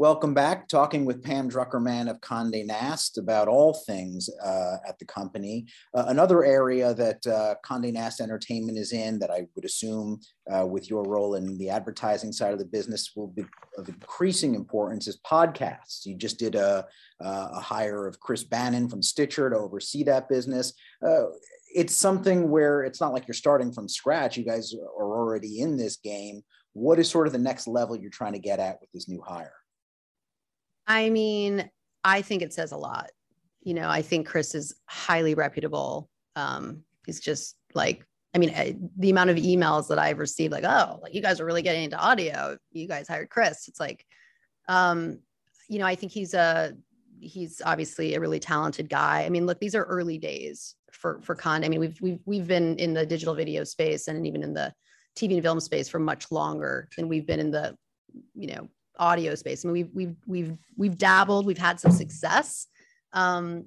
Welcome 0.00 0.32
back. 0.32 0.68
Talking 0.68 1.04
with 1.04 1.24
Pam 1.24 1.50
Drucker 1.50 1.82
Mann 1.82 2.06
of 2.06 2.20
Condé 2.20 2.64
Nast 2.64 3.18
about 3.18 3.48
all 3.48 3.74
things 3.84 4.30
uh, 4.44 4.76
at 4.86 4.96
the 5.00 5.04
company. 5.04 5.66
Uh, 5.92 6.04
another 6.06 6.44
area 6.44 6.94
that 6.94 7.26
uh, 7.26 7.56
Condé 7.66 7.92
Nast 7.92 8.20
Entertainment 8.20 8.78
is 8.78 8.92
in 8.92 9.18
that 9.18 9.32
I 9.32 9.48
would 9.56 9.64
assume 9.64 10.20
uh, 10.48 10.64
with 10.64 10.88
your 10.88 11.02
role 11.02 11.34
in 11.34 11.58
the 11.58 11.68
advertising 11.68 12.30
side 12.30 12.52
of 12.52 12.60
the 12.60 12.64
business 12.64 13.10
will 13.16 13.26
be 13.26 13.44
of 13.76 13.88
increasing 13.88 14.54
importance 14.54 15.08
is 15.08 15.18
podcasts. 15.26 16.06
You 16.06 16.14
just 16.14 16.38
did 16.38 16.54
a, 16.54 16.86
a 17.18 17.58
hire 17.58 18.06
of 18.06 18.20
Chris 18.20 18.44
Bannon 18.44 18.88
from 18.88 19.02
Stitcher 19.02 19.50
to 19.50 19.56
oversee 19.56 20.04
that 20.04 20.28
business. 20.28 20.74
Uh, 21.04 21.24
it's 21.74 21.96
something 21.96 22.50
where 22.50 22.84
it's 22.84 23.00
not 23.00 23.12
like 23.12 23.26
you're 23.26 23.34
starting 23.34 23.72
from 23.72 23.88
scratch. 23.88 24.36
You 24.36 24.44
guys 24.44 24.72
are 24.74 25.18
already 25.18 25.60
in 25.60 25.76
this 25.76 25.96
game 25.96 26.42
what 26.72 26.98
is 26.98 27.10
sort 27.10 27.26
of 27.26 27.32
the 27.32 27.38
next 27.38 27.66
level 27.66 27.96
you're 27.96 28.10
trying 28.10 28.34
to 28.34 28.38
get 28.38 28.60
at 28.60 28.80
with 28.80 28.90
this 28.92 29.08
new 29.08 29.20
hire? 29.20 29.54
I 30.86 31.10
mean, 31.10 31.70
I 32.04 32.22
think 32.22 32.42
it 32.42 32.52
says 32.52 32.72
a 32.72 32.76
lot. 32.76 33.10
You 33.62 33.74
know, 33.74 33.88
I 33.88 34.02
think 34.02 34.26
Chris 34.26 34.54
is 34.54 34.74
highly 34.86 35.34
reputable. 35.34 36.08
Um, 36.36 36.82
he's 37.04 37.20
just 37.20 37.56
like, 37.74 38.04
I 38.34 38.38
mean, 38.38 38.50
I, 38.50 38.76
the 38.96 39.10
amount 39.10 39.30
of 39.30 39.36
emails 39.36 39.88
that 39.88 39.98
I've 39.98 40.18
received, 40.18 40.52
like, 40.52 40.64
oh, 40.64 41.00
like 41.02 41.14
you 41.14 41.20
guys 41.20 41.40
are 41.40 41.44
really 41.44 41.62
getting 41.62 41.84
into 41.84 41.98
audio. 41.98 42.56
You 42.70 42.86
guys 42.86 43.08
hired 43.08 43.30
Chris. 43.30 43.68
It's 43.68 43.80
like, 43.80 44.04
um, 44.68 45.20
you 45.68 45.78
know, 45.78 45.86
I 45.86 45.94
think 45.94 46.12
he's 46.12 46.34
a 46.34 46.72
he's 47.20 47.60
obviously 47.64 48.14
a 48.14 48.20
really 48.20 48.38
talented 48.38 48.88
guy. 48.88 49.24
I 49.24 49.28
mean, 49.28 49.46
look, 49.46 49.58
these 49.58 49.74
are 49.74 49.84
early 49.84 50.18
days 50.18 50.76
for 50.92 51.20
for 51.22 51.34
Con. 51.34 51.64
I 51.64 51.68
mean, 51.68 51.80
we've 51.80 52.00
we've 52.00 52.20
we've 52.24 52.46
been 52.46 52.76
in 52.76 52.94
the 52.94 53.06
digital 53.06 53.34
video 53.34 53.64
space 53.64 54.08
and 54.08 54.26
even 54.26 54.42
in 54.42 54.54
the 54.54 54.72
TV 55.18 55.34
and 55.34 55.42
film 55.42 55.60
space 55.60 55.88
for 55.88 55.98
much 55.98 56.30
longer 56.30 56.88
than 56.96 57.08
we've 57.08 57.26
been 57.26 57.40
in 57.40 57.50
the, 57.50 57.76
you 58.34 58.48
know, 58.48 58.68
audio 58.98 59.34
space. 59.34 59.64
I 59.64 59.68
mean, 59.68 59.72
we've 59.72 59.94
we've 59.94 60.16
we've 60.26 60.58
we've 60.76 60.98
dabbled, 60.98 61.46
we've 61.46 61.58
had 61.58 61.80
some 61.80 61.92
success. 61.92 62.66
Um, 63.12 63.66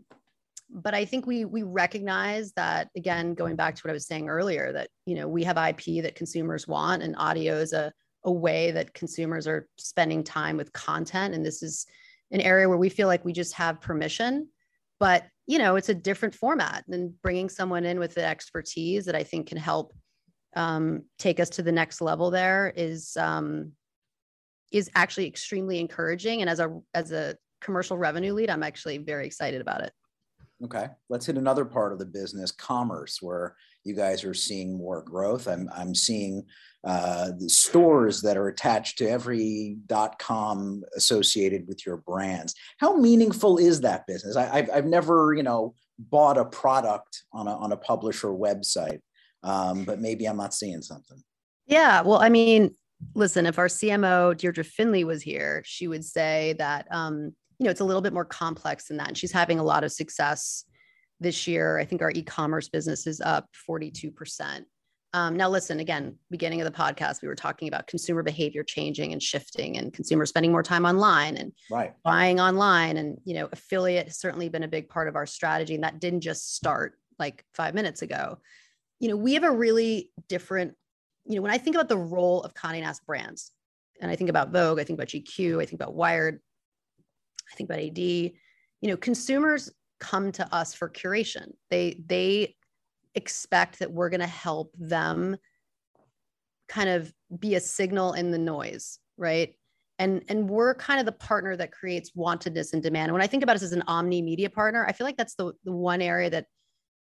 but 0.69 0.93
I 0.93 1.05
think 1.05 1.25
we 1.25 1.45
we 1.45 1.63
recognize 1.63 2.53
that 2.53 2.89
again, 2.95 3.33
going 3.33 3.55
back 3.55 3.75
to 3.75 3.81
what 3.81 3.91
I 3.91 3.93
was 3.93 4.07
saying 4.07 4.29
earlier, 4.29 4.71
that 4.73 4.89
you 5.05 5.15
know 5.15 5.27
we 5.27 5.43
have 5.43 5.57
IP 5.57 6.03
that 6.03 6.15
consumers 6.15 6.67
want, 6.67 7.03
and 7.03 7.15
audio 7.17 7.55
is 7.55 7.73
a 7.73 7.91
a 8.23 8.31
way 8.31 8.71
that 8.71 8.93
consumers 8.93 9.47
are 9.47 9.67
spending 9.77 10.23
time 10.23 10.57
with 10.57 10.71
content, 10.73 11.33
and 11.33 11.45
this 11.45 11.63
is 11.63 11.85
an 12.31 12.41
area 12.41 12.69
where 12.69 12.77
we 12.77 12.89
feel 12.89 13.07
like 13.07 13.25
we 13.25 13.33
just 13.33 13.53
have 13.53 13.81
permission. 13.81 14.47
But 14.99 15.25
you 15.47 15.57
know, 15.57 15.75
it's 15.75 15.89
a 15.89 15.93
different 15.93 16.35
format, 16.35 16.85
and 16.87 17.19
bringing 17.21 17.49
someone 17.49 17.85
in 17.85 17.99
with 17.99 18.13
the 18.15 18.25
expertise 18.25 19.05
that 19.05 19.15
I 19.15 19.23
think 19.23 19.47
can 19.47 19.57
help 19.57 19.93
um, 20.55 21.03
take 21.17 21.39
us 21.39 21.49
to 21.51 21.63
the 21.63 21.71
next 21.71 22.01
level 22.01 22.31
there 22.31 22.73
is 22.75 23.15
um, 23.17 23.71
is 24.71 24.89
actually 24.95 25.27
extremely 25.27 25.79
encouraging. 25.79 26.41
And 26.41 26.49
as 26.49 26.59
a 26.59 26.79
as 26.93 27.11
a 27.11 27.35
commercial 27.61 27.97
revenue 27.97 28.33
lead, 28.33 28.49
I'm 28.49 28.63
actually 28.63 28.97
very 28.97 29.25
excited 29.25 29.61
about 29.61 29.81
it. 29.81 29.93
Okay, 30.63 30.87
let's 31.09 31.25
hit 31.25 31.37
another 31.37 31.65
part 31.65 31.91
of 31.91 31.97
the 31.97 32.05
business, 32.05 32.51
commerce, 32.51 33.17
where 33.19 33.55
you 33.83 33.95
guys 33.95 34.23
are 34.23 34.33
seeing 34.33 34.77
more 34.77 35.01
growth. 35.01 35.47
I'm 35.47 35.67
I'm 35.75 35.95
seeing 35.95 36.45
uh, 36.83 37.31
the 37.39 37.49
stores 37.49 38.21
that 38.21 38.37
are 38.37 38.47
attached 38.47 38.99
to 38.99 39.09
every 39.09 39.77
dot 39.87 40.19
com 40.19 40.83
associated 40.95 41.67
with 41.67 41.83
your 41.83 41.97
brands. 41.97 42.53
How 42.77 42.95
meaningful 42.95 43.57
is 43.57 43.81
that 43.81 44.05
business? 44.05 44.35
I, 44.35 44.57
have 44.57 44.69
I've 44.71 44.85
never 44.85 45.33
you 45.33 45.43
know 45.43 45.73
bought 45.97 46.37
a 46.37 46.45
product 46.45 47.23
on 47.33 47.47
a 47.47 47.55
on 47.55 47.71
a 47.71 47.77
publisher 47.77 48.29
website, 48.29 49.01
um, 49.43 49.83
but 49.83 49.99
maybe 49.99 50.25
I'm 50.25 50.37
not 50.37 50.53
seeing 50.53 50.81
something. 50.81 51.21
Yeah, 51.67 52.01
well, 52.01 52.21
I 52.21 52.29
mean, 52.29 52.75
listen, 53.15 53.45
if 53.45 53.57
our 53.57 53.67
CMO 53.67 54.35
Deirdre 54.35 54.63
Findlay 54.63 55.03
was 55.03 55.21
here, 55.21 55.63
she 55.65 55.87
would 55.87 56.03
say 56.03 56.55
that 56.57 56.87
um, 56.91 57.33
you 57.59 57.65
know 57.65 57.71
it's 57.71 57.81
a 57.81 57.85
little 57.85 58.01
bit 58.01 58.13
more 58.13 58.25
complex 58.25 58.87
than 58.87 58.97
that, 58.97 59.09
and 59.09 59.17
she's 59.17 59.31
having 59.31 59.59
a 59.59 59.63
lot 59.63 59.83
of 59.83 59.91
success 59.91 60.65
this 61.19 61.47
year. 61.47 61.77
I 61.77 61.85
think 61.85 62.01
our 62.01 62.11
e-commerce 62.11 62.67
business 62.67 63.07
is 63.07 63.21
up 63.21 63.47
42%. 63.69 64.65
Um, 65.13 65.35
now, 65.35 65.49
listen, 65.49 65.79
again, 65.79 66.17
beginning 66.29 66.61
of 66.61 66.65
the 66.65 66.77
podcast, 66.77 67.21
we 67.21 67.27
were 67.27 67.35
talking 67.35 67.67
about 67.67 67.87
consumer 67.87 68.23
behavior 68.23 68.63
changing 68.63 69.11
and 69.11 69.21
shifting 69.21 69.77
and 69.77 69.93
consumers 69.93 70.29
spending 70.29 70.51
more 70.51 70.63
time 70.63 70.85
online 70.85 71.35
and 71.35 71.51
right. 71.69 71.93
buying 72.03 72.39
online. 72.39 72.97
And, 72.97 73.17
you 73.25 73.35
know, 73.35 73.49
affiliate 73.51 74.07
has 74.07 74.19
certainly 74.19 74.47
been 74.47 74.63
a 74.63 74.69
big 74.69 74.87
part 74.87 75.09
of 75.09 75.15
our 75.15 75.25
strategy. 75.25 75.75
And 75.75 75.83
that 75.83 75.99
didn't 75.99 76.21
just 76.21 76.55
start 76.55 76.93
like 77.19 77.43
five 77.53 77.75
minutes 77.75 78.01
ago. 78.01 78.37
You 79.01 79.09
know, 79.09 79.17
we 79.17 79.33
have 79.33 79.43
a 79.43 79.51
really 79.51 80.11
different, 80.29 80.75
you 81.25 81.35
know, 81.35 81.41
when 81.41 81.51
I 81.51 81.57
think 81.57 81.75
about 81.75 81.89
the 81.89 81.97
role 81.97 82.43
of 82.43 82.53
Condé 82.53 82.81
Nast 82.81 83.05
brands, 83.05 83.51
and 83.99 84.09
I 84.09 84.15
think 84.15 84.29
about 84.29 84.51
Vogue, 84.51 84.79
I 84.79 84.83
think 84.83 84.97
about 84.97 85.07
GQ, 85.07 85.61
I 85.61 85.65
think 85.65 85.81
about 85.81 85.95
Wired, 85.95 86.39
I 87.51 87.55
think 87.55 87.69
about 87.69 87.79
AD, 87.79 87.97
you 87.97 88.31
know, 88.83 88.97
consumers 88.97 89.71
come 89.99 90.31
to 90.33 90.53
us 90.53 90.73
for 90.73 90.89
curation. 90.89 91.51
They 91.69 92.01
they 92.05 92.55
expect 93.15 93.79
that 93.79 93.91
we're 93.91 94.09
going 94.09 94.21
to 94.21 94.27
help 94.27 94.73
them 94.77 95.37
kind 96.67 96.89
of 96.89 97.13
be 97.39 97.55
a 97.55 97.59
signal 97.59 98.13
in 98.13 98.31
the 98.31 98.37
noise, 98.37 98.99
right? 99.17 99.53
And 99.99 100.23
and 100.29 100.49
we're 100.49 100.73
kind 100.75 100.99
of 100.99 101.05
the 101.05 101.11
partner 101.11 101.55
that 101.57 101.71
creates 101.71 102.11
wantedness 102.11 102.73
and 102.73 102.81
demand. 102.81 103.05
And 103.05 103.13
when 103.13 103.21
I 103.21 103.27
think 103.27 103.43
about 103.43 103.55
us 103.55 103.63
as 103.63 103.73
an 103.73 103.83
omni 103.87 104.21
media 104.21 104.49
partner, 104.49 104.85
I 104.87 104.93
feel 104.93 105.05
like 105.05 105.17
that's 105.17 105.35
the, 105.35 105.53
the 105.63 105.71
one 105.71 106.01
area 106.01 106.29
that 106.29 106.45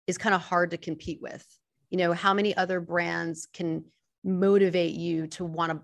is 0.07 0.17
kind 0.17 0.33
of 0.33 0.41
hard 0.41 0.71
to 0.71 0.77
compete 0.77 1.19
with. 1.21 1.45
You 1.89 1.97
know, 1.97 2.13
how 2.13 2.33
many 2.33 2.55
other 2.55 2.79
brands 2.79 3.47
can 3.53 3.83
motivate 4.23 4.93
you 4.93 5.27
to 5.27 5.45
want 5.45 5.71
to, 5.71 5.81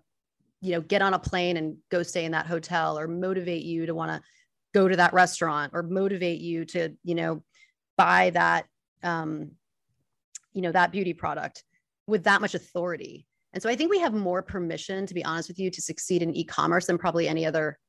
you 0.62 0.74
know, 0.74 0.82
get 0.82 1.02
on 1.02 1.14
a 1.14 1.20
plane 1.20 1.58
and 1.58 1.78
go 1.90 2.04
stay 2.04 2.26
in 2.26 2.32
that 2.34 2.46
hotel 2.46 2.98
or 2.98 3.08
motivate 3.08 3.64
you 3.64 3.86
to 3.86 3.96
want 3.96 4.12
to 4.12 4.22
go 4.76 4.90
to 4.90 4.98
that 4.98 5.14
restaurant 5.14 5.72
or 5.74 5.84
motivate 5.84 6.42
you 6.42 6.66
to 6.66 6.90
you 7.02 7.16
know 7.16 7.42
buy 7.98 8.30
that 8.32 8.66
um, 9.04 9.52
you 10.52 10.62
know 10.62 10.72
that 10.72 10.92
beauty 10.92 11.14
product 11.14 11.64
with 12.08 12.26
that 12.26 12.42
much 12.42 12.54
authority? 12.56 13.26
And 13.54 13.64
so 13.64 13.70
i 13.70 13.76
think 13.76 13.90
we 13.90 14.00
have 14.00 14.14
more 14.14 14.44
permission 14.44 15.06
to 15.06 15.14
be 15.14 15.24
honest 15.24 15.48
with 15.48 15.60
you 15.60 15.72
to 15.72 15.82
succeed 15.82 16.22
in 16.22 16.36
e-commerce 16.36 16.88
than 16.88 16.98
probably 16.98 17.30
any 17.30 17.46
other 17.46 17.80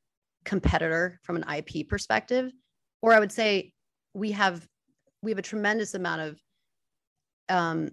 competitor 0.45 1.19
from 1.23 1.35
an 1.35 1.45
ip 1.57 1.89
perspective. 1.89 2.53
Or 3.01 3.13
i 3.13 3.19
would 3.19 3.33
say 3.33 3.73
we 4.13 4.31
have 4.31 4.65
we 5.21 5.31
have 5.31 5.39
a 5.39 5.49
tremendous 5.51 5.93
amount 5.93 6.21
of 6.21 6.39
um, 7.49 7.89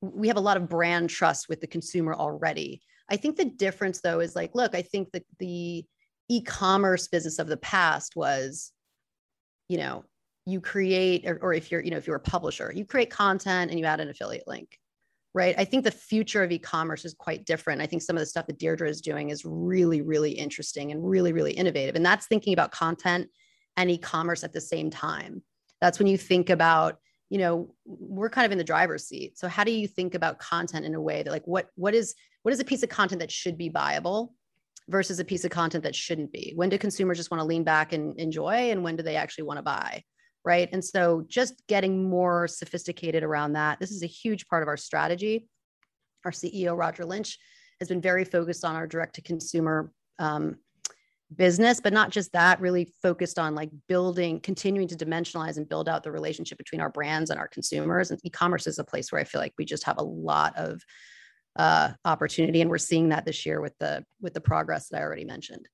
we 0.00 0.28
have 0.28 0.36
a 0.36 0.40
lot 0.40 0.56
of 0.56 0.68
brand 0.68 1.10
trust 1.10 1.48
with 1.48 1.60
the 1.60 1.66
consumer 1.66 2.14
already. 2.14 2.82
I 3.10 3.16
think 3.16 3.36
the 3.36 3.44
difference 3.44 4.00
though 4.00 4.20
is 4.20 4.36
like 4.36 4.54
look 4.54 4.74
i 4.74 4.82
think 4.82 5.10
that 5.12 5.24
the 5.38 5.84
e-commerce 6.28 7.08
business 7.08 7.38
of 7.38 7.46
the 7.46 7.56
past 7.56 8.16
was 8.16 8.72
you 9.68 9.78
know 9.78 10.04
you 10.46 10.60
create 10.60 11.26
or, 11.26 11.38
or, 11.42 11.52
if 11.52 11.70
you're 11.70 11.82
you 11.82 11.90
know 11.90 11.96
if 11.96 12.06
you're 12.06 12.16
a 12.16 12.20
publisher 12.20 12.72
you 12.74 12.84
create 12.84 13.10
content 13.10 13.70
and 13.70 13.78
you 13.78 13.86
add 13.86 14.00
an 14.00 14.08
affiliate 14.08 14.46
link 14.46 14.78
right? 15.34 15.54
I 15.58 15.64
think 15.64 15.84
the 15.84 15.90
future 15.90 16.42
of 16.42 16.50
e-commerce 16.50 17.04
is 17.04 17.14
quite 17.14 17.44
different. 17.44 17.82
I 17.82 17.86
think 17.86 18.00
some 18.00 18.16
of 18.16 18.20
the 18.20 18.26
stuff 18.26 18.46
that 18.46 18.58
deirdre 18.58 18.88
is 18.88 19.00
doing 19.00 19.28
is 19.30 19.44
really 19.44 20.02
really 20.02 20.32
interesting 20.32 20.90
and 20.90 21.06
really 21.06 21.32
really 21.32 21.52
innovative 21.52 21.96
and 21.96 22.04
that's 22.04 22.26
thinking 22.26 22.52
about 22.52 22.70
content 22.70 23.28
and 23.76 23.90
e-commerce 23.90 24.44
at 24.44 24.52
the 24.52 24.60
same 24.60 24.90
time. 24.90 25.42
That's 25.80 25.98
when 25.98 26.08
you 26.08 26.18
think 26.18 26.50
about 26.50 26.98
you 27.30 27.38
know 27.38 27.74
we're 27.84 28.30
kind 28.30 28.46
of 28.46 28.52
in 28.52 28.58
the 28.58 28.64
driver's 28.64 29.06
seat 29.06 29.38
so 29.38 29.48
how 29.48 29.64
do 29.64 29.70
you 29.70 29.86
think 29.86 30.14
about 30.14 30.38
content 30.38 30.86
in 30.86 30.94
a 30.94 31.00
way 31.00 31.22
that 31.22 31.30
like 31.30 31.46
what 31.46 31.68
what 31.74 31.94
is 31.94 32.14
what 32.42 32.52
is 32.52 32.60
a 32.60 32.64
piece 32.64 32.82
of 32.82 32.88
content 32.88 33.20
that 33.20 33.30
should 33.30 33.58
be 33.58 33.68
viable 33.68 34.32
versus 34.88 35.18
a 35.18 35.24
piece 35.24 35.44
of 35.44 35.50
content 35.50 35.84
that 35.84 35.94
shouldn't 35.94 36.32
be? 36.32 36.52
When 36.56 36.68
do 36.68 36.78
consumers 36.78 37.18
just 37.18 37.30
want 37.30 37.40
to 37.40 37.46
lean 37.46 37.64
back 37.64 37.92
and 37.92 38.18
enjoy? 38.18 38.70
And 38.70 38.82
when 38.82 38.96
do 38.96 39.02
they 39.02 39.16
actually 39.16 39.44
want 39.44 39.58
to 39.58 39.62
buy? 39.62 40.02
Right. 40.44 40.68
And 40.72 40.84
so 40.84 41.24
just 41.28 41.62
getting 41.66 42.08
more 42.08 42.48
sophisticated 42.48 43.22
around 43.22 43.52
that. 43.52 43.80
This 43.80 43.90
is 43.90 44.02
a 44.02 44.06
huge 44.06 44.48
part 44.48 44.62
of 44.62 44.68
our 44.68 44.76
strategy. 44.76 45.46
Our 46.24 46.30
CEO, 46.30 46.76
Roger 46.76 47.04
Lynch, 47.04 47.38
has 47.80 47.88
been 47.88 48.00
very 48.00 48.24
focused 48.24 48.64
on 48.64 48.74
our 48.74 48.86
direct 48.86 49.16
to 49.16 49.22
consumer 49.22 49.92
um, 50.18 50.56
business, 51.36 51.80
but 51.80 51.92
not 51.92 52.10
just 52.10 52.32
that, 52.32 52.60
really 52.60 52.92
focused 53.02 53.38
on 53.38 53.54
like 53.54 53.70
building, 53.88 54.40
continuing 54.40 54.88
to 54.88 54.96
dimensionalize 54.96 55.56
and 55.56 55.68
build 55.68 55.88
out 55.88 56.02
the 56.02 56.10
relationship 56.10 56.58
between 56.58 56.80
our 56.80 56.90
brands 56.90 57.30
and 57.30 57.38
our 57.38 57.48
consumers. 57.48 58.10
And 58.10 58.20
e 58.24 58.30
commerce 58.30 58.66
is 58.66 58.78
a 58.78 58.84
place 58.84 59.12
where 59.12 59.20
I 59.20 59.24
feel 59.24 59.40
like 59.40 59.54
we 59.58 59.64
just 59.64 59.84
have 59.84 59.98
a 59.98 60.04
lot 60.04 60.56
of 60.56 60.82
uh, 61.56 61.90
opportunity, 62.04 62.60
and 62.60 62.70
we're 62.70 62.78
seeing 62.78 63.10
that 63.10 63.24
this 63.24 63.44
year 63.44 63.60
with 63.60 63.76
the 63.78 64.04
with 64.20 64.32
the 64.32 64.40
progress 64.40 64.88
that 64.88 64.98
I 64.98 65.02
already 65.02 65.24
mentioned. 65.24 65.68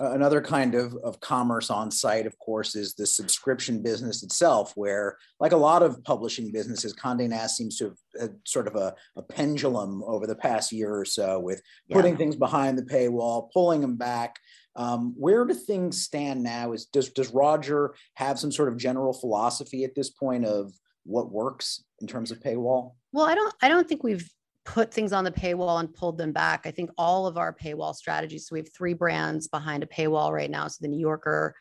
Uh, 0.00 0.12
another 0.12 0.40
kind 0.40 0.74
of, 0.74 0.94
of 1.04 1.20
commerce 1.20 1.70
on 1.70 1.90
site, 1.90 2.26
of 2.26 2.38
course, 2.38 2.74
is 2.74 2.94
the 2.94 3.06
subscription 3.06 3.82
business 3.82 4.22
itself, 4.22 4.72
where, 4.74 5.18
like 5.38 5.52
a 5.52 5.56
lot 5.56 5.82
of 5.82 6.02
publishing 6.04 6.50
businesses, 6.50 6.94
Condé 6.94 7.28
Nast 7.28 7.56
seems 7.56 7.76
to 7.76 7.84
have 7.84 7.96
had 8.18 8.36
sort 8.46 8.66
of 8.66 8.74
a, 8.74 8.94
a 9.16 9.22
pendulum 9.22 10.02
over 10.04 10.26
the 10.26 10.34
past 10.34 10.72
year 10.72 10.94
or 10.94 11.04
so 11.04 11.38
with 11.38 11.62
putting 11.90 12.12
yeah. 12.12 12.18
things 12.18 12.36
behind 12.36 12.78
the 12.78 12.82
paywall, 12.82 13.50
pulling 13.52 13.82
them 13.82 13.96
back. 13.96 14.36
Um, 14.74 15.14
where 15.16 15.44
do 15.44 15.54
things 15.54 16.02
stand 16.02 16.42
now? 16.42 16.72
Is 16.72 16.86
does 16.86 17.10
does 17.10 17.30
Roger 17.30 17.94
have 18.14 18.38
some 18.38 18.52
sort 18.52 18.68
of 18.68 18.76
general 18.76 19.12
philosophy 19.12 19.84
at 19.84 19.94
this 19.94 20.10
point 20.10 20.44
of 20.44 20.72
what 21.04 21.30
works 21.30 21.84
in 22.00 22.06
terms 22.06 22.30
of 22.30 22.40
paywall? 22.40 22.92
Well, 23.12 23.26
I 23.26 23.34
don't 23.34 23.54
I 23.62 23.68
don't 23.68 23.88
think 23.88 24.02
we've 24.02 24.28
put 24.64 24.92
things 24.92 25.12
on 25.12 25.24
the 25.24 25.32
paywall 25.32 25.80
and 25.80 25.92
pulled 25.92 26.18
them 26.18 26.32
back. 26.32 26.62
I 26.64 26.70
think 26.70 26.90
all 26.96 27.26
of 27.26 27.36
our 27.36 27.52
paywall 27.52 27.94
strategies. 27.94 28.46
So 28.46 28.54
we 28.54 28.60
have 28.60 28.72
three 28.72 28.94
brands 28.94 29.48
behind 29.48 29.82
a 29.82 29.86
paywall 29.86 30.32
right 30.32 30.50
now. 30.50 30.68
So 30.68 30.78
the 30.80 30.88
New 30.88 31.00
Yorker, 31.00 31.54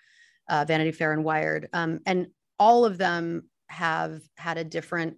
uh, 0.49 0.65
Vanity 0.67 0.91
Fair, 0.91 1.13
and 1.13 1.23
Wired, 1.23 1.67
um, 1.73 1.99
and 2.05 2.27
all 2.59 2.85
of 2.85 2.97
them 2.97 3.49
have 3.69 4.21
had 4.37 4.57
a 4.57 4.63
different, 4.63 5.17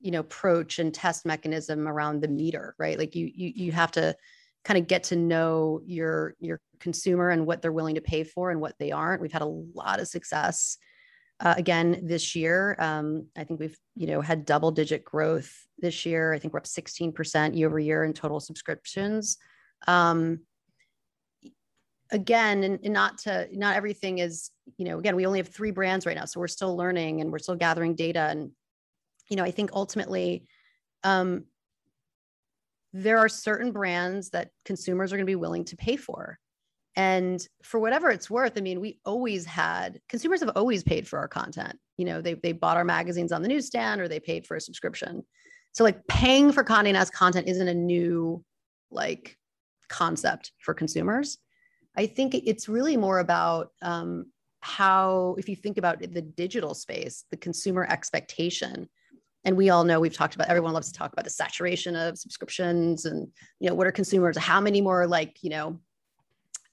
you 0.00 0.10
know, 0.10 0.20
approach 0.20 0.78
and 0.78 0.94
test 0.94 1.26
mechanism 1.26 1.86
around 1.86 2.20
the 2.20 2.28
meter. 2.28 2.74
Right, 2.78 2.98
like 2.98 3.14
you 3.14 3.30
you 3.32 3.52
you 3.54 3.72
have 3.72 3.92
to 3.92 4.16
kind 4.64 4.78
of 4.78 4.88
get 4.88 5.04
to 5.04 5.16
know 5.16 5.80
your 5.84 6.34
your 6.40 6.60
consumer 6.80 7.30
and 7.30 7.46
what 7.46 7.62
they're 7.62 7.72
willing 7.72 7.94
to 7.96 8.00
pay 8.00 8.24
for 8.24 8.50
and 8.50 8.60
what 8.60 8.74
they 8.78 8.92
aren't. 8.92 9.20
We've 9.20 9.32
had 9.32 9.42
a 9.42 9.46
lot 9.46 10.00
of 10.00 10.08
success 10.08 10.78
uh, 11.40 11.54
again 11.56 12.00
this 12.04 12.34
year. 12.34 12.76
Um, 12.78 13.26
I 13.36 13.44
think 13.44 13.60
we've 13.60 13.78
you 13.94 14.06
know 14.06 14.20
had 14.20 14.46
double 14.46 14.70
digit 14.70 15.04
growth 15.04 15.52
this 15.78 16.06
year. 16.06 16.32
I 16.32 16.38
think 16.38 16.54
we're 16.54 16.60
up 16.60 16.64
16% 16.64 17.56
year 17.56 17.68
over 17.68 17.78
year 17.78 18.04
in 18.04 18.12
total 18.12 18.40
subscriptions. 18.40 19.36
Um, 19.86 20.40
again, 22.10 22.64
and, 22.64 22.78
and 22.82 22.94
not 22.94 23.18
to 23.18 23.48
not 23.52 23.76
everything 23.76 24.18
is 24.18 24.50
you 24.78 24.86
know 24.86 24.98
again 24.98 25.16
we 25.16 25.26
only 25.26 25.38
have 25.38 25.48
three 25.48 25.70
brands 25.70 26.06
right 26.06 26.16
now, 26.16 26.24
so 26.24 26.40
we're 26.40 26.48
still 26.48 26.76
learning 26.76 27.20
and 27.20 27.30
we're 27.30 27.38
still 27.38 27.56
gathering 27.56 27.94
data. 27.94 28.20
And 28.20 28.50
you 29.28 29.36
know 29.36 29.44
I 29.44 29.50
think 29.50 29.70
ultimately. 29.72 30.46
Um, 31.04 31.44
there 32.92 33.18
are 33.18 33.28
certain 33.28 33.72
brands 33.72 34.30
that 34.30 34.48
consumers 34.64 35.12
are 35.12 35.16
going 35.16 35.26
to 35.26 35.30
be 35.30 35.36
willing 35.36 35.66
to 35.66 35.76
pay 35.76 35.96
for 35.96 36.38
and 36.96 37.46
for 37.62 37.78
whatever 37.78 38.10
it's 38.10 38.30
worth, 38.30 38.54
I 38.56 38.62
mean, 38.62 38.80
we 38.80 38.98
always 39.04 39.44
had 39.44 40.00
consumers 40.08 40.40
have 40.40 40.52
always 40.56 40.82
paid 40.82 41.06
for 41.06 41.18
our 41.18 41.28
content. 41.28 41.78
You 41.98 42.06
know, 42.06 42.22
they, 42.22 42.34
they 42.34 42.52
bought 42.52 42.78
our 42.78 42.84
magazines 42.84 43.32
on 43.32 43.42
the 43.42 43.48
newsstand 43.48 44.00
or 44.00 44.08
they 44.08 44.18
paid 44.18 44.46
for 44.46 44.56
a 44.56 44.60
subscription. 44.60 45.22
So 45.72 45.84
like 45.84 46.06
paying 46.06 46.52
for 46.52 46.64
Condé 46.64 46.94
Nast 46.94 47.12
content 47.12 47.48
isn't 47.48 47.68
a 47.68 47.74
new 47.74 48.42
like 48.90 49.36
concept 49.90 50.52
for 50.58 50.72
consumers. 50.72 51.36
I 51.98 52.06
think 52.06 52.34
it's 52.34 52.68
really 52.68 52.96
more 52.96 53.18
about 53.18 53.72
um, 53.82 54.32
how, 54.60 55.36
if 55.38 55.50
you 55.50 55.56
think 55.56 55.76
about 55.76 56.00
the 56.00 56.22
digital 56.22 56.74
space, 56.74 57.24
the 57.30 57.36
consumer 57.36 57.86
expectation, 57.90 58.88
and 59.44 59.56
we 59.56 59.70
all 59.70 59.84
know 59.84 60.00
we've 60.00 60.16
talked 60.16 60.34
about 60.34 60.48
everyone 60.48 60.72
loves 60.72 60.90
to 60.90 60.98
talk 60.98 61.12
about 61.12 61.24
the 61.24 61.30
saturation 61.30 61.94
of 61.94 62.18
subscriptions 62.18 63.04
and 63.04 63.28
you 63.60 63.68
know 63.68 63.74
what 63.76 63.86
are 63.86 63.92
consumers 63.92 64.36
how 64.36 64.60
many 64.60 64.80
more 64.80 65.06
like 65.06 65.38
you 65.40 65.50
know 65.50 65.78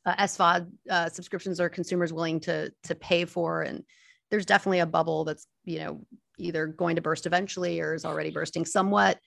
uh, 0.06 0.16
SVOD 0.16 0.72
uh, 0.90 1.10
subscriptions 1.10 1.60
are 1.60 1.70
consumers 1.70 2.12
willing 2.12 2.40
to 2.42 2.72
to 2.84 2.96
pay 2.96 3.26
for, 3.26 3.62
and 3.62 3.84
there's 4.30 4.46
definitely 4.46 4.80
a 4.80 4.86
bubble 4.86 5.24
that's 5.24 5.48
you 5.66 5.80
know 5.80 6.02
either 6.38 6.68
going 6.68 6.96
to 6.96 7.02
burst 7.02 7.26
eventually 7.26 7.80
or 7.80 7.94
is 7.94 8.06
already 8.06 8.32
bursting 8.32 8.66
somewhat. 8.66 9.20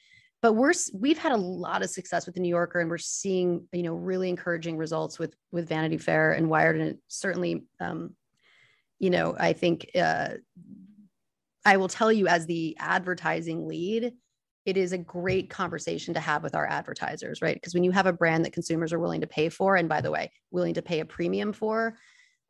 But 0.43 0.53
we're 0.53 0.75
we've 0.93 1.19
had 1.19 1.33
a 1.33 1.37
lot 1.37 1.83
of 1.83 1.91
success 1.91 2.27
with 2.27 2.35
the 2.35 2.41
New 2.41 2.49
Yorker, 2.49 2.81
and 2.81 2.91
we're 2.91 2.99
seeing 2.99 3.67
you 3.73 3.83
know 3.83 3.95
really 3.95 4.29
encouraging 4.29 4.77
results 4.77 5.19
with 5.19 5.35
with 5.51 5.69
Vanity 5.69 5.99
Fair 5.99 6.33
and 6.33 6.51
Wired, 6.51 6.81
and 6.81 6.99
certainly 7.09 7.65
um, 7.81 8.15
you 8.99 9.11
know 9.11 9.35
I 9.39 9.53
think. 9.53 9.91
Uh, 9.95 10.35
I 11.65 11.79
will 11.79 11.89
tell 11.89 12.13
you, 12.13 12.29
as 12.29 12.47
the 12.47 12.77
advertising 12.79 13.67
lead, 13.67 14.13
it 14.67 14.77
is 14.77 14.93
a 14.93 14.99
great 14.99 15.49
conversation 15.49 16.13
to 16.13 16.21
have 16.21 16.43
with 16.43 16.57
our 16.57 16.67
advertisers, 16.67 17.41
right? 17.41 17.55
Because 17.55 17.73
when 17.73 17.85
you 17.85 17.93
have 17.93 18.07
a 18.07 18.13
brand 18.13 18.45
that 18.45 18.53
consumers 18.53 18.93
are 18.93 18.99
willing 18.99 19.21
to 19.21 19.27
pay 19.27 19.49
for, 19.49 19.77
and 19.77 19.89
by 19.89 20.01
the 20.01 20.11
way, 20.11 20.33
willing 20.51 20.75
to 20.75 20.83
pay 20.83 20.99
a 20.99 21.05
premium 21.05 21.53
for, 21.53 21.97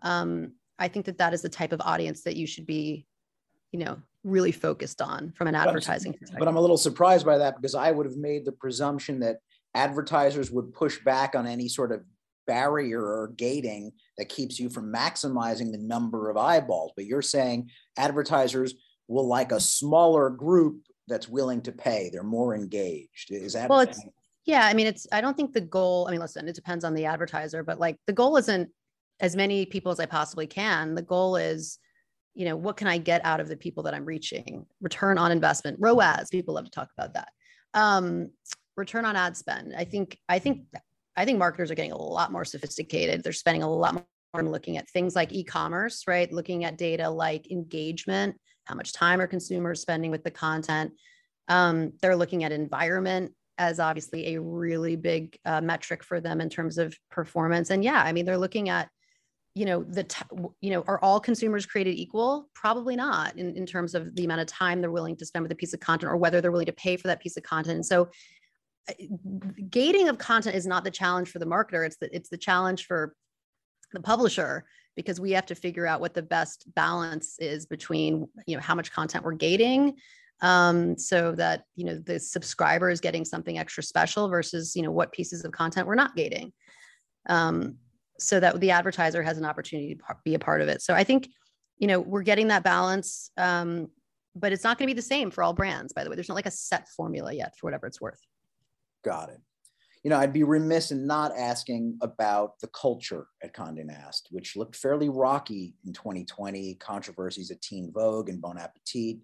um, 0.03 0.53
I 0.79 0.89
think 0.89 1.05
that 1.07 1.19
that 1.19 1.35
is 1.35 1.43
the 1.43 1.51
type 1.51 1.73
of 1.73 1.81
audience 1.83 2.23
that 2.23 2.35
you 2.35 2.47
should 2.47 2.67
be, 2.67 3.07
you 3.71 3.81
know, 3.81 3.99
really 4.25 4.51
focused 4.51 5.03
on 5.03 5.33
from 5.37 5.47
an 5.47 5.55
advertising 5.55 6.13
but, 6.13 6.21
perspective. 6.21 6.39
But 6.39 6.49
I'm 6.49 6.57
a 6.57 6.61
little 6.61 6.79
surprised 6.79 7.27
by 7.27 7.37
that 7.39 7.57
because 7.57 7.75
I 7.75 7.91
would 7.91 8.07
have 8.07 8.17
made 8.17 8.47
the 8.47 8.53
presumption 8.53 9.21
that 9.21 9.37
advertisers 9.75 10.51
would 10.51 10.73
push 10.73 10.99
back 11.05 11.35
on 11.35 11.47
any 11.47 11.69
sort 11.69 11.93
of 11.93 12.01
barrier 12.47 13.01
or 13.01 13.35
gating 13.37 13.93
that 14.17 14.31
keeps 14.31 14.59
you 14.59 14.71
from 14.71 14.91
maximizing 14.91 15.71
the 15.71 15.79
number 15.79 16.31
of 16.31 16.39
eyeballs. 16.39 16.93
But 16.97 17.05
you're 17.05 17.21
saying 17.21 17.71
advertisers 17.99 18.75
will 19.07 19.27
like 19.27 19.53
a 19.53 19.61
smaller 19.61 20.31
group 20.31 20.86
that's 21.09 21.29
willing 21.29 21.61
to 21.63 21.73
pay. 21.73 22.11
They're 22.13 22.23
more 22.23 22.55
engaged. 22.55 23.31
Is 23.31 23.53
that 23.55 23.69
well? 23.69 23.81
It's 23.81 24.05
yeah. 24.45 24.67
I 24.67 24.75
mean, 24.75 24.87
it's. 24.87 25.07
I 25.13 25.21
don't 25.21 25.37
think 25.37 25.53
the 25.53 25.61
goal. 25.61 26.07
I 26.09 26.11
mean, 26.11 26.21
listen, 26.21 26.49
it 26.49 26.55
depends 26.55 26.85
on 26.85 26.95
the 26.95 27.07
advertiser, 27.07 27.63
but 27.63 27.79
like 27.79 27.97
the 28.07 28.13
goal 28.13 28.37
isn't 28.37 28.71
as 29.21 29.37
many 29.37 29.67
people 29.67 29.93
as 29.93 30.01
I 30.01 30.07
possibly 30.07 30.47
can. 30.47 30.95
The 30.95 31.03
goal 31.03 31.37
is, 31.37 31.79
you 32.35 32.45
know, 32.45 32.57
what 32.57 32.77
can 32.77 32.87
I 32.87 32.99
get 32.99 33.25
out 33.25 33.41
of 33.41 33.49
the 33.49 33.57
people 33.57 33.83
that 33.85 33.95
I'm 33.95 34.05
reaching? 34.05 34.67
Return 34.81 35.19
on 35.19 35.33
investment, 35.33 35.79
ROAS. 35.81 36.29
People 36.31 36.55
love 36.55 36.67
to 36.67 36.71
talk 36.71 36.91
about 36.97 37.15
that. 37.15 37.29
Um, 37.75 38.31
return 38.77 39.05
on 39.05 39.17
ad 39.17 39.37
spend. 39.37 39.75
I 39.77 39.85
think. 39.85 40.19
I 40.29 40.39
think. 40.39 40.63
I 41.19 41.25
think 41.25 41.39
marketers 41.39 41.71
are 41.71 41.75
getting 41.75 41.93
a 41.93 41.97
lot 41.97 42.31
more 42.31 42.45
sophisticated. 42.45 43.23
They're 43.23 43.33
spending 43.33 43.63
a 43.63 43.71
lot 43.71 43.95
more 43.95 44.43
looking 44.43 44.77
at 44.77 44.91
things 44.91 45.17
like 45.17 45.33
e-commerce, 45.33 46.05
right? 46.07 46.31
Looking 46.31 46.65
at 46.65 46.77
data 46.77 47.09
like 47.09 47.51
engagement, 47.51 48.37
how 48.67 48.75
much 48.75 48.93
time 48.93 49.21
are 49.21 49.27
consumers 49.27 49.81
spending 49.81 50.11
with 50.11 50.25
the 50.25 50.31
content. 50.31 50.93
Um, 51.49 51.93
they're 52.03 52.17
looking 52.17 52.45
at 52.45 52.53
environment 52.53 53.33
as 53.59 53.81
obviously 53.81 54.35
a 54.35 54.41
really 54.41 54.97
big 54.97 55.39
uh, 55.45 55.61
metric 55.61 56.05
for 56.05 56.21
them 56.21 56.41
in 56.41 56.51
terms 56.51 56.77
of 56.77 56.95
performance. 57.11 57.71
And 57.71 57.83
yeah, 57.83 58.03
I 58.03 58.13
mean, 58.13 58.27
they're 58.27 58.37
looking 58.37 58.69
at, 58.69 58.89
you 59.55 59.65
know, 59.65 59.83
the, 59.85 60.05
t- 60.05 60.25
you 60.61 60.71
know, 60.71 60.85
are 60.87 61.01
all 61.01 61.19
consumers 61.19 61.65
created 61.65 61.95
equal? 61.95 62.51
Probably 62.55 62.97
not 62.97 63.39
in, 63.39 63.57
in 63.57 63.65
terms 63.65 63.95
of 63.95 64.15
the 64.15 64.25
amount 64.25 64.43
of 64.43 64.47
time 64.47 64.81
they're 64.81 64.91
willing 64.91 65.17
to 65.17 65.25
spend 65.25 65.45
with 65.45 65.53
a 65.53 65.57
piece 65.57 65.73
of 65.73 65.81
content 65.81 66.13
or 66.13 66.17
whether 66.17 66.41
they're 66.41 66.53
willing 66.53 66.67
to 66.67 66.73
pay 66.73 66.97
for 66.97 67.09
that 67.09 67.21
piece 67.21 67.39
of 67.39 67.43
content. 67.43 67.77
And 67.77 67.87
so 67.87 68.11
uh, 68.91 68.93
gating 69.71 70.09
of 70.09 70.19
content 70.19 70.57
is 70.57 70.67
not 70.67 70.85
the 70.85 70.91
challenge 70.91 71.31
for 71.31 71.39
the 71.39 71.47
marketer. 71.47 71.87
It's 71.87 71.97
the, 71.97 72.15
it's 72.15 72.29
the 72.29 72.37
challenge 72.37 72.85
for 72.85 73.15
the 73.93 74.01
publisher 74.01 74.67
because 74.97 75.21
we 75.21 75.31
have 75.33 75.47
to 75.47 75.55
figure 75.55 75.87
out 75.87 76.01
what 76.01 76.15
the 76.15 76.23
best 76.23 76.65
balance 76.75 77.39
is 77.39 77.67
between 77.67 78.27
you 78.47 78.57
know 78.57 78.63
how 78.63 78.75
much 78.75 78.91
content 78.91 79.25
we're 79.25 79.33
gating 79.33 79.95
um, 80.43 80.99
so 80.99 81.33
that 81.33 81.65
you 81.77 81.85
know 81.85 81.99
the 81.99 82.19
subscriber 82.19 82.91
is 82.91 83.01
getting 83.01 83.25
something 83.25 83.59
extra 83.59 83.83
special 83.83 84.29
versus 84.29 84.75
you 84.75 84.83
know 84.83 84.91
what 84.91 85.13
pieces 85.13 85.45
of 85.45 85.53
content 85.53 85.87
we're 85.87 85.95
not 85.95 86.17
gating. 86.17 86.53
Um, 87.29 87.77
so 88.19 88.41
that 88.41 88.59
the 88.61 88.71
advertiser 88.71 89.23
has 89.23 89.37
an 89.37 89.45
opportunity 89.45 89.95
to 89.95 90.03
be 90.25 90.35
a 90.35 90.39
part 90.39 90.63
of 90.63 90.69
it. 90.69 90.81
So 90.81 90.95
i 90.95 91.05
think 91.05 91.29
you 91.79 91.87
know 91.87 92.01
we're 92.01 92.23
getting 92.23 92.49
that 92.49 92.63
balance 92.63 93.31
um, 93.37 93.89
but 94.35 94.53
it's 94.53 94.65
not 94.65 94.79
going 94.79 94.87
to 94.89 94.95
be 94.95 94.99
the 94.99 95.03
same 95.03 95.31
for 95.31 95.43
all 95.43 95.53
brands 95.53 95.93
by 95.93 96.03
the 96.03 96.11
way. 96.11 96.17
There's 96.17 96.29
not 96.29 96.35
like 96.35 96.47
a 96.47 96.51
set 96.51 96.89
formula 96.89 97.33
yet 97.33 97.53
for 97.59 97.67
whatever 97.67 97.87
it's 97.87 98.01
worth. 98.01 98.21
Got 99.05 99.31
it 99.31 99.41
you 100.07 100.11
know, 100.11 100.19
I'd 100.19 100.33
be 100.33 100.45
remiss 100.45 100.93
in 100.93 101.05
not 101.05 101.37
asking 101.37 101.99
about 102.01 102.61
the 102.61 102.69
culture 102.69 103.27
at 103.43 103.53
Condé 103.53 103.85
Nast, 103.85 104.29
which 104.31 104.55
looked 104.55 104.77
fairly 104.77 105.09
rocky 105.09 105.75
in 105.85 105.93
2020. 105.93 106.77
Controversies 106.77 107.51
at 107.51 107.61
Teen 107.61 107.91
Vogue 107.93 108.29
and 108.29 108.41
Bon 108.41 108.57
Appetit 108.57 109.17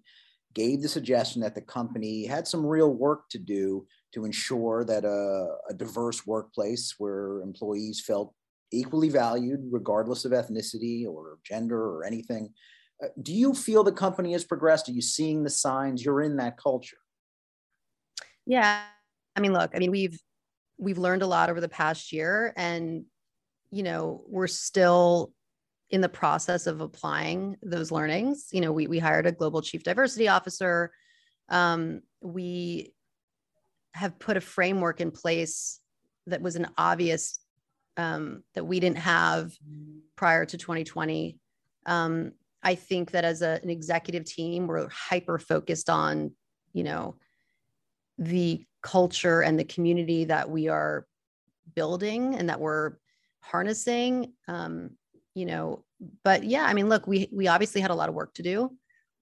gave 0.53 0.81
the 0.81 0.89
suggestion 0.89 1.41
that 1.41 1.55
the 1.55 1.61
company 1.61 2.25
had 2.25 2.49
some 2.49 2.65
real 2.65 2.93
work 2.93 3.29
to 3.29 3.37
do 3.39 3.87
to 4.13 4.25
ensure 4.25 4.83
that 4.83 5.05
a, 5.05 5.55
a 5.69 5.73
diverse 5.73 6.27
workplace 6.27 6.95
where 6.97 7.39
employees 7.39 8.03
felt 8.05 8.33
equally 8.73 9.07
valued, 9.07 9.61
regardless 9.71 10.25
of 10.25 10.33
ethnicity 10.33 11.07
or 11.07 11.37
gender 11.45 11.81
or 11.81 12.03
anything. 12.03 12.49
Uh, 13.01 13.07
do 13.21 13.31
you 13.31 13.53
feel 13.53 13.85
the 13.85 13.91
company 13.93 14.33
has 14.33 14.43
progressed? 14.43 14.89
Are 14.89 14.91
you 14.91 15.01
seeing 15.01 15.45
the 15.45 15.49
signs? 15.49 16.03
You're 16.03 16.23
in 16.23 16.35
that 16.35 16.57
culture. 16.57 16.97
Yeah. 18.45 18.81
I 19.37 19.39
mean, 19.39 19.53
look, 19.53 19.71
I 19.73 19.79
mean, 19.79 19.89
we've 19.89 20.19
we've 20.77 20.97
learned 20.97 21.21
a 21.21 21.27
lot 21.27 21.49
over 21.49 21.61
the 21.61 21.69
past 21.69 22.11
year 22.11 22.53
and 22.57 23.05
you 23.71 23.83
know 23.83 24.23
we're 24.27 24.47
still 24.47 25.33
in 25.89 26.01
the 26.01 26.09
process 26.09 26.65
of 26.65 26.81
applying 26.81 27.55
those 27.61 27.91
learnings. 27.91 28.47
You 28.51 28.61
know 28.61 28.71
we, 28.71 28.87
we 28.87 28.99
hired 28.99 29.27
a 29.27 29.31
global 29.31 29.61
chief 29.61 29.83
diversity 29.83 30.27
officer. 30.27 30.91
Um, 31.49 32.01
we 32.21 32.93
have 33.93 34.17
put 34.17 34.37
a 34.37 34.41
framework 34.41 35.01
in 35.01 35.11
place 35.11 35.79
that 36.27 36.41
was 36.41 36.55
an 36.55 36.67
obvious 36.77 37.39
um, 37.97 38.43
that 38.55 38.65
we 38.65 38.79
didn't 38.79 38.97
have 38.97 39.51
prior 40.15 40.45
to 40.45 40.57
2020 40.57 41.37
um, 41.85 42.31
i 42.63 42.75
think 42.75 43.11
that 43.11 43.25
as 43.25 43.41
a, 43.41 43.59
an 43.61 43.69
executive 43.69 44.25
team 44.25 44.67
we're 44.67 44.87
hyper 44.89 45.37
focused 45.37 45.89
on 45.89 46.31
you 46.71 46.83
know 46.83 47.15
the 48.17 48.65
culture 48.83 49.41
and 49.41 49.57
the 49.57 49.63
community 49.63 50.25
that 50.25 50.49
we 50.49 50.67
are 50.67 51.07
building 51.73 52.35
and 52.35 52.49
that 52.49 52.59
we're 52.59 52.93
harnessing 53.39 54.33
um, 54.47 54.91
you 55.33 55.45
know 55.45 55.83
but 56.23 56.43
yeah 56.43 56.63
i 56.65 56.73
mean 56.73 56.89
look 56.89 57.07
we 57.07 57.29
we 57.31 57.47
obviously 57.47 57.81
had 57.81 57.89
a 57.91 57.95
lot 57.95 58.09
of 58.09 58.15
work 58.15 58.33
to 58.35 58.43
do. 58.43 58.71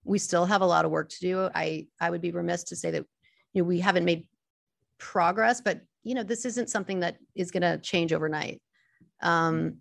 We 0.03 0.17
still 0.17 0.45
have 0.45 0.61
a 0.61 0.65
lot 0.65 0.83
of 0.83 0.89
work 0.89 1.09
to 1.09 1.19
do. 1.19 1.49
I 1.53 1.87
i 1.99 2.09
would 2.09 2.21
be 2.21 2.31
remiss 2.31 2.63
to 2.65 2.75
say 2.75 2.91
that 2.91 3.05
you 3.53 3.61
know 3.61 3.67
we 3.67 3.79
haven't 3.79 4.03
made 4.03 4.25
progress 4.97 5.61
but 5.61 5.81
you 6.03 6.15
know 6.15 6.23
this 6.23 6.45
isn't 6.45 6.69
something 6.69 6.99
that 7.01 7.17
is 7.35 7.51
going 7.51 7.61
to 7.61 7.77
change 7.77 8.11
overnight. 8.13 8.61
Um 9.21 9.77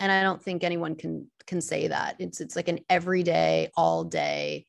and 0.00 0.12
i 0.12 0.22
don't 0.22 0.42
think 0.42 0.64
anyone 0.64 0.94
can 0.94 1.30
can 1.46 1.60
say 1.60 1.88
that. 1.88 2.16
It's 2.18 2.40
it's 2.40 2.56
like 2.56 2.68
an 2.68 2.80
everyday 2.88 3.70
all 3.76 4.04
day 4.04 4.66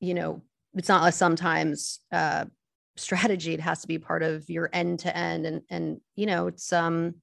you 0.00 0.14
know 0.14 0.42
it's 0.74 0.88
not 0.88 1.08
a 1.08 1.12
sometimes 1.12 2.00
uh 2.12 2.44
strategy 2.96 3.54
it 3.54 3.60
has 3.60 3.80
to 3.80 3.88
be 3.88 3.98
part 3.98 4.22
of 4.22 4.48
your 4.48 4.70
end 4.72 5.00
to 5.00 5.16
end 5.16 5.46
and 5.46 5.62
and 5.68 6.00
you 6.14 6.26
know 6.26 6.46
it's 6.46 6.72
um 6.72 7.14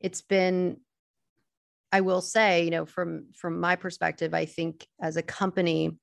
it's 0.00 0.22
been 0.22 0.78
i 1.92 2.00
will 2.00 2.22
say 2.22 2.64
you 2.64 2.70
know 2.70 2.86
from 2.86 3.26
from 3.34 3.60
my 3.60 3.76
perspective 3.76 4.32
i 4.32 4.46
think 4.46 4.86
as 5.02 5.16
a 5.16 5.22
company 5.22 5.98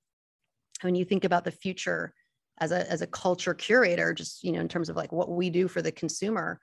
when 0.82 0.94
you 0.94 1.06
think 1.06 1.24
about 1.24 1.44
the 1.44 1.52
future 1.52 2.14
as 2.60 2.72
a 2.72 2.90
as 2.90 3.02
a 3.02 3.08
culture 3.08 3.54
curator 3.54 4.14
just 4.14 4.44
you 4.44 4.52
know 4.52 4.60
in 4.60 4.68
terms 4.68 4.90
of 4.90 4.96
like 4.96 5.12
what 5.12 5.30
we 5.30 5.50
do 5.50 5.68
for 5.68 5.82
the 5.82 5.92
consumer 5.92 6.60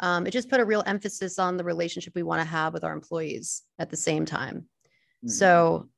um, 0.00 0.28
it 0.28 0.30
just 0.30 0.48
put 0.48 0.60
a 0.60 0.64
real 0.64 0.84
emphasis 0.86 1.40
on 1.40 1.56
the 1.56 1.64
relationship 1.64 2.14
we 2.14 2.22
want 2.22 2.40
to 2.40 2.46
have 2.46 2.72
with 2.72 2.84
our 2.84 2.92
employees 2.92 3.62
at 3.78 3.90
the 3.90 3.96
same 3.96 4.24
time 4.24 4.56
mm-hmm. 4.56 5.28
so 5.28 5.88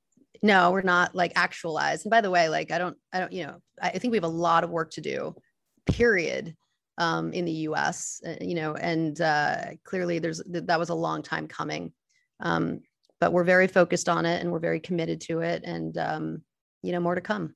no 0.43 0.71
we're 0.71 0.83
not 0.83 1.15
like 1.15 1.33
actualized. 1.37 2.07
And 2.07 2.11
by 2.11 2.21
the 2.21 2.31
way 2.31 2.49
like 2.49 2.71
i 2.71 2.79
don't 2.79 2.97
i 3.13 3.21
don't 3.21 3.33
you 3.33 3.47
know 3.47 3.57
i 3.81 3.91
think 3.91 4.13
we 4.13 4.17
have 4.17 4.25
a 4.25 4.29
lot 4.29 4.65
of 4.65 4.71
work 4.71 4.91
to 4.93 5.01
do 5.01 5.35
period 5.87 6.57
um, 6.99 7.33
in 7.33 7.45
the 7.45 7.53
us 7.53 8.21
uh, 8.27 8.35
you 8.41 8.55
know 8.55 8.75
and 8.75 9.21
uh, 9.21 9.57
clearly 9.85 10.19
there's 10.19 10.43
that 10.47 10.79
was 10.79 10.91
a 10.91 10.95
long 10.95 11.23
time 11.23 11.49
coming. 11.49 11.93
Um, 12.41 12.81
but 13.21 13.35
we're 13.35 13.45
very 13.45 13.67
focused 13.67 14.09
on 14.09 14.25
it 14.25 14.41
and 14.41 14.51
we're 14.51 14.61
very 14.61 14.81
committed 14.81 15.21
to 15.21 15.41
it 15.41 15.63
and 15.65 15.97
um, 15.99 16.43
you 16.83 16.93
know 16.93 17.01
more 17.01 17.15
to 17.15 17.21
come. 17.21 17.55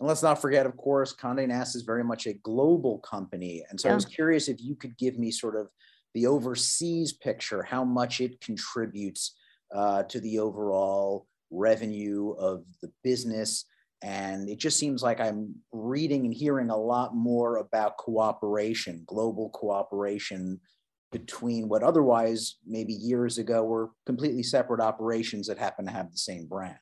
And 0.00 0.08
let's 0.08 0.22
not 0.22 0.40
forget 0.40 0.66
of 0.66 0.76
course 0.76 1.12
conde 1.12 1.48
nast 1.48 1.76
is 1.76 1.82
very 1.82 2.04
much 2.04 2.26
a 2.26 2.34
global 2.34 2.98
company. 2.98 3.64
And 3.70 3.80
so 3.80 3.88
yeah. 3.88 3.92
i 3.92 3.94
was 3.94 4.04
curious 4.04 4.48
if 4.48 4.60
you 4.60 4.74
could 4.74 4.96
give 4.98 5.18
me 5.18 5.30
sort 5.30 5.56
of 5.56 5.68
the 6.14 6.26
overseas 6.26 7.12
picture 7.12 7.62
how 7.62 7.84
much 7.84 8.20
it 8.20 8.40
contributes 8.40 9.36
uh, 9.74 10.04
to 10.04 10.20
the 10.20 10.38
overall 10.38 11.26
revenue 11.54 12.32
of 12.38 12.64
the 12.82 12.90
business. 13.02 13.64
And 14.02 14.48
it 14.48 14.58
just 14.58 14.78
seems 14.78 15.02
like 15.02 15.20
I'm 15.20 15.54
reading 15.72 16.26
and 16.26 16.34
hearing 16.34 16.70
a 16.70 16.76
lot 16.76 17.14
more 17.14 17.56
about 17.56 17.96
cooperation, 17.96 19.02
global 19.06 19.50
cooperation 19.50 20.60
between 21.10 21.68
what 21.68 21.82
otherwise 21.82 22.56
maybe 22.66 22.92
years 22.92 23.38
ago 23.38 23.62
were 23.62 23.90
completely 24.04 24.42
separate 24.42 24.80
operations 24.80 25.46
that 25.46 25.58
happen 25.58 25.86
to 25.86 25.92
have 25.92 26.10
the 26.10 26.18
same 26.18 26.46
brand. 26.46 26.76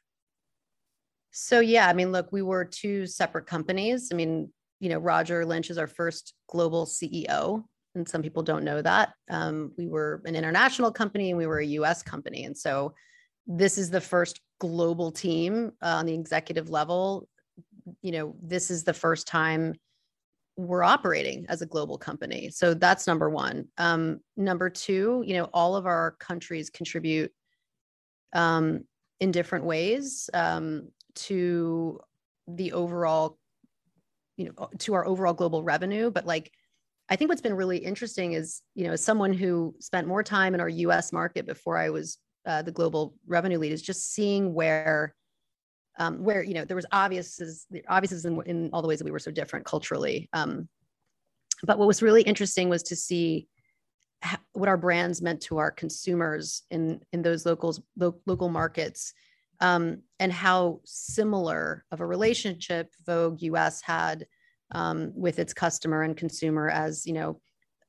So, 1.33 1.61
yeah, 1.61 1.87
I 1.87 1.93
mean, 1.93 2.13
look, 2.13 2.33
we 2.33 2.43
were 2.43 2.65
two 2.65 3.07
separate 3.07 3.47
companies. 3.47 4.09
I 4.11 4.17
mean, 4.17 4.51
you 4.81 4.89
know, 4.89 4.99
Roger 4.99 5.45
Lynch 5.45 5.71
is 5.71 5.79
our 5.79 5.87
first 5.87 6.35
global 6.49 6.87
CEO. 6.87 7.63
And 7.95 8.09
some 8.09 8.23
people 8.23 8.43
don't 8.43 8.65
know 8.65 8.81
that. 8.83 9.11
Um, 9.31 9.73
we 9.77 9.87
were 9.87 10.23
an 10.25 10.35
international 10.35 10.91
company 10.91 11.31
and 11.31 11.39
we 11.39 11.47
were 11.47 11.61
a 11.61 11.67
US 11.67 12.03
company. 12.03 12.45
And 12.45 12.57
so 12.57 12.95
this 13.47 13.77
is 13.77 13.91
the 13.91 14.01
first 14.01 14.41
global 14.63 15.11
team 15.11 15.73
uh, 15.83 15.97
on 15.97 16.07
the 16.07 16.15
executive 16.15 16.71
level 16.71 17.29
you 18.01 18.13
know 18.13 18.37
this 18.41 18.71
is 18.71 18.85
the 18.85 18.95
first 18.95 19.27
time 19.27 19.75
we're 20.57 20.85
operating 20.85 21.47
as 21.49 21.63
a 21.63 21.67
global 21.67 21.97
company. 21.97 22.51
So 22.51 22.75
that's 22.75 23.07
number 23.07 23.31
one. 23.31 23.69
Um, 23.79 24.21
number 24.37 24.71
two 24.71 25.25
you 25.27 25.35
know 25.35 25.49
all 25.53 25.75
of 25.75 25.85
our 25.87 26.13
countries 26.21 26.71
contribute 26.71 27.33
um, 28.35 28.85
in 29.19 29.33
different 29.33 29.65
ways 29.65 30.31
um, 30.33 30.89
to 31.15 31.99
the 32.47 32.73
overall 32.73 33.37
you 34.37 34.45
know 34.47 34.69
to 34.79 34.95
our 34.95 35.05
overall 35.05 35.35
global 35.35 35.65
revenue. 35.65 36.09
But 36.09 36.25
like 36.25 36.53
i 37.09 37.17
think 37.17 37.29
what's 37.29 37.43
been 37.43 37.57
really 37.63 37.79
interesting 37.79 38.35
is 38.35 38.63
you 38.77 38.85
know 38.87 38.93
as 38.93 39.05
someone 39.05 39.33
who 39.33 39.75
spent 39.81 40.07
more 40.07 40.23
time 40.23 40.55
in 40.55 40.61
our 40.61 40.71
us 40.71 41.13
market 41.13 41.45
before 41.47 41.77
i 41.77 41.91
was 41.91 42.19
uh, 42.47 42.63
the 42.63 42.73
global 42.73 43.15
revenue 43.27 43.59
lead 43.59 43.73
is 43.73 43.83
just 43.83 44.13
seeing 44.13 44.55
where 44.55 45.15
um, 45.99 46.25
where 46.25 46.43
you 46.43 46.55
know 46.55 46.65
there 46.65 46.77
was 46.77 46.87
obvious 46.93 47.67
obvious 47.89 48.25
in, 48.25 48.41
in 48.47 48.71
all 48.73 48.83
the 48.83 48.89
ways 48.89 48.99
that 48.99 49.05
we 49.05 49.11
were 49.11 49.19
so 49.19 49.31
different 49.31 49.67
culturally 49.67 50.29
um, 50.33 50.69
but 51.65 51.79
what 51.79 51.89
was 51.89 52.03
really 52.03 52.23
interesting 52.23 52.69
was 52.69 52.83
to 52.83 52.97
see 52.97 53.47
what 54.53 54.69
our 54.69 54.77
brands 54.77 55.21
meant 55.21 55.41
to 55.43 55.59
our 55.59 55.71
consumers 55.71 56.63
in 56.71 57.01
in 57.13 57.23
those 57.23 57.45
locals 57.45 57.81
lo- 57.97 58.21
local 58.27 58.49
markets 58.49 59.13
um, 59.61 60.03
and 60.19 60.33
how 60.33 60.81
similar 60.85 61.85
of 61.93 62.01
a 62.01 62.07
relationship 62.07 62.93
vogue 63.07 63.43
us 63.43 63.81
had 63.81 64.27
um, 64.73 65.13
with 65.15 65.39
its 65.39 65.53
customer 65.53 66.03
and 66.03 66.17
consumer 66.17 66.69
as 66.69 67.07
you 67.07 67.13
know 67.13 67.41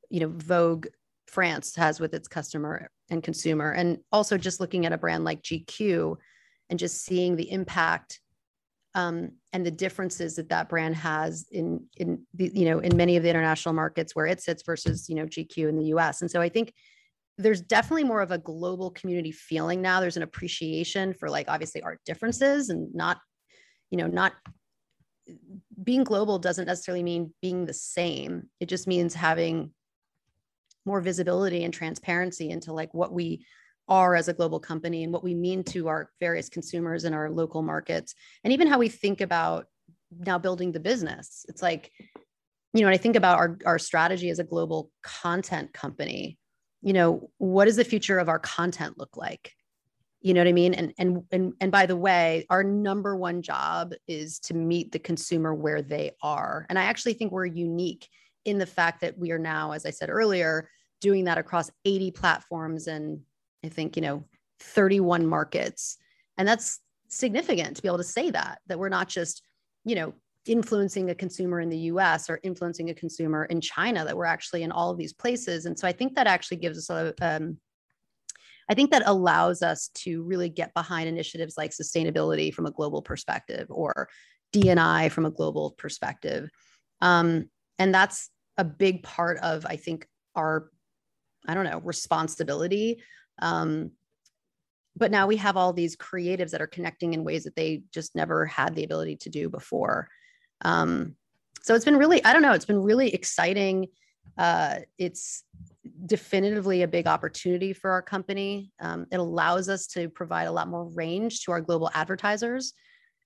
you 0.09 0.19
know 0.19 0.31
vogue 0.35 0.87
france 1.27 1.75
has 1.75 1.99
with 1.99 2.13
its 2.13 2.27
customer 2.27 2.89
and 3.13 3.23
consumer 3.23 3.71
and 3.71 3.99
also 4.11 4.37
just 4.37 4.59
looking 4.59 4.85
at 4.85 4.91
a 4.91 4.97
brand 4.97 5.23
like 5.23 5.41
gq 5.41 6.15
and 6.69 6.79
just 6.79 7.03
seeing 7.03 7.35
the 7.35 7.49
impact 7.51 8.19
um, 8.95 9.31
and 9.51 9.65
the 9.65 9.71
differences 9.71 10.35
that 10.35 10.49
that 10.49 10.69
brand 10.69 10.95
has 10.95 11.47
in 11.51 11.85
in 11.97 12.25
the, 12.33 12.51
you 12.53 12.65
know 12.65 12.79
in 12.79 12.95
many 12.95 13.17
of 13.17 13.23
the 13.23 13.29
international 13.29 13.73
markets 13.73 14.15
where 14.15 14.27
it 14.27 14.41
sits 14.41 14.63
versus 14.63 15.09
you 15.09 15.15
know 15.15 15.25
GQ 15.25 15.69
in 15.69 15.77
the 15.77 15.85
US. 15.85 16.21
And 16.21 16.29
so 16.29 16.41
I 16.41 16.49
think 16.49 16.73
there's 17.37 17.61
definitely 17.61 18.03
more 18.03 18.21
of 18.21 18.31
a 18.31 18.37
global 18.37 18.91
community 18.91 19.31
feeling 19.31 19.81
now. 19.81 19.99
There's 19.99 20.17
an 20.17 20.23
appreciation 20.23 21.13
for 21.13 21.29
like 21.29 21.47
obviously 21.49 21.81
art 21.81 22.01
differences 22.05 22.69
and 22.69 22.93
not 22.93 23.17
you 23.89 23.97
know 23.97 24.07
not 24.07 24.33
being 25.83 26.03
global 26.03 26.37
doesn't 26.37 26.65
necessarily 26.65 27.03
mean 27.03 27.33
being 27.41 27.65
the 27.65 27.73
same. 27.73 28.49
It 28.59 28.67
just 28.67 28.87
means 28.87 29.15
having 29.15 29.71
more 30.85 31.01
visibility 31.01 31.63
and 31.63 31.73
transparency 31.73 32.49
into 32.49 32.73
like 32.73 32.93
what 32.93 33.13
we 33.13 33.45
are 33.87 34.15
as 34.15 34.27
a 34.27 34.33
global 34.33 34.59
company 34.59 35.03
and 35.03 35.11
what 35.11 35.23
we 35.23 35.33
mean 35.33 35.63
to 35.63 35.87
our 35.87 36.09
various 36.19 36.49
consumers 36.49 37.03
in 37.03 37.13
our 37.13 37.29
local 37.29 37.61
markets 37.61 38.15
and 38.43 38.53
even 38.53 38.67
how 38.67 38.77
we 38.77 38.87
think 38.87 39.19
about 39.21 39.65
now 40.19 40.37
building 40.37 40.71
the 40.71 40.79
business. 40.79 41.45
It's 41.49 41.61
like 41.61 41.91
you 42.73 42.81
know 42.81 42.87
when 42.87 42.93
i 42.95 42.97
think 42.97 43.15
about 43.15 43.37
our, 43.37 43.57
our 43.65 43.77
strategy 43.77 44.29
as 44.29 44.39
a 44.39 44.43
global 44.43 44.89
content 45.03 45.71
company 45.73 46.39
you 46.83 46.93
know 46.93 47.29
what 47.37 47.65
does 47.65 47.77
the 47.77 47.83
future 47.83 48.19
of 48.19 48.29
our 48.29 48.39
content 48.39 48.97
look 48.97 49.15
like? 49.15 49.53
You 50.21 50.33
know 50.33 50.41
what 50.41 50.49
i 50.49 50.53
mean? 50.53 50.73
And 50.73 50.93
and 50.99 51.23
and, 51.31 51.53
and 51.59 51.71
by 51.71 51.85
the 51.85 51.95
way 51.95 52.45
our 52.49 52.63
number 52.63 53.15
one 53.15 53.41
job 53.41 53.93
is 54.07 54.39
to 54.39 54.53
meet 54.53 54.91
the 54.91 54.99
consumer 54.99 55.55
where 55.55 55.81
they 55.81 56.11
are. 56.21 56.65
And 56.69 56.77
i 56.77 56.83
actually 56.83 57.13
think 57.13 57.31
we're 57.31 57.45
unique 57.45 58.07
in 58.45 58.57
the 58.57 58.65
fact 58.65 59.01
that 59.01 59.17
we 59.17 59.31
are 59.31 59.39
now 59.39 59.71
as 59.71 59.85
i 59.85 59.89
said 59.89 60.09
earlier 60.09 60.69
doing 61.03 61.25
that 61.25 61.37
across 61.37 61.69
80 61.83 62.11
platforms 62.11 62.87
and 62.87 63.19
I 63.63 63.69
think, 63.69 63.95
you 63.95 64.01
know, 64.01 64.23
31 64.61 65.25
markets. 65.25 65.97
And 66.37 66.47
that's 66.47 66.79
significant 67.09 67.75
to 67.75 67.81
be 67.81 67.87
able 67.87 67.97
to 67.97 68.03
say 68.03 68.31
that, 68.31 68.59
that 68.67 68.79
we're 68.79 68.89
not 68.89 69.09
just, 69.09 69.43
you 69.85 69.95
know, 69.95 70.13
influencing 70.45 71.09
a 71.09 71.15
consumer 71.15 71.59
in 71.59 71.69
the 71.69 71.77
US 71.77 72.29
or 72.29 72.39
influencing 72.43 72.89
a 72.89 72.93
consumer 72.93 73.45
in 73.45 73.61
China, 73.61 74.03
that 74.03 74.15
we're 74.15 74.25
actually 74.25 74.63
in 74.63 74.71
all 74.71 74.91
of 74.91 74.97
these 74.97 75.13
places. 75.13 75.65
And 75.65 75.77
so 75.77 75.87
I 75.87 75.91
think 75.91 76.15
that 76.15 76.27
actually 76.27 76.57
gives 76.57 76.77
us 76.77 76.89
a, 76.89 77.13
um, 77.21 77.57
I 78.69 78.73
think 78.73 78.91
that 78.91 79.03
allows 79.05 79.61
us 79.61 79.89
to 79.95 80.23
really 80.23 80.47
get 80.47 80.73
behind 80.73 81.09
initiatives 81.09 81.55
like 81.57 81.71
sustainability 81.71 82.53
from 82.53 82.65
a 82.65 82.71
global 82.71 83.01
perspective 83.01 83.67
or 83.69 84.07
DNI 84.53 85.11
from 85.11 85.25
a 85.25 85.31
global 85.31 85.71
perspective. 85.71 86.49
Um, 87.01 87.49
and 87.77 87.93
that's 87.93 88.29
a 88.57 88.63
big 88.63 89.03
part 89.03 89.37
of, 89.39 89.65
I 89.65 89.75
think, 89.75 90.07
our, 90.35 90.69
I 91.47 91.53
don't 91.53 91.65
know, 91.65 91.79
responsibility 91.79 93.01
um, 93.39 93.91
but 94.95 95.11
now 95.11 95.27
we 95.27 95.37
have 95.37 95.57
all 95.57 95.73
these 95.73 95.95
creatives 95.95 96.51
that 96.51 96.61
are 96.61 96.67
connecting 96.67 97.13
in 97.13 97.23
ways 97.23 97.43
that 97.45 97.55
they 97.55 97.83
just 97.91 98.15
never 98.15 98.45
had 98.45 98.75
the 98.75 98.83
ability 98.83 99.15
to 99.17 99.29
do 99.29 99.49
before. 99.49 100.07
Um, 100.61 101.15
so 101.63 101.73
it's 101.73 101.85
been 101.85 101.97
really, 101.97 102.23
I 102.23 102.33
don't 102.33 102.41
know, 102.41 102.53
it's 102.53 102.65
been 102.65 102.81
really 102.81 103.13
exciting. 103.13 103.87
Uh, 104.37 104.79
it's 104.97 105.43
definitively 106.05 106.83
a 106.83 106.87
big 106.87 107.07
opportunity 107.07 107.73
for 107.73 107.91
our 107.91 108.01
company. 108.01 108.71
Um, 108.79 109.07
it 109.11 109.17
allows 109.17 109.67
us 109.67 109.87
to 109.87 110.09
provide 110.09 110.45
a 110.45 110.51
lot 110.51 110.67
more 110.67 110.85
range 110.85 111.41
to 111.41 111.51
our 111.51 111.61
global 111.61 111.89
advertisers 111.93 112.73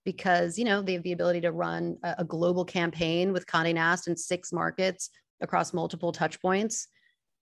because 0.07 0.57
you 0.57 0.63
know 0.63 0.81
they 0.81 0.93
have 0.93 1.03
the 1.03 1.11
ability 1.11 1.41
to 1.41 1.51
run 1.51 1.97
a, 2.01 2.15
a 2.19 2.23
global 2.23 2.63
campaign 2.63 3.33
with 3.33 3.45
Condé 3.45 3.73
Nast 3.73 4.07
in 4.07 4.15
six 4.15 4.53
markets 4.53 5.09
across 5.41 5.73
multiple 5.73 6.13
touch 6.13 6.41
points. 6.41 6.87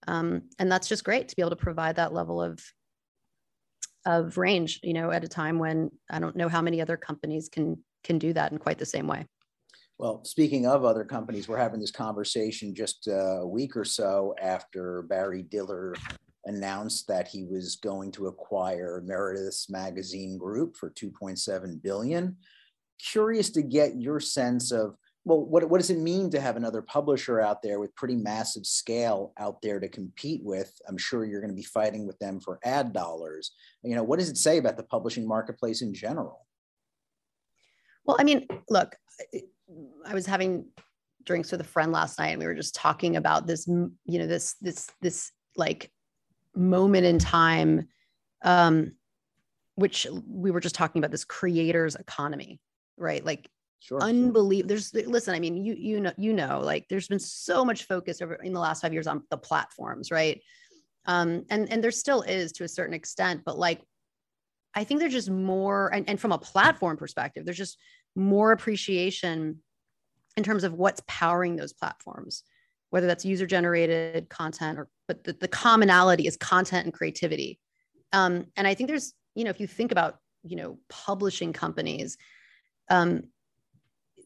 Um, 0.08 0.42
and 0.58 0.70
that's 0.70 0.88
just 0.88 1.04
great 1.04 1.28
to 1.28 1.36
be 1.36 1.42
able 1.42 1.50
to 1.50 1.56
provide 1.56 1.94
that 1.96 2.12
level 2.12 2.42
of 2.42 2.60
of 4.04 4.36
range 4.36 4.80
you 4.82 4.94
know 4.94 5.10
at 5.10 5.24
a 5.24 5.28
time 5.28 5.58
when 5.58 5.90
i 6.10 6.20
don't 6.20 6.36
know 6.36 6.48
how 6.48 6.62
many 6.62 6.80
other 6.80 6.96
companies 6.96 7.48
can 7.48 7.76
can 8.04 8.18
do 8.18 8.32
that 8.32 8.52
in 8.52 8.58
quite 8.58 8.78
the 8.78 8.86
same 8.86 9.06
way. 9.06 9.24
Well 9.98 10.24
speaking 10.24 10.66
of 10.66 10.84
other 10.84 11.04
companies 11.04 11.46
we're 11.46 11.64
having 11.66 11.80
this 11.80 11.92
conversation 11.92 12.74
just 12.74 13.06
a 13.06 13.46
week 13.46 13.76
or 13.76 13.84
so 13.84 14.34
after 14.40 15.02
barry 15.02 15.42
diller 15.42 15.94
announced 16.46 17.06
that 17.08 17.28
he 17.28 17.44
was 17.44 17.76
going 17.76 18.10
to 18.12 18.28
acquire 18.28 19.02
meredith's 19.04 19.68
magazine 19.68 20.38
group 20.38 20.76
for 20.76 20.90
2.7 20.90 21.82
billion 21.82 22.36
curious 22.98 23.50
to 23.50 23.62
get 23.62 24.00
your 24.00 24.20
sense 24.20 24.72
of 24.72 24.96
well, 25.26 25.44
what, 25.44 25.68
what 25.68 25.78
does 25.78 25.90
it 25.90 25.98
mean 25.98 26.30
to 26.30 26.40
have 26.40 26.56
another 26.56 26.80
publisher 26.80 27.40
out 27.40 27.60
there 27.60 27.80
with 27.80 27.96
pretty 27.96 28.14
massive 28.14 28.64
scale 28.64 29.32
out 29.38 29.60
there 29.60 29.80
to 29.80 29.88
compete 29.88 30.40
with? 30.44 30.72
I'm 30.88 30.96
sure 30.96 31.24
you're 31.24 31.40
going 31.40 31.50
to 31.50 31.56
be 31.56 31.64
fighting 31.64 32.06
with 32.06 32.16
them 32.20 32.38
for 32.38 32.60
ad 32.62 32.92
dollars. 32.92 33.50
You 33.82 33.96
know, 33.96 34.04
what 34.04 34.20
does 34.20 34.30
it 34.30 34.36
say 34.36 34.58
about 34.58 34.76
the 34.76 34.84
publishing 34.84 35.26
marketplace 35.26 35.82
in 35.82 35.92
general? 35.92 36.46
Well, 38.04 38.16
I 38.20 38.22
mean, 38.22 38.46
look, 38.70 38.94
I 40.06 40.14
was 40.14 40.26
having 40.26 40.66
drinks 41.24 41.50
with 41.50 41.60
a 41.60 41.64
friend 41.64 41.90
last 41.90 42.20
night 42.20 42.28
and 42.28 42.38
we 42.38 42.46
were 42.46 42.54
just 42.54 42.76
talking 42.76 43.16
about 43.16 43.48
this, 43.48 43.66
you 43.66 43.90
know, 44.20 44.28
this, 44.28 44.54
this, 44.60 44.88
this 45.02 45.32
like 45.56 45.90
moment 46.54 47.04
in 47.04 47.18
time, 47.18 47.88
um, 48.42 48.92
which 49.74 50.06
we 50.24 50.52
were 50.52 50.60
just 50.60 50.76
talking 50.76 51.00
about 51.00 51.10
this 51.10 51.24
creators 51.24 51.96
economy, 51.96 52.60
right? 52.96 53.24
Like 53.24 53.48
Sure. 53.80 54.02
Unbelievable. 54.02 54.68
There's 54.68 54.92
listen, 54.94 55.34
I 55.34 55.38
mean, 55.38 55.64
you 55.64 55.74
you 55.74 56.00
know, 56.00 56.12
you 56.16 56.32
know, 56.32 56.60
like 56.60 56.86
there's 56.88 57.06
been 57.06 57.20
so 57.20 57.64
much 57.64 57.84
focus 57.84 58.20
over 58.20 58.34
in 58.34 58.52
the 58.52 58.58
last 58.58 58.82
five 58.82 58.92
years 58.92 59.06
on 59.06 59.22
the 59.30 59.36
platforms, 59.36 60.10
right? 60.10 60.40
Um, 61.04 61.44
and 61.50 61.70
and 61.70 61.84
there 61.84 61.92
still 61.92 62.22
is 62.22 62.50
to 62.52 62.64
a 62.64 62.68
certain 62.68 62.94
extent, 62.94 63.42
but 63.44 63.58
like 63.58 63.82
I 64.74 64.84
think 64.84 65.00
there's 65.00 65.12
just 65.12 65.30
more, 65.30 65.92
and, 65.94 66.08
and 66.08 66.20
from 66.20 66.32
a 66.32 66.38
platform 66.38 66.98
perspective, 66.98 67.44
there's 67.44 67.56
just 67.56 67.78
more 68.14 68.52
appreciation 68.52 69.62
in 70.36 70.42
terms 70.42 70.64
of 70.64 70.74
what's 70.74 71.00
powering 71.06 71.56
those 71.56 71.72
platforms, 71.72 72.42
whether 72.90 73.06
that's 73.06 73.24
user 73.24 73.46
generated 73.46 74.28
content 74.28 74.78
or 74.78 74.88
but 75.08 75.24
the, 75.24 75.32
the 75.32 75.48
commonality 75.48 76.26
is 76.26 76.36
content 76.36 76.84
and 76.84 76.92
creativity. 76.92 77.58
Um, 78.12 78.46
and 78.56 78.66
I 78.66 78.74
think 78.74 78.88
there's, 78.88 79.14
you 79.34 79.44
know, 79.44 79.50
if 79.50 79.60
you 79.60 79.66
think 79.66 79.92
about, 79.92 80.18
you 80.42 80.56
know, 80.56 80.78
publishing 80.88 81.52
companies, 81.52 82.18
um, 82.88 83.22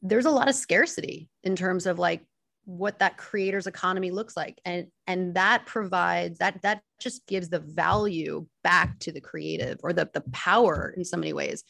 there's 0.02 0.26
a 0.26 0.30
lot 0.30 0.48
of 0.48 0.54
scarcity 0.54 1.28
in 1.42 1.56
terms 1.56 1.86
of 1.86 1.98
like 1.98 2.22
what 2.64 2.98
that 3.00 3.16
creator's 3.16 3.66
economy 3.66 4.11
looks 4.11 4.36
like. 4.36 4.61
And 4.64 4.86
and 5.06 5.34
that 5.34 5.66
provides 5.66 6.38
that 6.38 6.62
that 6.62 6.82
just 7.00 7.26
gives 7.26 7.48
the 7.48 7.61
value 7.61 8.46
back 8.62 8.98
to 9.00 9.12
the 9.12 9.20
creative 9.20 9.78
or 9.82 9.92
the 9.92 10.08
the 10.12 10.22
power 10.32 10.94
in 10.96 11.04
so 11.04 11.16
many 11.16 11.32
ways 11.32 11.64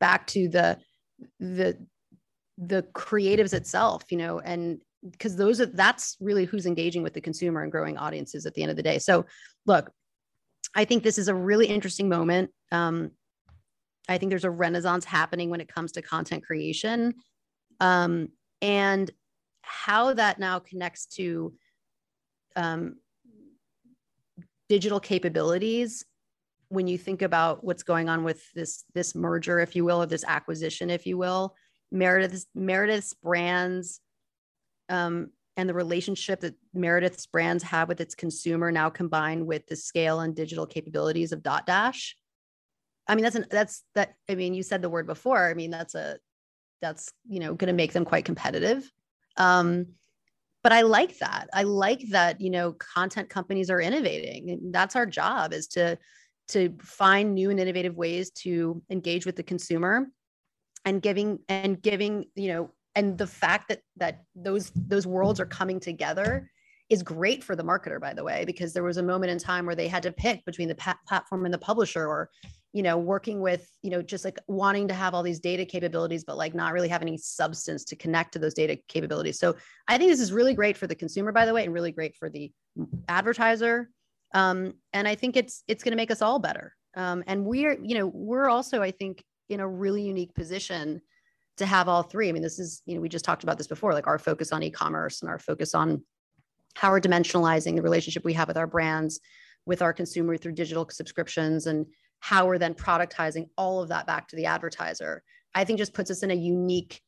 back 0.00 0.26
to 0.28 0.48
the 0.48 0.78
the 1.38 1.76
the 2.56 2.82
creatives 2.94 3.54
itself 3.54 4.04
you 4.10 4.18
know 4.18 4.38
and 4.38 4.80
because 5.10 5.36
those 5.36 5.60
are 5.60 5.66
that's 5.66 6.16
really 6.20 6.44
who's 6.44 6.66
engaging 6.66 7.02
with 7.02 7.14
the 7.14 7.20
consumer 7.20 7.62
and 7.62 7.72
growing 7.72 7.96
audiences 7.96 8.44
at 8.44 8.54
the 8.54 8.62
end 8.62 8.70
of 8.70 8.76
the 8.76 8.82
day. 8.82 8.98
So 8.98 9.26
look 9.66 9.90
i 10.74 10.84
think 10.84 11.02
this 11.02 11.18
is 11.18 11.28
a 11.28 11.34
really 11.34 11.66
interesting 11.66 12.08
moment. 12.08 12.50
Um, 12.70 13.12
i 14.10 14.18
think 14.18 14.30
there's 14.30 14.44
a 14.44 14.50
renaissance 14.50 15.04
happening 15.04 15.48
when 15.48 15.60
it 15.60 15.72
comes 15.72 15.92
to 15.92 16.02
content 16.02 16.44
creation. 16.44 17.14
Um, 17.80 18.28
and 18.60 19.10
how 19.62 20.12
that 20.14 20.38
now 20.38 20.58
connects 20.58 21.06
to 21.06 21.54
um, 22.56 22.96
digital 24.68 25.00
capabilities 25.00 26.04
when 26.68 26.86
you 26.86 26.98
think 26.98 27.22
about 27.22 27.64
what's 27.64 27.82
going 27.82 28.08
on 28.08 28.22
with 28.22 28.42
this 28.52 28.84
this 28.94 29.14
merger 29.14 29.58
if 29.60 29.74
you 29.74 29.84
will 29.84 30.02
or 30.02 30.06
this 30.06 30.24
acquisition 30.26 30.90
if 30.90 31.06
you 31.06 31.18
will 31.18 31.54
meredith's 31.90 32.46
meredith's 32.54 33.14
brands 33.14 34.00
um, 34.88 35.30
and 35.56 35.68
the 35.68 35.74
relationship 35.74 36.40
that 36.40 36.54
meredith's 36.72 37.26
brands 37.26 37.64
have 37.64 37.88
with 37.88 38.00
its 38.00 38.14
consumer 38.14 38.70
now 38.70 38.88
combined 38.88 39.44
with 39.44 39.66
the 39.66 39.76
scale 39.76 40.20
and 40.20 40.36
digital 40.36 40.66
capabilities 40.66 41.32
of 41.32 41.42
dotdash 41.42 42.12
I 43.06 43.14
mean, 43.14 43.24
that's 43.24 43.36
an 43.36 43.46
that's 43.50 43.82
that. 43.94 44.14
I 44.28 44.34
mean, 44.34 44.54
you 44.54 44.62
said 44.62 44.82
the 44.82 44.90
word 44.90 45.06
before. 45.06 45.48
I 45.48 45.54
mean, 45.54 45.70
that's 45.70 45.94
a 45.94 46.18
that's 46.80 47.12
you 47.28 47.40
know 47.40 47.54
going 47.54 47.68
to 47.68 47.74
make 47.74 47.92
them 47.92 48.04
quite 48.04 48.24
competitive. 48.24 48.90
Um, 49.36 49.86
but 50.62 50.72
I 50.72 50.82
like 50.82 51.18
that. 51.18 51.48
I 51.52 51.62
like 51.62 52.02
that 52.10 52.40
you 52.40 52.50
know 52.50 52.72
content 52.72 53.28
companies 53.28 53.70
are 53.70 53.80
innovating. 53.80 54.70
That's 54.72 54.96
our 54.96 55.06
job 55.06 55.52
is 55.52 55.66
to 55.68 55.98
to 56.48 56.76
find 56.80 57.34
new 57.34 57.50
and 57.50 57.60
innovative 57.60 57.96
ways 57.96 58.30
to 58.30 58.82
engage 58.90 59.24
with 59.24 59.36
the 59.36 59.42
consumer 59.42 60.08
and 60.84 61.00
giving 61.00 61.38
and 61.48 61.80
giving 61.80 62.26
you 62.34 62.48
know 62.48 62.70
and 62.94 63.16
the 63.16 63.26
fact 63.26 63.68
that 63.68 63.80
that 63.96 64.22
those 64.34 64.72
those 64.74 65.06
worlds 65.06 65.40
are 65.40 65.46
coming 65.46 65.80
together 65.80 66.50
is 66.90 67.04
great 67.04 67.42
for 67.42 67.54
the 67.54 67.62
marketer 67.62 68.00
by 68.00 68.12
the 68.12 68.22
way 68.22 68.44
because 68.44 68.72
there 68.72 68.82
was 68.82 68.96
a 68.96 69.02
moment 69.02 69.30
in 69.30 69.38
time 69.38 69.64
where 69.64 69.76
they 69.76 69.88
had 69.88 70.02
to 70.02 70.12
pick 70.12 70.44
between 70.44 70.68
the 70.68 70.74
pa- 70.74 70.98
platform 71.06 71.44
and 71.44 71.54
the 71.54 71.58
publisher 71.58 72.06
or 72.06 72.28
you 72.72 72.82
know 72.82 72.98
working 72.98 73.40
with 73.40 73.70
you 73.82 73.90
know 73.90 74.02
just 74.02 74.24
like 74.24 74.38
wanting 74.48 74.88
to 74.88 74.94
have 74.94 75.14
all 75.14 75.22
these 75.22 75.40
data 75.40 75.64
capabilities 75.64 76.24
but 76.24 76.36
like 76.36 76.54
not 76.54 76.72
really 76.72 76.88
have 76.88 77.00
any 77.00 77.16
substance 77.16 77.84
to 77.84 77.96
connect 77.96 78.32
to 78.32 78.38
those 78.38 78.54
data 78.54 78.76
capabilities. 78.88 79.38
So 79.38 79.56
i 79.88 79.96
think 79.96 80.10
this 80.10 80.20
is 80.20 80.32
really 80.32 80.54
great 80.54 80.76
for 80.76 80.86
the 80.86 80.94
consumer 80.94 81.32
by 81.32 81.46
the 81.46 81.54
way 81.54 81.64
and 81.64 81.72
really 81.72 81.92
great 81.92 82.16
for 82.16 82.28
the 82.28 82.52
advertiser. 83.08 83.88
Um, 84.34 84.74
and 84.92 85.08
i 85.08 85.14
think 85.14 85.36
it's 85.36 85.62
it's 85.68 85.84
going 85.84 85.92
to 85.92 85.96
make 85.96 86.10
us 86.10 86.22
all 86.22 86.38
better. 86.38 86.74
Um, 86.96 87.22
and 87.28 87.44
we're 87.44 87.78
you 87.80 87.96
know 87.96 88.06
we're 88.06 88.48
also 88.48 88.82
i 88.82 88.90
think 88.90 89.24
in 89.48 89.60
a 89.60 89.68
really 89.68 90.02
unique 90.02 90.34
position 90.34 91.00
to 91.56 91.66
have 91.66 91.88
all 91.88 92.02
three. 92.02 92.28
I 92.28 92.32
mean 92.32 92.42
this 92.42 92.58
is 92.58 92.82
you 92.86 92.94
know 92.94 93.00
we 93.00 93.08
just 93.08 93.24
talked 93.24 93.42
about 93.42 93.58
this 93.58 93.66
before 93.66 93.92
like 93.92 94.06
our 94.06 94.18
focus 94.18 94.52
on 94.52 94.62
e-commerce 94.62 95.22
and 95.22 95.30
our 95.30 95.38
focus 95.38 95.74
on 95.74 96.02
how 96.74 96.90
we're 96.90 97.00
dimensionalizing 97.00 97.76
the 97.76 97.82
relationship 97.82 98.24
we 98.24 98.32
have 98.32 98.48
with 98.48 98.56
our 98.56 98.66
brands 98.66 99.20
with 99.66 99.82
our 99.82 99.92
consumer 99.92 100.36
through 100.36 100.52
digital 100.52 100.88
subscriptions 100.90 101.66
and 101.66 101.86
how 102.20 102.46
we're 102.46 102.58
then 102.58 102.74
productizing 102.74 103.48
all 103.56 103.82
of 103.82 103.88
that 103.88 104.06
back 104.06 104.28
to 104.28 104.36
the 104.36 104.46
advertiser 104.46 105.22
i 105.54 105.64
think 105.64 105.78
just 105.78 105.94
puts 105.94 106.10
us 106.10 106.22
in 106.22 106.30
a 106.30 106.34
unique 106.34 107.02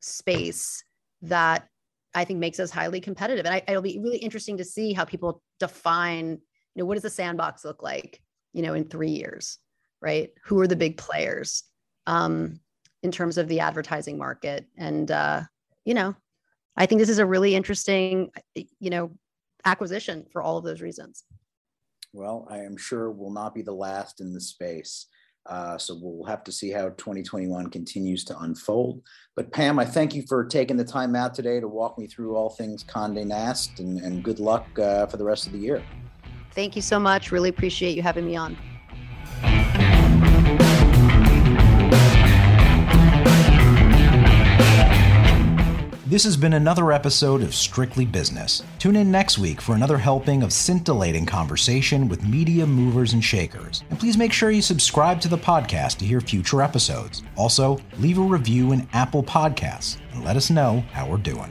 space 0.00 0.82
that 1.22 1.68
i 2.14 2.24
think 2.24 2.38
makes 2.38 2.60
us 2.60 2.70
highly 2.70 3.00
competitive. 3.00 3.46
And 3.46 3.54
I, 3.54 3.62
it'll 3.68 3.82
be 3.82 3.98
really 3.98 4.18
interesting 4.18 4.56
to 4.58 4.64
see 4.64 4.92
how 4.92 5.04
people 5.04 5.42
define 5.60 6.38
you 6.74 6.82
know 6.82 6.84
what 6.84 6.94
does 6.94 7.02
the 7.02 7.10
sandbox 7.10 7.64
look 7.64 7.82
like 7.82 8.20
you 8.52 8.62
know 8.62 8.74
in 8.74 8.84
three 8.84 9.10
years 9.10 9.58
right? 10.00 10.30
Who 10.44 10.60
are 10.60 10.66
the 10.66 10.76
big 10.76 10.96
players 10.96 11.64
um, 12.06 12.60
in 13.02 13.10
terms 13.10 13.38
of 13.38 13.48
the 13.48 13.60
advertising 13.60 14.18
market? 14.18 14.66
And 14.76 15.10
uh, 15.10 15.42
you 15.84 15.94
know 15.94 16.14
i 16.76 16.86
think 16.86 17.00
this 17.00 17.08
is 17.08 17.18
a 17.18 17.26
really 17.26 17.54
interesting 17.54 18.30
you 18.54 18.90
know 18.90 19.10
acquisition 19.64 20.24
for 20.32 20.42
all 20.42 20.56
of 20.58 20.64
those 20.64 20.80
reasons 20.80 21.24
well, 22.16 22.46
I 22.48 22.60
am 22.60 22.78
sure 22.78 23.10
will 23.10 23.30
not 23.30 23.54
be 23.54 23.60
the 23.60 23.74
last 23.74 24.22
in 24.22 24.32
the 24.32 24.40
space. 24.40 25.06
Uh, 25.44 25.76
so 25.76 25.96
we'll 26.00 26.26
have 26.26 26.42
to 26.44 26.50
see 26.50 26.70
how 26.70 26.88
2021 26.88 27.68
continues 27.68 28.24
to 28.24 28.38
unfold. 28.40 29.02
But 29.36 29.52
Pam, 29.52 29.78
I 29.78 29.84
thank 29.84 30.14
you 30.14 30.24
for 30.26 30.44
taking 30.44 30.78
the 30.78 30.84
time 30.84 31.14
out 31.14 31.34
today 31.34 31.60
to 31.60 31.68
walk 31.68 31.98
me 31.98 32.06
through 32.06 32.34
all 32.34 32.50
things 32.50 32.82
Condé 32.82 33.24
Nast, 33.24 33.78
and, 33.80 34.00
and 34.00 34.24
good 34.24 34.40
luck 34.40 34.66
uh, 34.78 35.06
for 35.06 35.18
the 35.18 35.24
rest 35.24 35.46
of 35.46 35.52
the 35.52 35.58
year. 35.58 35.82
Thank 36.52 36.74
you 36.74 36.82
so 36.82 36.98
much. 36.98 37.30
Really 37.30 37.50
appreciate 37.50 37.94
you 37.94 38.02
having 38.02 38.24
me 38.24 38.34
on. 38.34 38.56
This 46.08 46.22
has 46.22 46.36
been 46.36 46.52
another 46.52 46.92
episode 46.92 47.42
of 47.42 47.52
Strictly 47.52 48.04
Business. 48.04 48.62
Tune 48.78 48.94
in 48.94 49.10
next 49.10 49.38
week 49.38 49.60
for 49.60 49.74
another 49.74 49.98
helping 49.98 50.44
of 50.44 50.52
scintillating 50.52 51.26
conversation 51.26 52.06
with 52.06 52.22
media 52.22 52.64
movers 52.64 53.12
and 53.12 53.24
shakers. 53.24 53.82
And 53.90 53.98
please 53.98 54.16
make 54.16 54.32
sure 54.32 54.52
you 54.52 54.62
subscribe 54.62 55.20
to 55.22 55.28
the 55.28 55.36
podcast 55.36 55.96
to 55.96 56.04
hear 56.04 56.20
future 56.20 56.62
episodes. 56.62 57.24
Also, 57.34 57.80
leave 57.98 58.18
a 58.18 58.22
review 58.22 58.70
in 58.70 58.86
Apple 58.92 59.24
Podcasts 59.24 59.96
and 60.12 60.24
let 60.24 60.36
us 60.36 60.48
know 60.48 60.78
how 60.92 61.08
we're 61.08 61.16
doing. 61.16 61.50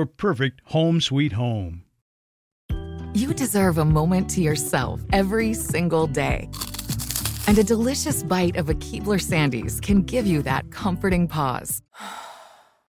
perfect 0.05 0.61
home 0.65 1.01
sweet 1.01 1.33
home. 1.33 1.83
You 3.13 3.33
deserve 3.33 3.77
a 3.77 3.85
moment 3.85 4.29
to 4.31 4.41
yourself 4.41 5.01
every 5.11 5.53
single 5.53 6.07
day. 6.07 6.49
And 7.47 7.57
a 7.57 7.63
delicious 7.63 8.23
bite 8.23 8.55
of 8.55 8.69
a 8.69 8.73
Keebler 8.75 9.19
Sandies 9.19 9.81
can 9.81 10.03
give 10.03 10.25
you 10.25 10.41
that 10.43 10.71
comforting 10.71 11.27
pause. 11.27 11.81